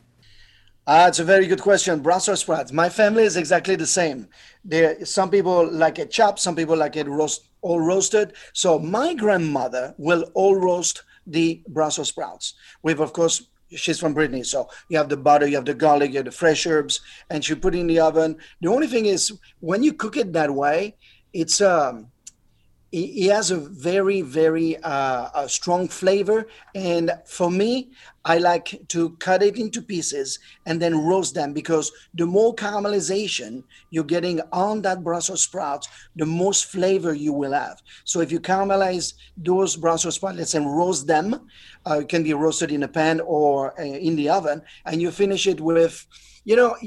Uh, 0.88 1.06
it's 1.10 1.19
a 1.19 1.23
very 1.23 1.47
good 1.47 1.62
question. 1.62 2.00
Brussels 2.00 2.39
sprouts. 2.39 2.71
My 2.71 2.88
family 2.88 3.23
is 3.23 3.36
exactly 3.36 3.76
the 3.76 3.86
same. 3.86 4.30
There, 4.63 5.04
some 5.04 5.30
people 5.30 5.69
like 5.69 6.00
it 6.00 6.10
chopped, 6.10 6.39
some 6.39 6.56
people 6.56 6.78
like 6.78 6.95
it 6.95 7.10
roast, 7.10 7.50
all 7.62 7.82
roasted. 7.82 8.34
So 8.54 8.80
my 8.80 9.13
grandmother 9.13 9.93
will 9.97 10.32
all 10.34 10.56
roast 10.56 11.04
the 11.28 11.62
Brussels 11.67 12.08
sprouts 12.08 12.54
with, 12.84 13.02
of 13.02 13.12
course, 13.12 13.47
she's 13.69 14.00
from 14.00 14.13
Brittany. 14.13 14.43
So 14.43 14.69
you 14.88 14.97
have 14.97 15.10
the 15.10 15.17
butter, 15.17 15.45
you 15.45 15.58
have 15.58 15.65
the 15.65 15.73
garlic, 15.73 16.12
you 16.12 16.17
have 16.17 16.26
the 16.26 16.32
fresh 16.32 16.65
herbs, 16.65 17.02
and 17.30 17.43
she 17.43 17.54
put 17.54 17.76
it 17.76 17.80
in 17.80 17.88
the 17.88 18.00
oven. 18.00 18.38
The 18.62 18.69
only 18.69 18.88
thing 18.88 19.08
is 19.08 19.38
when 19.60 19.84
you 19.84 19.91
cook 19.91 20.15
it 20.15 20.32
that 20.32 20.54
way, 20.54 20.95
it's 21.34 21.60
um 21.60 22.08
he 22.91 23.26
has 23.28 23.52
a 23.52 23.58
very 23.58 24.21
very 24.21 24.78
uh, 24.78 25.30
a 25.36 25.50
strong 25.50 25.88
flavor. 25.88 26.47
And 26.76 27.12
for 27.26 27.52
me 27.52 27.91
i 28.26 28.38
like 28.38 28.82
to 28.89 29.12
cut 29.19 29.41
it 29.41 29.58
into 29.58 29.82
pieces 29.82 30.38
and 30.65 30.82
then 30.82 31.06
roast 31.06 31.34
them 31.34 31.54
because 31.54 31.91
the 32.13 32.26
more 32.26 32.54
caramelization 32.54 33.63
you're 33.89 34.04
getting 34.04 34.41
on 34.52 34.82
that 34.82 35.02
brussels 35.02 35.43
sprouts 35.43 35.88
the 36.15 36.26
most 36.26 36.65
flavor 36.65 37.13
you 37.13 37.32
will 37.32 37.54
have. 37.54 37.82
So 38.04 38.19
if 38.19 38.32
you 38.32 38.39
caramelize 38.39 39.13
those 39.38 39.76
brussels 39.76 40.15
sprouts 40.15 40.52
say 40.52 40.60
roast 40.60 41.08
them 41.08 41.47
uh, 41.86 42.00
it 42.02 42.10
can 42.10 42.23
be 42.23 42.34
roasted 42.34 42.71
in 42.71 42.84
a 42.84 42.88
pan 42.88 43.21
or 43.21 43.80
uh, 43.80 43.84
in 43.84 44.15
the 44.15 44.30
oven 44.30 44.62
and 44.86 45.02
you 45.02 45.12
finish 45.12 45.47
it 45.47 45.62
with 45.62 46.06
you 46.47 46.55
know, 46.55 46.77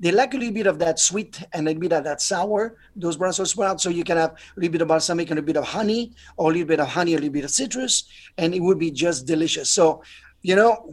they 0.00 0.10
lack 0.12 0.32
a 0.32 0.38
little 0.38 0.54
bit 0.54 0.66
of 0.66 0.78
that 0.78 0.98
sweet 0.98 1.42
and 1.52 1.66
a 1.66 1.70
little 1.70 1.80
bit 1.82 1.92
of 1.92 2.04
that 2.04 2.22
sour, 2.22 2.78
those 2.96 3.18
Brussels 3.18 3.50
sprouts. 3.50 3.82
So 3.82 3.90
you 3.90 4.02
can 4.02 4.16
have 4.16 4.30
a 4.30 4.36
little 4.56 4.72
bit 4.72 4.80
of 4.80 4.88
balsamic 4.88 5.28
and 5.28 5.38
a 5.38 5.42
bit 5.42 5.58
of 5.58 5.64
honey, 5.64 6.12
or 6.38 6.50
a 6.50 6.54
little 6.54 6.66
bit 6.66 6.80
of 6.80 6.88
honey, 6.88 7.12
a 7.12 7.16
little 7.16 7.28
bit 7.28 7.44
of 7.44 7.50
citrus, 7.50 8.04
and 8.38 8.54
it 8.54 8.60
would 8.60 8.78
be 8.78 8.90
just 8.90 9.26
delicious. 9.26 9.70
So, 9.70 10.02
you 10.40 10.56
know, 10.56 10.90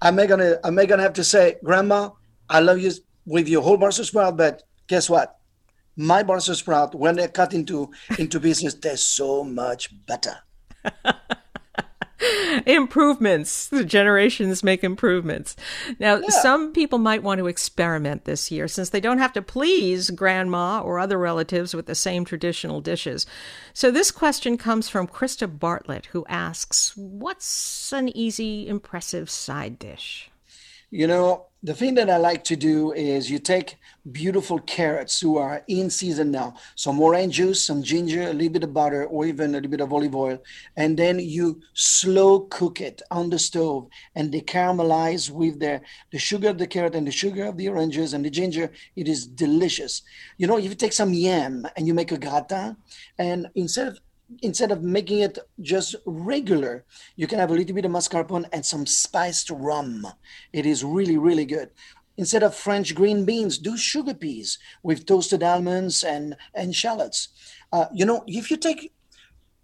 I'm 0.00 0.16
gonna 0.16 0.56
I'm 0.64 0.74
gonna 0.74 1.04
have 1.04 1.12
to 1.12 1.22
say, 1.22 1.58
Grandma, 1.62 2.10
I 2.50 2.58
love 2.58 2.80
you 2.80 2.90
with 3.26 3.46
your 3.46 3.62
whole 3.62 3.76
Brussels 3.76 4.08
sprout, 4.08 4.36
but 4.36 4.64
guess 4.88 5.08
what? 5.08 5.38
My 5.94 6.24
Brussels 6.24 6.58
sprout, 6.58 6.96
when 6.96 7.14
they're 7.14 7.28
cut 7.28 7.54
into 7.54 7.92
into 8.18 8.40
pieces, 8.40 8.74
they're 8.80 8.96
so 8.96 9.44
much 9.44 9.94
better. 10.04 10.34
improvements. 12.66 13.68
The 13.68 13.84
generations 13.84 14.62
make 14.62 14.84
improvements. 14.84 15.56
Now, 15.98 16.16
yeah. 16.16 16.28
some 16.28 16.72
people 16.72 16.98
might 16.98 17.22
want 17.22 17.38
to 17.38 17.46
experiment 17.46 18.24
this 18.24 18.50
year 18.50 18.68
since 18.68 18.90
they 18.90 19.00
don't 19.00 19.18
have 19.18 19.32
to 19.34 19.42
please 19.42 20.10
grandma 20.10 20.80
or 20.80 20.98
other 20.98 21.18
relatives 21.18 21.74
with 21.74 21.86
the 21.86 21.94
same 21.94 22.24
traditional 22.24 22.80
dishes. 22.80 23.26
So, 23.72 23.90
this 23.90 24.10
question 24.10 24.56
comes 24.56 24.88
from 24.88 25.08
Krista 25.08 25.46
Bartlett, 25.58 26.06
who 26.06 26.24
asks 26.28 26.96
What's 26.96 27.92
an 27.92 28.14
easy, 28.16 28.68
impressive 28.68 29.30
side 29.30 29.78
dish? 29.78 30.31
You 30.94 31.06
know, 31.06 31.46
the 31.62 31.72
thing 31.72 31.94
that 31.94 32.10
I 32.10 32.18
like 32.18 32.44
to 32.44 32.54
do 32.54 32.92
is 32.92 33.30
you 33.30 33.38
take 33.38 33.78
beautiful 34.10 34.58
carrots 34.58 35.18
who 35.18 35.38
are 35.38 35.64
in 35.66 35.88
season 35.88 36.30
now, 36.30 36.52
some 36.74 37.00
orange 37.00 37.36
juice, 37.36 37.64
some 37.64 37.82
ginger, 37.82 38.24
a 38.24 38.34
little 38.34 38.52
bit 38.52 38.64
of 38.64 38.74
butter, 38.74 39.06
or 39.06 39.24
even 39.24 39.50
a 39.50 39.52
little 39.54 39.70
bit 39.70 39.80
of 39.80 39.90
olive 39.90 40.14
oil, 40.14 40.42
and 40.76 40.98
then 40.98 41.18
you 41.18 41.62
slow 41.72 42.40
cook 42.40 42.82
it 42.82 43.00
on 43.10 43.30
the 43.30 43.38
stove, 43.38 43.88
and 44.16 44.30
they 44.30 44.42
caramelize 44.42 45.30
with 45.30 45.60
the 45.60 45.80
the 46.10 46.18
sugar 46.18 46.50
of 46.50 46.58
the 46.58 46.66
carrot 46.66 46.94
and 46.94 47.06
the 47.06 47.10
sugar 47.10 47.46
of 47.46 47.56
the 47.56 47.70
oranges 47.70 48.12
and 48.12 48.22
the 48.22 48.30
ginger. 48.30 48.70
It 48.94 49.08
is 49.08 49.26
delicious. 49.26 50.02
You 50.36 50.46
know, 50.46 50.58
if 50.58 50.64
you 50.64 50.74
take 50.74 50.92
some 50.92 51.14
yam 51.14 51.66
and 51.74 51.86
you 51.86 51.94
make 51.94 52.12
a 52.12 52.18
gratin, 52.18 52.76
and 53.16 53.48
instead 53.54 53.88
of 53.88 53.98
instead 54.42 54.70
of 54.70 54.82
making 54.82 55.20
it 55.20 55.38
just 55.60 55.94
regular, 56.06 56.84
you 57.16 57.26
can 57.26 57.38
have 57.38 57.50
a 57.50 57.54
little 57.54 57.74
bit 57.74 57.84
of 57.84 57.90
mascarpone 57.90 58.48
and 58.52 58.64
some 58.64 58.86
spiced 58.86 59.50
rum. 59.50 60.06
It 60.52 60.66
is 60.66 60.84
really, 60.84 61.18
really 61.18 61.44
good. 61.44 61.70
Instead 62.16 62.42
of 62.42 62.54
French 62.54 62.94
green 62.94 63.24
beans, 63.24 63.58
do 63.58 63.76
sugar 63.76 64.14
peas 64.14 64.58
with 64.82 65.06
toasted 65.06 65.42
almonds 65.42 66.04
and, 66.04 66.36
and 66.54 66.74
shallots. 66.74 67.28
Uh, 67.72 67.86
you 67.92 68.04
know, 68.04 68.22
if 68.26 68.50
you 68.50 68.56
take 68.56 68.92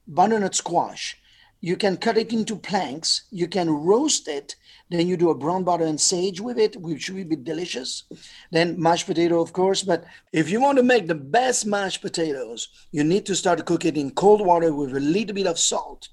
butternut 0.07 0.55
squash, 0.55 1.21
you 1.61 1.77
can 1.77 1.97
cut 1.97 2.17
it 2.17 2.33
into 2.33 2.57
planks, 2.57 3.23
you 3.31 3.49
can 3.49 3.69
roast 3.69 4.29
it, 4.29 4.55
then 4.91 5.07
you 5.07 5.17
do 5.17 5.31
a 5.31 5.35
brown 5.35 5.65
butter 5.65 5.85
and 5.85 6.01
sage 6.01 6.41
with 6.41 6.59
it, 6.59 6.77
which 6.77 7.11
will 7.11 7.25
be 7.25 7.37
delicious. 7.37 8.05
Then 8.53 8.81
mashed 8.81 9.07
potato, 9.07 9.41
of 9.41 9.53
course. 9.53 9.83
But 9.83 10.05
if 10.33 10.51
you 10.51 10.61
want 10.61 10.79
to 10.79 10.85
make 10.85 11.07
the 11.07 11.15
best 11.15 11.67
mashed 11.67 12.01
potatoes, 12.01 12.69
you 12.93 13.03
need 13.05 13.27
to 13.27 13.35
start 13.35 13.59
to 13.59 13.65
cook 13.65 13.85
it 13.85 13.97
in 13.97 14.13
cold 14.13 14.45
water 14.45 14.73
with 14.73 14.97
a 14.97 15.01
little 15.01 15.35
bit 15.35 15.47
of 15.47 15.59
salt. 15.59 16.09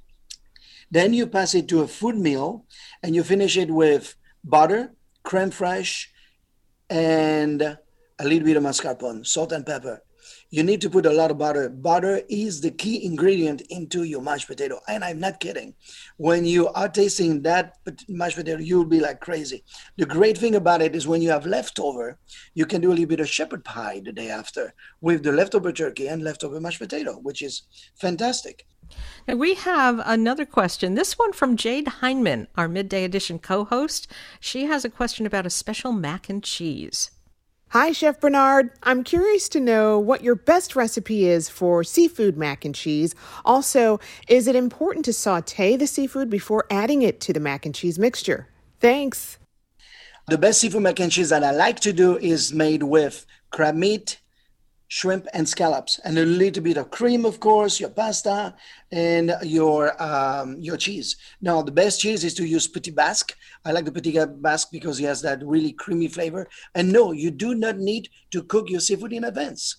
Then 0.90 1.14
you 1.14 1.28
pass 1.28 1.56
it 1.56 1.68
to 1.70 1.82
a 1.82 1.88
food 1.88 2.16
mill 2.16 2.66
and 3.04 3.16
you 3.16 3.24
finish 3.24 3.56
it 3.56 3.70
with 3.70 4.16
butter, 4.44 4.94
creme 5.24 5.52
fraiche, 5.52 6.08
and 6.90 7.62
a 7.62 8.24
little 8.24 8.46
bit 8.46 8.58
of 8.58 8.64
mascarpone, 8.64 9.26
salt 9.26 9.52
and 9.52 9.66
pepper 9.66 10.02
you 10.56 10.64
need 10.64 10.80
to 10.80 10.90
put 10.90 11.06
a 11.06 11.12
lot 11.12 11.32
of 11.32 11.38
butter. 11.38 11.68
Butter 11.68 12.22
is 12.30 12.62
the 12.62 12.72
key 12.72 13.06
ingredient 13.06 13.60
into 13.70 14.04
your 14.04 14.22
mashed 14.22 14.48
potato. 14.48 14.80
And 14.88 15.04
I'm 15.04 15.20
not 15.20 15.42
kidding. 15.42 15.74
When 16.16 16.46
you 16.46 16.70
are 16.70 16.88
tasting 16.88 17.42
that 17.42 17.74
mashed 18.08 18.38
potato, 18.38 18.62
you'll 18.62 18.86
be 18.86 19.02
like 19.02 19.20
crazy. 19.20 19.66
The 19.98 20.06
great 20.06 20.38
thing 20.38 20.56
about 20.56 20.82
it 20.82 20.96
is 20.96 21.06
when 21.06 21.22
you 21.22 21.30
have 21.32 21.46
leftover, 21.46 22.18
you 22.54 22.66
can 22.66 22.80
do 22.80 22.88
a 22.88 22.92
little 22.92 23.06
bit 23.06 23.20
of 23.20 23.28
shepherd 23.28 23.66
pie 23.66 24.02
the 24.06 24.14
day 24.14 24.30
after 24.30 24.74
with 25.02 25.24
the 25.24 25.34
leftover 25.34 25.74
turkey 25.74 26.08
and 26.08 26.24
leftover 26.24 26.62
mashed 26.62 26.80
potato, 26.80 27.20
which 27.20 27.42
is 27.42 27.64
fantastic. 27.96 28.66
Now 29.28 29.36
we 29.36 29.56
have 29.56 30.02
another 30.06 30.46
question. 30.46 30.96
This 30.96 31.20
one 31.20 31.34
from 31.34 31.58
Jade 31.58 31.88
Hindmon, 32.00 32.48
our 32.56 32.70
midday 32.70 33.04
edition 33.04 33.40
co 33.40 33.66
host. 33.66 34.08
She 34.40 34.68
has 34.68 34.86
a 34.86 34.90
question 34.90 35.26
about 35.26 35.46
a 35.46 35.50
special 35.50 35.92
mac 35.92 36.30
and 36.30 36.42
cheese. 36.42 37.12
Hi, 37.76 37.92
Chef 37.92 38.22
Bernard. 38.22 38.72
I'm 38.84 39.04
curious 39.04 39.50
to 39.50 39.60
know 39.60 40.00
what 40.00 40.24
your 40.24 40.36
best 40.36 40.78
recipe 40.78 41.28
is 41.28 41.50
for 41.50 41.84
seafood 41.84 42.38
mac 42.38 42.64
and 42.64 42.74
cheese. 42.74 43.14
Also, 43.44 44.00
is 44.30 44.48
it 44.48 44.56
important 44.56 45.04
to 45.04 45.12
saute 45.12 45.76
the 45.76 45.86
seafood 45.86 46.30
before 46.30 46.68
adding 46.72 47.02
it 47.02 47.20
to 47.20 47.34
the 47.34 47.42
mac 47.42 47.66
and 47.66 47.76
cheese 47.76 48.00
mixture? 48.00 48.48
Thanks. 48.80 49.40
The 50.30 50.38
best 50.38 50.62
seafood 50.62 50.84
mac 50.84 51.02
and 51.02 51.12
cheese 51.12 51.28
that 51.32 51.44
I 51.44 51.52
like 51.52 51.82
to 51.82 51.92
do 51.92 52.18
is 52.18 52.54
made 52.54 52.84
with 52.84 53.26
crab 53.52 53.76
meat, 53.76 54.22
shrimp 54.88 55.28
and 55.34 55.48
scallops. 55.48 56.00
And 56.00 56.18
a 56.18 56.26
little 56.26 56.64
bit 56.64 56.78
of 56.78 56.92
cream 56.92 57.26
of 57.26 57.40
course 57.40 57.80
your 57.80 57.90
pasta 57.90 58.56
and 58.92 59.36
your 59.44 60.02
um, 60.02 60.58
your 60.60 60.78
cheese. 60.78 61.16
Now 61.42 61.62
the 61.62 61.72
best 61.72 62.02
cheese 62.02 62.24
is 62.24 62.34
to 62.36 62.46
use 62.46 62.68
petit 62.68 62.92
basque. 62.92 63.36
I 63.64 63.72
like 63.72 63.86
the 63.86 63.92
petit 63.92 64.20
basque 64.38 64.70
because 64.72 64.98
he 64.98 65.06
has 65.06 65.22
that 65.22 65.46
really 65.46 65.72
creamy 65.72 66.08
flavor. 66.08 66.48
And 66.74 66.92
no 66.92 67.12
you 67.12 67.32
do 67.32 67.56
not 67.56 67.78
need 67.78 68.10
to 68.32 68.44
cook 68.44 68.70
your 68.70 68.80
seafood 68.80 69.14
in 69.14 69.24
advance. 69.24 69.78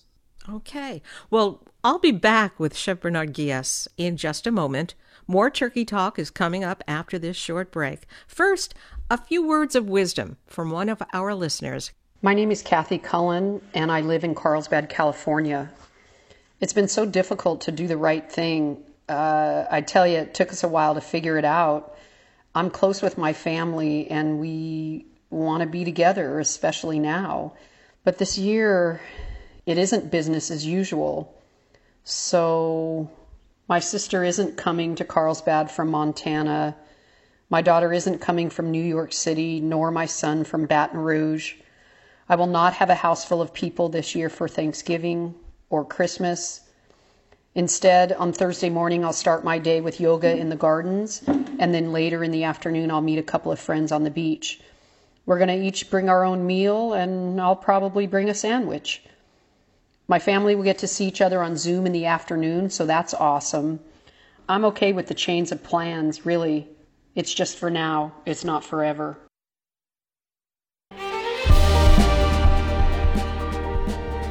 Okay. 0.49 1.01
Well 1.29 1.63
i'll 1.83 1.99
be 1.99 2.11
back 2.11 2.59
with 2.59 2.75
chef 2.75 2.99
bernard 2.99 3.33
guillas 3.33 3.87
in 3.97 4.17
just 4.17 4.47
a 4.47 4.51
moment. 4.51 4.95
More 5.29 5.49
turkey 5.49 5.83
talk 5.83 6.17
is 6.17 6.29
coming 6.29 6.63
up 6.63 6.83
after 6.87 7.19
this 7.19 7.35
short 7.35 7.71
break. 7.71 8.05
First 8.27 8.73
a 9.09 9.17
few 9.17 9.45
words 9.45 9.75
of 9.75 9.87
wisdom 9.87 10.37
from 10.47 10.71
one 10.71 10.89
of 10.89 11.01
our 11.13 11.33
listeners 11.33 11.91
my 12.21 12.33
name 12.33 12.49
is 12.49 12.63
Kathy 12.63 12.97
Cullen, 12.97 13.61
and 13.75 13.91
I 13.91 14.01
live 14.01 14.23
in 14.23 14.33
Carlsbad, 14.33 14.89
California. 14.89 15.69
It's 16.59 16.73
been 16.73 16.87
so 16.87 17.05
difficult 17.05 17.61
to 17.61 17.71
do 17.71 17.87
the 17.87 17.97
right 17.97 18.29
thing. 18.31 18.83
Uh, 19.07 19.65
I 19.69 19.81
tell 19.81 20.07
you, 20.07 20.17
it 20.17 20.33
took 20.33 20.51
us 20.51 20.63
a 20.63 20.67
while 20.67 20.95
to 20.95 21.01
figure 21.01 21.37
it 21.37 21.45
out. 21.45 21.95
I'm 22.55 22.71
close 22.71 23.03
with 23.03 23.19
my 23.19 23.33
family, 23.33 24.09
and 24.09 24.39
we 24.39 25.05
want 25.29 25.61
to 25.61 25.67
be 25.67 25.85
together, 25.85 26.39
especially 26.39 26.99
now. 26.99 27.53
But 28.03 28.17
this 28.17 28.35
year, 28.35 28.99
it 29.67 29.77
isn't 29.77 30.09
business 30.09 30.49
as 30.49 30.65
usual. 30.65 31.35
So, 32.03 33.11
my 33.67 33.79
sister 33.79 34.23
isn't 34.23 34.57
coming 34.57 34.95
to 34.95 35.05
Carlsbad 35.05 35.69
from 35.69 35.91
Montana. 35.91 36.75
My 37.51 37.61
daughter 37.61 37.93
isn't 37.93 38.19
coming 38.19 38.49
from 38.49 38.71
New 38.71 38.83
York 38.83 39.13
City, 39.13 39.59
nor 39.59 39.91
my 39.91 40.07
son 40.07 40.45
from 40.45 40.65
Baton 40.65 40.99
Rouge. 40.99 41.53
I 42.29 42.35
will 42.35 42.47
not 42.47 42.73
have 42.73 42.89
a 42.89 42.95
house 42.95 43.23
full 43.23 43.41
of 43.41 43.53
people 43.53 43.87
this 43.87 44.13
year 44.13 44.29
for 44.29 44.47
Thanksgiving 44.47 45.33
or 45.69 45.85
Christmas. 45.85 46.61
Instead, 47.55 48.11
on 48.13 48.33
Thursday 48.33 48.69
morning, 48.69 49.05
I'll 49.05 49.13
start 49.13 49.43
my 49.43 49.57
day 49.57 49.79
with 49.79 50.01
yoga 50.01 50.35
in 50.35 50.49
the 50.49 50.55
gardens, 50.55 51.23
and 51.25 51.73
then 51.73 51.93
later 51.93 52.23
in 52.23 52.31
the 52.31 52.43
afternoon, 52.43 52.91
I'll 52.91 53.01
meet 53.01 53.17
a 53.17 53.23
couple 53.23 53.51
of 53.51 53.59
friends 53.59 53.91
on 53.91 54.03
the 54.03 54.11
beach. 54.11 54.59
We're 55.25 55.39
going 55.39 55.47
to 55.47 55.65
each 55.65 55.89
bring 55.89 56.09
our 56.09 56.23
own 56.23 56.45
meal, 56.45 56.93
and 56.93 57.39
I'll 57.39 57.55
probably 57.55 58.07
bring 58.07 58.29
a 58.29 58.35
sandwich. 58.35 59.03
My 60.07 60.19
family 60.19 60.53
will 60.53 60.63
get 60.63 60.77
to 60.79 60.87
see 60.87 61.05
each 61.05 61.21
other 61.21 61.41
on 61.41 61.57
Zoom 61.57 61.85
in 61.85 61.93
the 61.93 62.05
afternoon, 62.05 62.69
so 62.69 62.85
that's 62.85 63.13
awesome. 63.13 63.79
I'm 64.47 64.65
okay 64.65 64.93
with 64.93 65.07
the 65.07 65.13
chains 65.13 65.51
of 65.51 65.63
plans, 65.63 66.25
really. 66.25 66.67
It's 67.15 67.33
just 67.33 67.57
for 67.57 67.69
now, 67.69 68.13
it's 68.25 68.43
not 68.43 68.63
forever. 68.63 69.17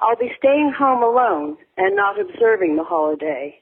I'll 0.00 0.16
be 0.16 0.32
staying 0.38 0.72
home 0.78 1.02
alone 1.02 1.58
and 1.76 1.94
not 1.94 2.18
observing 2.18 2.76
the 2.76 2.84
holiday. 2.84 3.60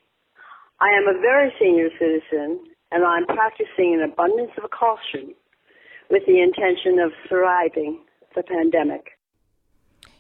I 0.80 0.86
am 0.97 1.09
a 1.09 1.20
very 1.20 1.53
senior 1.61 1.89
citizen 1.99 2.61
and 2.93 3.05
I'm 3.05 3.26
practicing 3.26 3.95
an 3.95 4.09
abundance 4.09 4.53
of 4.62 4.70
caution 4.70 5.34
with 6.11 6.22
the 6.26 6.41
intention 6.41 7.01
of 7.01 7.11
surviving 7.28 8.01
the 8.36 8.45
pandemic. 8.45 9.18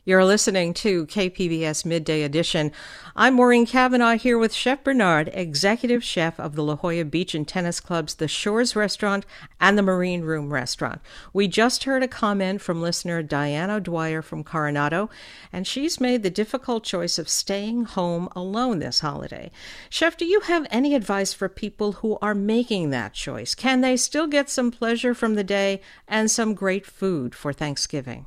You're 0.08 0.24
listening 0.24 0.72
to 0.72 1.04
KPBS 1.04 1.84
Midday 1.84 2.22
Edition. 2.22 2.72
I'm 3.14 3.34
Maureen 3.34 3.66
Cavanaugh 3.66 4.16
here 4.16 4.38
with 4.38 4.54
Chef 4.54 4.82
Bernard, 4.82 5.28
executive 5.34 6.02
chef 6.02 6.40
of 6.40 6.54
the 6.54 6.62
La 6.62 6.76
Jolla 6.76 7.04
Beach 7.04 7.34
and 7.34 7.46
Tennis 7.46 7.78
Club's 7.78 8.14
The 8.14 8.26
Shores 8.26 8.74
Restaurant 8.74 9.26
and 9.60 9.76
the 9.76 9.82
Marine 9.82 10.22
Room 10.22 10.50
Restaurant. 10.50 11.02
We 11.34 11.46
just 11.46 11.84
heard 11.84 12.02
a 12.02 12.08
comment 12.08 12.62
from 12.62 12.80
listener 12.80 13.22
Diana 13.22 13.80
Dwyer 13.80 14.22
from 14.22 14.44
Coronado, 14.44 15.10
and 15.52 15.66
she's 15.66 16.00
made 16.00 16.22
the 16.22 16.30
difficult 16.30 16.84
choice 16.84 17.18
of 17.18 17.28
staying 17.28 17.84
home 17.84 18.30
alone 18.34 18.78
this 18.78 19.00
holiday. 19.00 19.50
Chef, 19.90 20.16
do 20.16 20.24
you 20.24 20.40
have 20.40 20.66
any 20.70 20.94
advice 20.94 21.34
for 21.34 21.50
people 21.50 21.92
who 21.92 22.16
are 22.22 22.34
making 22.34 22.88
that 22.88 23.12
choice? 23.12 23.54
Can 23.54 23.82
they 23.82 23.98
still 23.98 24.26
get 24.26 24.48
some 24.48 24.70
pleasure 24.70 25.12
from 25.12 25.34
the 25.34 25.44
day 25.44 25.82
and 26.08 26.30
some 26.30 26.54
great 26.54 26.86
food 26.86 27.34
for 27.34 27.52
Thanksgiving? 27.52 28.24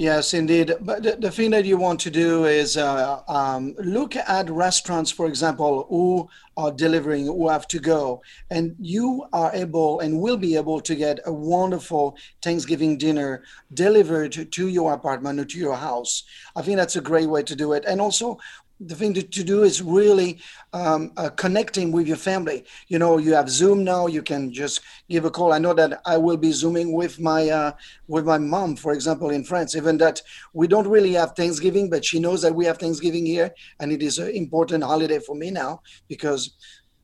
Yes, 0.00 0.32
indeed. 0.32 0.72
But 0.80 1.02
the, 1.02 1.16
the 1.16 1.30
thing 1.30 1.50
that 1.50 1.66
you 1.66 1.76
want 1.76 2.00
to 2.00 2.10
do 2.10 2.46
is 2.46 2.78
uh, 2.78 3.20
um, 3.28 3.74
look 3.78 4.16
at 4.16 4.48
restaurants, 4.48 5.10
for 5.10 5.26
example, 5.26 5.84
who 5.90 6.26
are 6.56 6.72
delivering, 6.72 7.26
who 7.26 7.50
have 7.50 7.68
to 7.68 7.78
go, 7.78 8.22
and 8.48 8.74
you 8.80 9.26
are 9.34 9.54
able 9.54 10.00
and 10.00 10.18
will 10.18 10.38
be 10.38 10.56
able 10.56 10.80
to 10.80 10.94
get 10.94 11.20
a 11.26 11.32
wonderful 11.34 12.16
Thanksgiving 12.40 12.96
dinner 12.96 13.42
delivered 13.74 14.50
to 14.50 14.68
your 14.68 14.94
apartment 14.94 15.38
or 15.38 15.44
to 15.44 15.58
your 15.58 15.76
house. 15.76 16.22
I 16.56 16.62
think 16.62 16.78
that's 16.78 16.96
a 16.96 17.02
great 17.02 17.28
way 17.28 17.42
to 17.42 17.54
do 17.54 17.74
it. 17.74 17.84
And 17.86 18.00
also, 18.00 18.38
the 18.80 18.94
thing 18.94 19.12
to, 19.14 19.22
to 19.22 19.44
do 19.44 19.62
is 19.62 19.82
really 19.82 20.38
um, 20.72 21.12
uh, 21.16 21.28
connecting 21.30 21.92
with 21.92 22.06
your 22.06 22.16
family. 22.16 22.64
You 22.88 22.98
know, 22.98 23.18
you 23.18 23.34
have 23.34 23.50
Zoom 23.50 23.84
now. 23.84 24.06
You 24.06 24.22
can 24.22 24.52
just 24.52 24.80
give 25.08 25.24
a 25.24 25.30
call. 25.30 25.52
I 25.52 25.58
know 25.58 25.74
that 25.74 26.00
I 26.06 26.16
will 26.16 26.38
be 26.38 26.52
zooming 26.52 26.92
with 26.92 27.20
my 27.20 27.50
uh, 27.50 27.72
with 28.08 28.24
my 28.24 28.38
mom, 28.38 28.76
for 28.76 28.92
example, 28.92 29.30
in 29.30 29.44
France. 29.44 29.76
Even 29.76 29.98
that 29.98 30.22
we 30.54 30.66
don't 30.66 30.88
really 30.88 31.12
have 31.12 31.32
Thanksgiving, 31.36 31.90
but 31.90 32.04
she 32.04 32.18
knows 32.18 32.40
that 32.42 32.54
we 32.54 32.64
have 32.64 32.78
Thanksgiving 32.78 33.26
here, 33.26 33.52
and 33.78 33.92
it 33.92 34.02
is 34.02 34.18
an 34.18 34.30
important 34.30 34.82
holiday 34.82 35.18
for 35.18 35.34
me 35.36 35.50
now 35.50 35.82
because. 36.08 36.54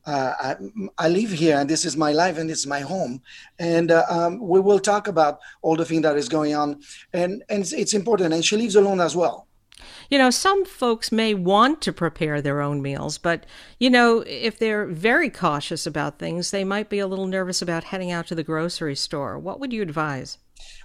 Uh, 0.05 0.33
I, 0.39 0.55
I, 1.05 1.09
live 1.09 1.31
here 1.31 1.57
and 1.57 1.69
this 1.69 1.83
is 1.83 1.97
my 1.97 2.13
life 2.13 2.37
and 2.37 2.49
it's 2.49 2.65
my 2.65 2.79
home 2.79 3.21
and 3.59 3.91
uh, 3.91 4.05
um, 4.09 4.39
we 4.39 4.61
will 4.61 4.79
talk 4.79 5.09
about 5.09 5.39
all 5.61 5.75
the 5.75 5.83
thing 5.83 6.01
that 6.03 6.15
is 6.15 6.29
going 6.29 6.55
on 6.55 6.79
and, 7.11 7.43
and 7.49 7.61
it's, 7.61 7.73
it's 7.73 7.93
important 7.93 8.33
and 8.33 8.45
she 8.45 8.55
lives 8.55 8.77
alone 8.77 9.01
as 9.01 9.17
well 9.17 9.46
you 10.09 10.17
know, 10.17 10.29
some 10.29 10.65
folks 10.65 11.11
may 11.11 11.33
want 11.33 11.81
to 11.81 11.93
prepare 11.93 12.41
their 12.41 12.61
own 12.61 12.81
meals, 12.81 13.17
but, 13.17 13.45
you 13.79 13.89
know, 13.89 14.23
if 14.27 14.57
they're 14.57 14.85
very 14.85 15.29
cautious 15.29 15.85
about 15.85 16.19
things, 16.19 16.51
they 16.51 16.63
might 16.63 16.89
be 16.89 16.99
a 16.99 17.07
little 17.07 17.27
nervous 17.27 17.61
about 17.61 17.85
heading 17.85 18.11
out 18.11 18.27
to 18.27 18.35
the 18.35 18.43
grocery 18.43 18.95
store. 18.95 19.37
What 19.37 19.59
would 19.59 19.73
you 19.73 19.81
advise? 19.81 20.37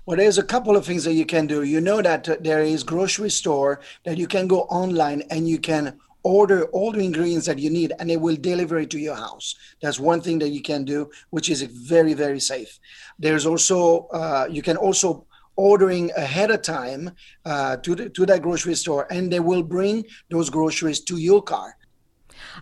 Well, 0.05 0.16
there's 0.16 0.38
a 0.38 0.43
couple 0.43 0.76
of 0.76 0.84
things 0.84 1.05
that 1.05 1.14
you 1.14 1.24
can 1.24 1.47
do. 1.47 1.62
You 1.62 1.80
know 1.80 2.03
that 2.03 2.28
uh, 2.28 2.36
there 2.40 2.62
is 2.62 2.82
grocery 2.82 3.30
store 3.30 3.80
that 4.05 4.18
you 4.18 4.26
can 4.26 4.49
go 4.49 4.62
online 4.62 5.22
and 5.30 5.49
you 5.49 5.59
can 5.59 5.99
order 6.24 6.64
all 6.66 6.93
the 6.93 7.05
ingredients 7.05 7.47
that 7.47 7.59
you 7.59 7.70
need 7.70 7.93
and 7.99 8.11
it 8.11 8.20
will 8.20 8.36
deliver 8.36 8.78
it 8.78 8.90
to 8.90 8.99
your 8.99 9.16
house 9.16 9.57
that's 9.80 9.99
one 9.99 10.20
thing 10.20 10.38
that 10.38 10.51
you 10.51 10.62
can 10.62 10.84
do 10.84 11.11
which 11.30 11.51
is 11.51 11.62
very 11.62 12.14
very 12.14 12.38
safe 12.38 12.78
there's 13.18 13.45
also 13.45 14.07
uh, 14.12 14.47
you 14.49 14.62
can 14.62 14.76
also 14.76 15.26
ordering 15.57 16.11
ahead 16.16 16.50
of 16.50 16.62
time 16.62 17.11
uh, 17.44 17.76
to, 17.78 17.94
the, 17.94 18.09
to 18.11 18.26
that 18.26 18.42
grocery 18.42 18.74
store 18.74 19.07
and 19.11 19.32
they 19.32 19.40
will 19.40 19.62
bring 19.62 20.05
those 20.30 20.50
groceries 20.50 21.00
to 21.00 21.16
your 21.16 21.42
car. 21.42 21.76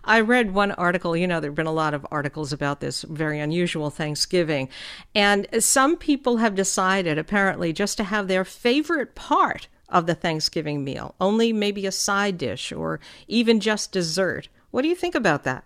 I 0.03 0.21
read 0.21 0.53
one 0.53 0.71
article, 0.73 1.17
you 1.17 1.27
know, 1.27 1.39
there 1.39 1.49
have 1.49 1.55
been 1.55 1.65
a 1.65 1.71
lot 1.71 1.93
of 1.93 2.05
articles 2.11 2.53
about 2.53 2.79
this 2.79 3.03
very 3.03 3.39
unusual 3.39 3.89
Thanksgiving. 3.89 4.69
And 5.15 5.47
some 5.59 5.97
people 5.97 6.37
have 6.37 6.55
decided, 6.55 7.17
apparently, 7.17 7.73
just 7.73 7.97
to 7.97 8.03
have 8.03 8.27
their 8.27 8.45
favorite 8.45 9.15
part 9.15 9.67
of 9.89 10.05
the 10.05 10.15
Thanksgiving 10.15 10.83
meal, 10.83 11.15
only 11.19 11.51
maybe 11.51 11.85
a 11.85 11.91
side 11.91 12.37
dish 12.37 12.71
or 12.71 12.99
even 13.27 13.59
just 13.59 13.91
dessert. 13.91 14.47
What 14.71 14.83
do 14.83 14.87
you 14.87 14.95
think 14.95 15.15
about 15.15 15.43
that? 15.43 15.65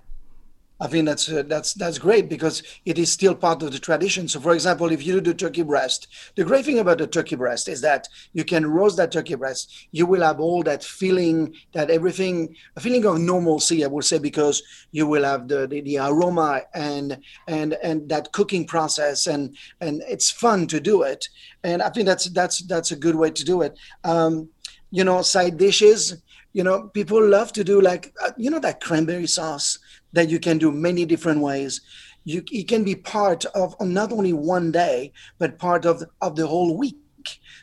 I 0.80 0.88
think 0.88 1.05
that's 1.05 1.30
uh, 1.30 1.43
that's 1.47 1.73
that's 1.73 1.97
great 1.97 2.28
because 2.28 2.61
it 2.84 2.99
is 2.99 3.09
still 3.09 3.34
part 3.34 3.63
of 3.63 3.71
the 3.71 3.80
tradition. 3.80 4.28
So, 4.28 4.41
for 4.41 4.53
example, 4.53 4.91
if 4.91 5.05
you 5.05 5.21
do 5.21 5.32
the 5.32 5.34
turkey 5.34 5.63
breast, 5.63 6.07
the 6.36 6.43
great 6.43 6.65
thing 6.65 6.80
about 6.80 6.97
the 6.97 7.07
turkey 7.07 7.38
breast 7.38 7.69
is 7.69 7.80
that 7.82 8.09
you 8.34 8.43
can 8.43 8.65
roast 8.65 8.97
that 8.97 9.13
turkey 9.13 9.36
breast. 9.36 9.88
You 9.91 10.05
will 10.05 10.21
have 10.21 10.41
all 10.41 10.63
that 10.63 10.84
feeling, 10.84 11.55
that 11.71 11.89
everything, 11.89 12.57
a 12.76 12.82
feeling 12.82 13.05
of 13.05 13.19
normalcy, 13.19 13.86
I 13.86 13.88
would 13.88 14.03
say, 14.03 14.17
because 14.17 14.61
you 14.91 15.07
will 15.07 15.23
have 15.23 15.47
the, 15.47 15.65
the, 15.65 15.80
the 15.80 15.97
aroma 15.97 16.63
and 16.73 17.19
and 17.47 17.78
and 17.82 18.09
that 18.09 18.34
cooking 18.34 18.67
process, 18.67 19.28
and 19.28 19.55
and 19.80 20.03
it's 20.09 20.30
fun 20.30 20.67
to 20.67 20.82
do 20.82 21.03
it. 21.03 21.26
And 21.63 21.82
I 21.82 21.89
think 21.89 22.05
that's 22.05 22.26
that's 22.32 22.59
that's 22.63 22.91
a 22.91 22.97
good 22.97 23.15
way 23.15 23.32
to 23.32 23.45
do 23.45 23.61
it. 23.61 23.78
Um, 24.03 24.49
you 24.91 25.05
know, 25.05 25.21
side 25.21 25.57
dishes. 25.57 26.17
You 26.51 26.63
know, 26.63 26.88
people 26.88 27.26
love 27.26 27.51
to 27.53 27.63
do 27.65 27.82
like 27.82 28.13
uh, 28.26 28.32
you 28.38 28.49
know 28.49 28.59
that 28.59 28.82
cranberry 28.82 29.28
sauce 29.28 29.80
that 30.16 30.30
you 30.30 30.39
can 30.39 30.57
do 30.57 30.72
many 30.72 31.05
different 31.05 31.41
ways. 31.41 31.82
You, 32.24 32.43
it 32.51 32.68
can 32.68 32.84
be 32.84 32.95
part 32.95 33.45
of 33.53 33.76
not 33.80 34.11
only 34.11 34.34
one 34.34 34.72
day, 34.72 35.13
but 35.38 35.59
part 35.59 35.86
of, 35.86 36.03
of 36.22 36.36
the 36.36 36.47
whole 36.47 36.76
week. 36.78 36.97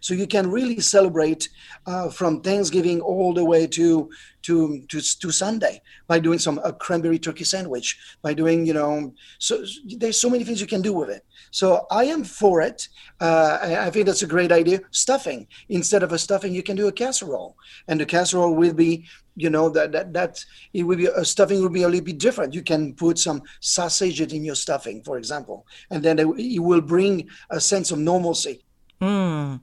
So 0.01 0.15
you 0.15 0.27
can 0.27 0.51
really 0.51 0.81
celebrate 0.81 1.49
uh, 1.87 2.11
from 2.11 2.41
Thanksgiving 2.41 3.01
all 3.01 3.33
the 3.33 3.45
way 3.45 3.67
to 3.69 4.11
to 4.43 4.85
to, 4.89 5.01
to 5.01 5.31
Sunday 5.31 5.81
by 6.09 6.19
doing 6.19 6.41
some 6.41 6.59
a 6.65 6.73
cranberry 6.73 7.19
turkey 7.19 7.45
sandwich. 7.45 7.97
By 8.23 8.35
doing 8.35 8.67
you 8.67 8.75
know 8.75 9.15
so 9.39 9.65
there's 9.99 10.21
so 10.21 10.29
many 10.29 10.43
things 10.43 10.61
you 10.61 10.67
can 10.67 10.83
do 10.83 10.93
with 10.93 11.11
it. 11.11 11.25
So 11.53 11.87
I 11.91 12.05
am 12.05 12.25
for 12.25 12.63
it. 12.63 12.89
Uh, 13.21 13.59
I, 13.63 13.91
think 13.91 14.07
that's 14.07 14.23
a 14.23 14.27
great 14.27 14.51
idea. 14.51 14.81
Stuffing 14.91 15.47
instead 15.69 16.03
of 16.03 16.11
a 16.11 16.19
stuffing, 16.19 16.55
you 16.55 16.63
can 16.63 16.77
do 16.77 16.89
a 16.89 16.93
casserole, 16.93 17.57
and 17.87 18.01
the 18.01 18.07
casserole 18.07 18.55
will 18.55 18.73
be 18.73 19.05
you 19.37 19.51
know 19.51 19.69
that 19.69 19.93
that 19.93 20.13
that 20.13 20.45
it 20.73 20.83
will 20.83 20.97
be 20.97 21.07
a 21.07 21.25
stuffing 21.25 21.61
will 21.61 21.69
be 21.69 21.83
a 21.83 21.89
little 21.89 22.05
bit 22.05 22.19
different 22.19 22.53
you 22.53 22.61
can 22.61 22.93
put 22.93 23.19
some 23.19 23.43
sausage 23.61 24.21
in 24.21 24.45
your 24.45 24.55
stuffing 24.55 25.03
for 25.03 25.17
example 25.17 25.67
and 25.91 26.03
then 26.03 26.19
it, 26.19 26.27
it 26.39 26.59
will 26.59 26.83
bring 26.83 27.27
a 27.49 27.59
sense 27.59 27.91
of 27.91 27.99
normalcy 27.99 28.63
mm. 29.01 29.59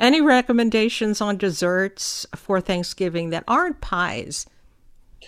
any 0.00 0.20
recommendations 0.20 1.20
on 1.20 1.36
desserts 1.36 2.26
for 2.34 2.60
thanksgiving 2.60 3.30
that 3.30 3.44
aren't 3.46 3.80
pies 3.80 4.46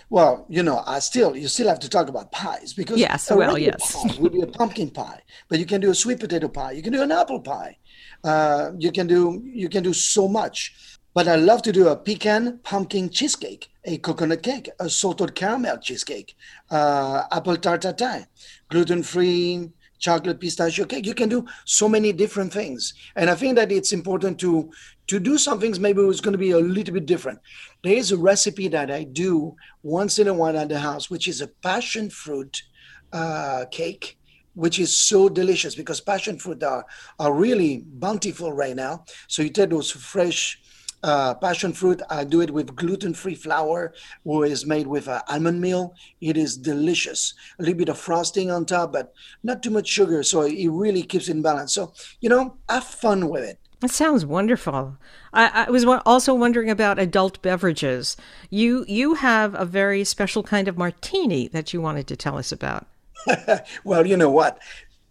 well, 0.09 0.45
you 0.49 0.63
know, 0.63 0.83
I 0.85 0.99
still 0.99 1.35
you 1.35 1.47
still 1.47 1.67
have 1.67 1.79
to 1.79 1.89
talk 1.89 2.07
about 2.09 2.31
pies 2.31 2.73
because 2.73 2.97
yes, 2.97 3.29
well, 3.31 3.57
yes, 3.57 3.93
pie 3.93 4.15
would 4.19 4.33
be 4.33 4.41
a 4.41 4.47
pumpkin 4.47 4.89
pie, 4.89 5.21
but 5.49 5.59
you 5.59 5.65
can 5.65 5.81
do 5.81 5.91
a 5.91 5.95
sweet 5.95 6.19
potato 6.19 6.47
pie, 6.47 6.71
you 6.71 6.81
can 6.81 6.93
do 6.93 7.01
an 7.01 7.11
apple 7.11 7.39
pie, 7.39 7.77
uh, 8.23 8.71
you 8.77 8.91
can 8.91 9.07
do 9.07 9.41
you 9.45 9.69
can 9.69 9.83
do 9.83 9.93
so 9.93 10.27
much. 10.27 10.73
But 11.13 11.27
I 11.27 11.35
love 11.35 11.63
to 11.63 11.71
do 11.71 11.87
a 11.87 11.95
pecan 11.95 12.59
pumpkin 12.63 13.09
cheesecake, 13.09 13.69
a 13.85 13.97
coconut 13.97 14.43
cake, 14.43 14.69
a 14.79 14.87
salted 14.87 15.33
caramel 15.33 15.79
cheesecake, 15.79 16.35
uh, 16.69 17.23
apple 17.31 17.57
tart 17.57 17.81
tatin, 17.81 18.27
gluten-free 18.69 19.71
chocolate 19.97 20.39
pistachio 20.39 20.85
cake. 20.85 21.07
You 21.07 21.15
can 21.15 21.27
do 21.27 21.47
so 21.65 21.89
many 21.89 22.13
different 22.13 22.53
things, 22.53 22.93
and 23.15 23.31
I 23.31 23.35
think 23.35 23.55
that 23.55 23.71
it's 23.71 23.93
important 23.93 24.39
to 24.41 24.69
to 25.07 25.19
do 25.19 25.37
some 25.37 25.59
things. 25.59 25.79
Maybe 25.79 26.01
it's 26.01 26.21
going 26.21 26.33
to 26.33 26.37
be 26.37 26.51
a 26.51 26.59
little 26.59 26.93
bit 26.93 27.05
different. 27.05 27.39
There 27.83 27.95
is 27.95 28.11
a 28.11 28.17
recipe 28.17 28.67
that 28.69 28.91
I 28.91 29.03
do 29.03 29.55
once 29.83 30.19
in 30.19 30.27
a 30.27 30.33
while 30.33 30.57
at 30.57 30.69
the 30.69 30.79
house, 30.79 31.09
which 31.09 31.27
is 31.27 31.41
a 31.41 31.47
passion 31.47 32.09
fruit 32.09 32.61
uh, 33.13 33.65
cake 33.71 34.17
which 34.57 34.79
is 34.79 34.97
so 34.97 35.29
delicious 35.29 35.75
because 35.75 36.01
passion 36.01 36.35
fruit 36.39 36.63
are, 36.63 36.83
are 37.19 37.31
really 37.31 37.83
bountiful 37.85 38.51
right 38.51 38.75
now. 38.75 39.05
So 39.27 39.43
you 39.43 39.49
take 39.51 39.69
those 39.69 39.91
fresh 39.91 40.59
uh, 41.03 41.35
passion 41.35 41.73
fruit. 41.73 42.01
I 42.09 42.23
do 42.23 42.41
it 42.41 42.49
with 42.49 42.75
gluten-free 42.75 43.35
flour, 43.35 43.93
which 44.23 44.51
is 44.51 44.65
made 44.65 44.87
with 44.87 45.07
uh, 45.07 45.21
almond 45.29 45.61
meal. 45.61 45.93
It 46.21 46.37
is 46.37 46.57
delicious. 46.57 47.35
A 47.59 47.61
little 47.61 47.77
bit 47.77 47.89
of 47.89 47.99
frosting 47.99 48.49
on 48.49 48.65
top, 48.65 48.93
but 48.93 49.13
not 49.43 49.61
too 49.61 49.69
much 49.69 49.87
sugar, 49.87 50.23
so 50.23 50.41
it 50.41 50.67
really 50.69 51.03
keeps 51.03 51.29
in 51.29 51.43
balance. 51.43 51.75
So 51.75 51.93
you 52.19 52.29
know, 52.29 52.57
have 52.67 52.83
fun 52.83 53.29
with 53.29 53.43
it. 53.43 53.59
That 53.79 53.91
sounds 53.91 54.25
wonderful. 54.25 54.97
I, 55.33 55.65
I, 55.67 55.71
was 55.71 55.85
also 55.85 56.33
wondering 56.33 56.69
about 56.69 56.97
adult 56.97 57.41
beverages. 57.43 58.17
You 58.49 58.85
you 58.87 59.13
have 59.15 59.53
a 59.53 59.65
very 59.65 60.03
special 60.03 60.41
kind 60.41 60.67
of 60.67 60.77
martini 60.77 61.47
that 61.49 61.73
you 61.73 61.81
wanted 61.81 62.07
to 62.07 62.15
tell 62.15 62.37
us 62.37 62.51
about. 62.51 62.87
well, 63.83 64.07
you 64.07 64.17
know 64.17 64.31
what? 64.31 64.59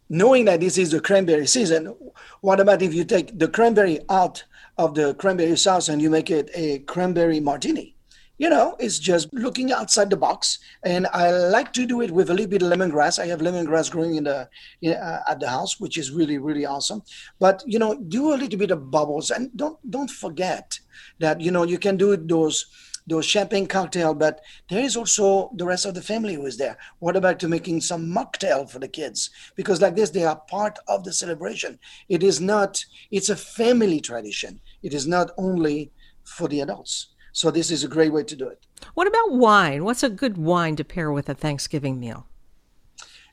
Knowing 0.09 0.47
that 0.47 0.61
this 0.61 0.79
is 0.79 0.91
the 0.91 1.01
cranberry 1.01 1.47
season, 1.47 1.95
what 2.41 2.59
about 2.59 2.83
if 2.83 2.93
you 2.93 3.05
take 3.05 3.39
the 3.39 3.49
cranberry 3.49 4.01
out 4.09 4.43
of 4.79 4.95
the 4.95 5.15
cranberry 5.15 5.57
sauce 5.57 5.89
and 5.89 6.03
you 6.03 6.11
make 6.11 6.31
it 6.31 6.51
a 6.55 6.81
cranberry 6.81 7.41
martini. 7.41 7.96
You 8.39 8.51
know, 8.51 8.77
it's 8.79 8.99
just 8.99 9.33
looking 9.33 9.73
outside 9.73 10.11
the 10.11 10.17
box, 10.17 10.59
and 10.83 11.07
I 11.13 11.31
like 11.31 11.73
to 11.73 11.87
do 11.87 12.03
it 12.03 12.11
with 12.11 12.29
a 12.29 12.35
little 12.35 12.51
bit 12.51 12.61
of 12.61 12.71
lemongrass. 12.71 13.19
I 13.19 13.27
have 13.29 13.41
lemongrass 13.41 13.91
growing 13.91 14.17
in 14.17 14.25
the 14.25 14.49
in, 14.83 14.93
uh, 14.93 15.23
at 15.27 15.41
the 15.41 15.49
house, 15.49 15.81
which 15.81 15.97
is 15.97 16.11
really 16.11 16.37
really 16.37 16.67
awesome. 16.67 17.03
But 17.39 17.63
you 17.67 17.79
know, 17.79 17.95
do 17.95 18.35
a 18.35 18.37
little 18.37 18.59
bit 18.59 18.71
of 18.71 18.91
bubbles, 18.91 19.31
and 19.31 19.51
don't 19.57 19.79
don't 19.91 20.11
forget 20.11 20.79
that 21.19 21.41
you 21.41 21.51
know 21.51 21.63
you 21.63 21.79
can 21.79 21.97
do 21.97 22.15
those 22.15 22.67
those 23.07 23.25
champagne 23.25 23.67
cocktail, 23.67 24.15
but 24.15 24.41
there 24.69 24.83
is 24.83 24.97
also 24.97 25.51
the 25.55 25.65
rest 25.65 25.87
of 25.87 25.95
the 25.95 26.03
family 26.03 26.35
who 26.35 26.47
is 26.47 26.57
there. 26.57 26.77
What 26.99 27.17
about 27.17 27.39
to 27.41 27.49
making 27.49 27.81
some 27.81 28.07
mocktail 28.07 28.69
for 28.69 28.81
the 28.81 28.89
kids? 28.89 29.31
Because 29.55 29.81
like 29.81 29.95
this, 29.95 30.11
they 30.11 30.25
are 30.25 30.43
part 30.49 30.79
of 30.89 31.05
the 31.05 31.13
celebration. 31.13 31.79
It 32.09 32.23
is 32.23 32.41
not, 32.41 32.85
it's 33.11 33.29
a 33.29 33.37
family 33.37 34.01
tradition. 34.01 34.61
It 34.83 34.93
is 34.93 35.07
not 35.07 35.31
only 35.39 35.93
for 36.25 36.49
the 36.49 36.61
adults. 36.61 37.15
So 37.37 37.51
this 37.51 37.71
is 37.71 37.85
a 37.85 37.89
great 37.89 38.15
way 38.15 38.23
to 38.23 38.35
do 38.35 38.49
it. 38.49 38.65
What 38.95 39.07
about 39.07 39.33
wine? 39.33 39.85
What's 39.85 40.03
a 40.03 40.09
good 40.09 40.39
wine 40.39 40.75
to 40.77 40.85
pair 40.85 41.13
with 41.13 41.29
a 41.29 41.35
Thanksgiving 41.35 42.01
meal? 42.01 42.27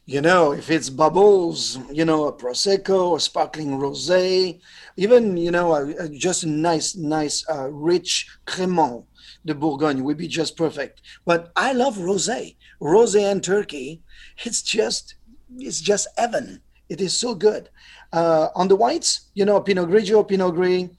You 0.05 0.19
know, 0.19 0.51
if 0.51 0.69
it's 0.69 0.89
bubbles, 0.89 1.79
you 1.89 2.03
know, 2.03 2.27
a 2.27 2.33
prosecco, 2.33 3.15
a 3.15 3.19
sparkling 3.21 3.79
rosé, 3.79 4.59
even 4.97 5.37
you 5.37 5.51
know, 5.51 5.73
a, 5.73 6.03
a, 6.03 6.09
just 6.09 6.43
a 6.43 6.49
nice, 6.49 6.97
nice, 6.97 7.45
uh, 7.49 7.69
rich 7.71 8.27
crémant 8.45 9.05
de 9.45 9.55
Bourgogne 9.55 10.03
would 10.03 10.17
be 10.17 10.27
just 10.27 10.57
perfect. 10.57 11.01
But 11.23 11.53
I 11.55 11.71
love 11.71 11.95
rosé, 11.95 12.57
rosé 12.81 13.31
and 13.31 13.41
turkey. 13.41 14.01
It's 14.43 14.61
just, 14.61 15.15
it's 15.59 15.79
just 15.79 16.09
heaven. 16.17 16.61
It 16.89 16.99
is 16.99 17.17
so 17.17 17.35
good. 17.35 17.69
Uh, 18.11 18.49
on 18.53 18.67
the 18.67 18.75
whites, 18.75 19.29
you 19.33 19.45
know, 19.45 19.61
Pinot 19.61 19.89
Grigio, 19.89 20.27
Pinot 20.27 20.55
Gris, 20.55 20.89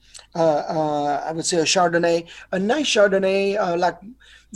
I 0.41 1.31
would 1.31 1.45
say 1.45 1.57
a 1.57 1.63
Chardonnay, 1.63 2.27
a 2.51 2.59
nice 2.59 2.87
Chardonnay, 2.87 3.57
uh, 3.59 3.77
like 3.77 3.97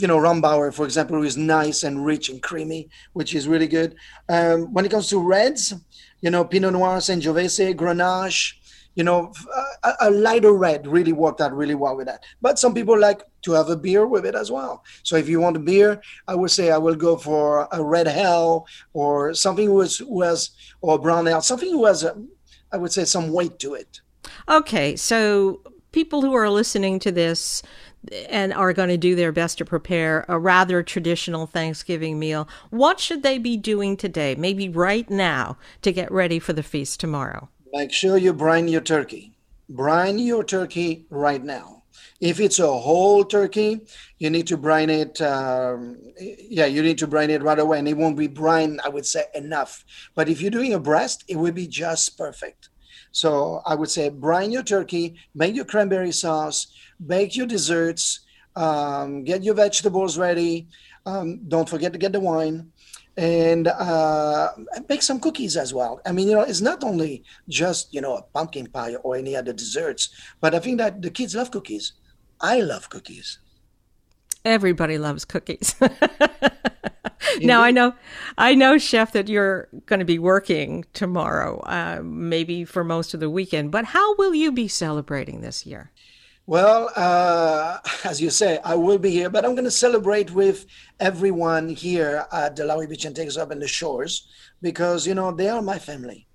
you 0.00 0.06
know, 0.06 0.18
Rombauer, 0.18 0.72
for 0.72 0.84
example, 0.84 1.16
who 1.16 1.24
is 1.24 1.36
nice 1.36 1.82
and 1.82 2.04
rich 2.04 2.28
and 2.28 2.42
creamy, 2.42 2.88
which 3.12 3.34
is 3.34 3.46
really 3.46 3.66
good. 3.66 3.94
Um, 4.28 4.72
when 4.72 4.84
it 4.84 4.90
comes 4.90 5.08
to 5.10 5.18
reds, 5.18 5.74
you 6.20 6.30
know, 6.30 6.44
Pinot 6.44 6.72
Noir, 6.72 6.98
Sangiovese, 6.98 7.74
Grenache, 7.74 8.54
you 8.94 9.04
know, 9.04 9.32
a, 9.84 9.92
a, 10.00 10.10
lighter 10.10 10.52
red 10.52 10.86
really 10.86 11.12
worked 11.12 11.40
out 11.40 11.54
really 11.54 11.74
well 11.74 11.96
with 11.96 12.06
that. 12.06 12.24
But 12.42 12.58
some 12.58 12.74
people 12.74 12.98
like 12.98 13.22
to 13.42 13.52
have 13.52 13.68
a 13.68 13.76
beer 13.76 14.06
with 14.06 14.26
it 14.26 14.34
as 14.34 14.50
well. 14.50 14.84
So 15.04 15.16
if 15.16 15.28
you 15.28 15.40
want 15.40 15.56
a 15.56 15.60
beer, 15.60 16.02
I 16.26 16.34
would 16.34 16.50
say 16.50 16.70
I 16.70 16.78
will 16.78 16.96
go 16.96 17.16
for 17.16 17.68
a 17.72 17.82
red 17.82 18.08
hell 18.08 18.66
or 18.92 19.32
something 19.32 19.66
who, 19.66 19.80
is, 19.80 19.98
who 19.98 20.22
has, 20.22 20.50
or 20.80 20.98
brown 20.98 21.28
ale, 21.28 21.40
something 21.40 21.70
who 21.70 21.86
has, 21.86 22.02
a, 22.02 22.16
I 22.72 22.78
would 22.78 22.92
say, 22.92 23.04
some 23.04 23.32
weight 23.32 23.58
to 23.60 23.74
it. 23.74 24.00
Okay, 24.48 24.96
so 24.96 25.60
people 25.92 26.22
who 26.22 26.34
are 26.34 26.50
listening 26.50 26.98
to 27.00 27.12
this 27.12 27.62
and 28.28 28.52
are 28.52 28.72
going 28.72 28.88
to 28.88 28.96
do 28.96 29.14
their 29.14 29.32
best 29.32 29.58
to 29.58 29.64
prepare 29.64 30.24
a 30.28 30.38
rather 30.38 30.82
traditional 30.82 31.46
Thanksgiving 31.46 32.18
meal, 32.18 32.48
what 32.70 32.98
should 32.98 33.22
they 33.22 33.38
be 33.38 33.56
doing 33.56 33.96
today, 33.96 34.34
maybe 34.34 34.68
right 34.68 35.08
now, 35.10 35.58
to 35.82 35.92
get 35.92 36.10
ready 36.10 36.38
for 36.38 36.52
the 36.52 36.62
feast 36.62 37.00
tomorrow? 37.00 37.48
Make 37.72 37.92
sure 37.92 38.16
you 38.16 38.32
brine 38.32 38.68
your 38.68 38.80
turkey. 38.80 39.36
Brine 39.68 40.18
your 40.18 40.42
turkey 40.42 41.06
right 41.10 41.44
now. 41.44 41.82
If 42.20 42.40
it's 42.40 42.58
a 42.58 42.66
whole 42.66 43.24
turkey, 43.24 43.80
you 44.18 44.30
need 44.30 44.46
to 44.48 44.56
brine 44.56 44.90
it. 44.90 45.20
Um, 45.20 45.98
yeah, 46.18 46.66
you 46.66 46.82
need 46.82 46.98
to 46.98 47.06
brine 47.06 47.30
it 47.30 47.42
right 47.42 47.58
away, 47.58 47.78
and 47.78 47.88
it 47.88 47.96
won't 47.96 48.16
be 48.16 48.26
brine. 48.26 48.80
I 48.84 48.88
would 48.88 49.06
say 49.06 49.24
enough. 49.34 49.84
But 50.14 50.28
if 50.28 50.40
you're 50.40 50.50
doing 50.50 50.74
a 50.74 50.78
breast, 50.78 51.24
it 51.28 51.36
will 51.36 51.52
be 51.52 51.66
just 51.66 52.18
perfect. 52.18 52.69
So 53.12 53.62
I 53.66 53.74
would 53.74 53.90
say 53.90 54.08
brine 54.08 54.52
your 54.52 54.62
turkey, 54.62 55.16
make 55.34 55.54
your 55.54 55.64
cranberry 55.64 56.12
sauce, 56.12 56.68
bake 57.06 57.36
your 57.36 57.46
desserts, 57.46 58.20
um, 58.56 59.24
get 59.24 59.42
your 59.42 59.54
vegetables 59.54 60.18
ready. 60.18 60.68
Um, 61.06 61.40
don't 61.48 61.68
forget 61.68 61.92
to 61.92 61.98
get 61.98 62.12
the 62.12 62.20
wine 62.20 62.70
and 63.16 63.68
uh, 63.68 64.48
make 64.88 65.02
some 65.02 65.20
cookies 65.20 65.56
as 65.56 65.74
well. 65.74 66.00
I 66.06 66.12
mean, 66.12 66.28
you 66.28 66.34
know, 66.36 66.42
it's 66.42 66.60
not 66.60 66.84
only 66.84 67.24
just, 67.48 67.92
you 67.92 68.00
know, 68.00 68.16
a 68.16 68.22
pumpkin 68.22 68.66
pie 68.66 68.94
or 68.96 69.16
any 69.16 69.34
other 69.36 69.52
desserts, 69.52 70.10
but 70.40 70.54
I 70.54 70.58
think 70.58 70.78
that 70.78 71.02
the 71.02 71.10
kids 71.10 71.34
love 71.34 71.50
cookies. 71.50 71.94
I 72.40 72.60
love 72.60 72.88
cookies. 72.88 73.38
Everybody 74.44 74.98
loves 74.98 75.24
cookies. 75.24 75.74
now 77.40 77.62
I 77.62 77.70
know, 77.70 77.94
I 78.38 78.54
know, 78.54 78.78
chef, 78.78 79.12
that 79.12 79.28
you're 79.28 79.68
going 79.86 79.98
to 79.98 80.04
be 80.04 80.18
working 80.18 80.84
tomorrow, 80.92 81.60
uh, 81.60 82.00
maybe 82.02 82.64
for 82.64 82.84
most 82.84 83.14
of 83.14 83.20
the 83.20 83.30
weekend. 83.30 83.70
But 83.70 83.86
how 83.86 84.14
will 84.16 84.34
you 84.34 84.52
be 84.52 84.68
celebrating 84.68 85.40
this 85.40 85.66
year? 85.66 85.90
Well, 86.46 86.90
uh, 86.96 87.78
as 88.04 88.20
you 88.20 88.30
say, 88.30 88.58
I 88.64 88.74
will 88.74 88.98
be 88.98 89.10
here, 89.10 89.30
but 89.30 89.44
I'm 89.44 89.54
going 89.54 89.64
to 89.64 89.70
celebrate 89.70 90.32
with 90.32 90.66
everyone 90.98 91.68
here 91.68 92.26
at 92.32 92.56
the 92.56 92.64
La 92.64 92.74
Jolla 92.74 92.88
Beach 92.88 93.04
and 93.04 93.14
Tennis 93.14 93.36
Club 93.36 93.52
in 93.52 93.60
the 93.60 93.68
Shores 93.68 94.26
because, 94.60 95.06
you 95.06 95.14
know, 95.14 95.30
they 95.30 95.48
are 95.48 95.62
my 95.62 95.78
family. 95.78 96.26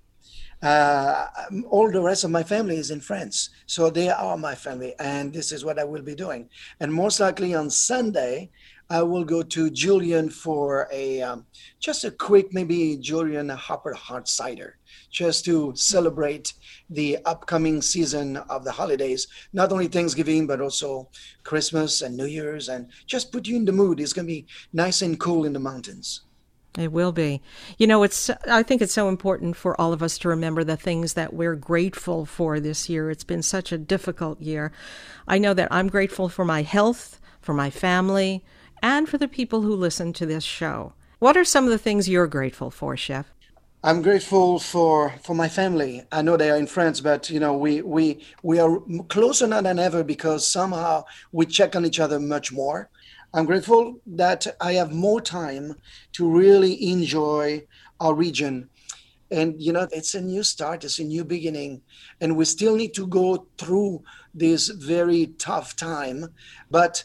Uh, 0.62 1.26
all 1.68 1.90
the 1.90 2.00
rest 2.00 2.24
of 2.24 2.30
my 2.30 2.42
family 2.42 2.76
is 2.76 2.90
in 2.90 3.00
France. 3.00 3.50
So 3.66 3.90
they 3.90 4.08
are 4.08 4.36
my 4.36 4.54
family. 4.54 4.94
And 4.98 5.32
this 5.32 5.52
is 5.52 5.64
what 5.64 5.78
I 5.78 5.84
will 5.84 6.02
be 6.02 6.14
doing. 6.14 6.48
And 6.80 6.92
most 6.92 7.20
likely 7.20 7.54
on 7.54 7.70
Sunday, 7.70 8.50
I 8.88 9.02
will 9.02 9.24
go 9.24 9.42
to 9.42 9.70
Julian 9.70 10.30
for 10.30 10.88
a 10.92 11.20
um, 11.20 11.46
just 11.80 12.04
a 12.04 12.10
quick, 12.10 12.52
maybe 12.52 12.96
Julian 12.96 13.48
Hopper 13.48 13.92
hard 13.94 14.28
cider, 14.28 14.78
just 15.10 15.44
to 15.46 15.72
celebrate 15.74 16.52
the 16.88 17.18
upcoming 17.24 17.82
season 17.82 18.36
of 18.36 18.62
the 18.62 18.70
holidays. 18.70 19.26
Not 19.52 19.72
only 19.72 19.88
Thanksgiving, 19.88 20.46
but 20.46 20.60
also 20.60 21.08
Christmas 21.42 22.02
and 22.02 22.16
New 22.16 22.26
Year's, 22.26 22.68
and 22.68 22.86
just 23.06 23.32
put 23.32 23.48
you 23.48 23.56
in 23.56 23.64
the 23.64 23.72
mood. 23.72 23.98
It's 23.98 24.12
going 24.12 24.26
to 24.26 24.32
be 24.32 24.46
nice 24.72 25.02
and 25.02 25.18
cool 25.18 25.44
in 25.44 25.52
the 25.52 25.58
mountains. 25.58 26.25
It 26.78 26.92
will 26.92 27.12
be. 27.12 27.40
You 27.78 27.86
know, 27.86 28.02
it's 28.02 28.30
I 28.48 28.62
think 28.62 28.82
it's 28.82 28.92
so 28.92 29.08
important 29.08 29.56
for 29.56 29.80
all 29.80 29.92
of 29.92 30.02
us 30.02 30.18
to 30.18 30.28
remember 30.28 30.64
the 30.64 30.76
things 30.76 31.14
that 31.14 31.32
we're 31.32 31.54
grateful 31.54 32.26
for 32.26 32.60
this 32.60 32.88
year. 32.88 33.10
It's 33.10 33.24
been 33.24 33.42
such 33.42 33.72
a 33.72 33.78
difficult 33.78 34.40
year. 34.40 34.72
I 35.26 35.38
know 35.38 35.54
that 35.54 35.68
I'm 35.70 35.88
grateful 35.88 36.28
for 36.28 36.44
my 36.44 36.62
health, 36.62 37.20
for 37.40 37.54
my 37.54 37.70
family, 37.70 38.44
and 38.82 39.08
for 39.08 39.18
the 39.18 39.28
people 39.28 39.62
who 39.62 39.74
listen 39.74 40.12
to 40.14 40.26
this 40.26 40.44
show. 40.44 40.92
What 41.18 41.36
are 41.36 41.44
some 41.44 41.64
of 41.64 41.70
the 41.70 41.78
things 41.78 42.08
you're 42.08 42.26
grateful 42.26 42.70
for, 42.70 42.96
Chef? 42.96 43.26
I'm 43.82 44.02
grateful 44.02 44.58
for 44.58 45.14
for 45.22 45.34
my 45.34 45.48
family. 45.48 46.02
I 46.10 46.20
know 46.22 46.36
they 46.36 46.50
are 46.50 46.56
in 46.56 46.66
France, 46.66 47.00
but 47.00 47.30
you 47.30 47.38
know 47.38 47.56
we 47.56 47.82
we 47.82 48.20
we 48.42 48.58
are 48.58 48.80
closer 49.08 49.46
now 49.46 49.60
than 49.60 49.78
ever 49.78 50.02
because 50.02 50.46
somehow 50.46 51.04
we 51.30 51.46
check 51.46 51.76
on 51.76 51.86
each 51.86 52.00
other 52.00 52.18
much 52.18 52.52
more. 52.52 52.90
I'm 53.36 53.44
grateful 53.44 54.00
that 54.06 54.46
I 54.62 54.72
have 54.72 54.94
more 54.94 55.20
time 55.20 55.76
to 56.12 56.26
really 56.26 56.90
enjoy 56.90 57.66
our 58.00 58.14
region. 58.14 58.70
And 59.30 59.60
you 59.60 59.74
know, 59.74 59.86
it's 59.92 60.14
a 60.14 60.22
new 60.22 60.42
start, 60.42 60.84
it's 60.84 61.00
a 61.00 61.04
new 61.04 61.22
beginning, 61.22 61.82
and 62.22 62.34
we 62.34 62.46
still 62.46 62.76
need 62.76 62.94
to 62.94 63.06
go 63.06 63.46
through 63.58 64.02
this 64.32 64.68
very 64.68 65.26
tough 65.36 65.76
time. 65.76 66.28
But 66.70 67.04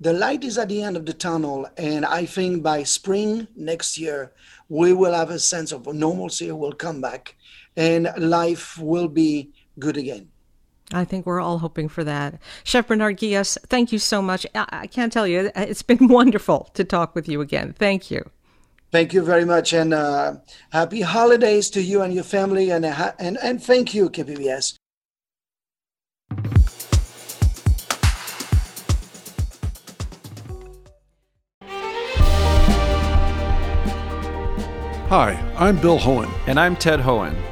the 0.00 0.12
light 0.12 0.42
is 0.42 0.58
at 0.58 0.68
the 0.68 0.82
end 0.82 0.96
of 0.96 1.06
the 1.06 1.12
tunnel 1.12 1.68
and 1.76 2.04
i 2.04 2.26
think 2.26 2.60
by 2.60 2.82
spring 2.82 3.46
next 3.54 3.96
year 3.96 4.32
we 4.68 4.92
will 4.92 5.12
have 5.12 5.30
a 5.30 5.38
sense 5.38 5.70
of 5.70 5.86
normalcy 5.94 6.50
will 6.50 6.72
come 6.72 7.00
back 7.00 7.36
and 7.76 8.12
life 8.18 8.76
will 8.78 9.06
be 9.06 9.52
good 9.78 9.96
again 9.96 10.31
I 10.92 11.04
think 11.04 11.26
we're 11.26 11.40
all 11.40 11.58
hoping 11.58 11.88
for 11.88 12.04
that. 12.04 12.40
Chef 12.64 12.86
Bernard 12.86 13.18
Guillas, 13.18 13.58
thank 13.68 13.92
you 13.92 13.98
so 13.98 14.20
much. 14.20 14.46
I 14.54 14.86
can't 14.86 15.12
tell 15.12 15.26
you, 15.26 15.50
it's 15.54 15.82
been 15.82 16.08
wonderful 16.18 16.70
to 16.74 16.84
talk 16.84 17.14
with 17.14 17.28
you 17.28 17.40
again. 17.40 17.74
Thank 17.78 18.10
you. 18.10 18.30
Thank 18.90 19.14
you 19.14 19.22
very 19.22 19.46
much, 19.46 19.72
and 19.72 19.94
uh, 19.94 20.34
happy 20.70 21.00
holidays 21.00 21.70
to 21.70 21.80
you 21.80 22.02
and 22.02 22.12
your 22.12 22.24
family, 22.24 22.70
and 22.70 22.84
and 22.84 23.38
and 23.42 23.62
thank 23.62 23.94
you, 23.94 24.10
KPBS. 24.10 24.74
Hi, 35.08 35.32
I'm 35.58 35.78
Bill 35.78 35.98
Hoehn. 35.98 36.32
And 36.46 36.58
I'm 36.58 36.74
Ted 36.74 36.98
Hoehn. 36.98 37.51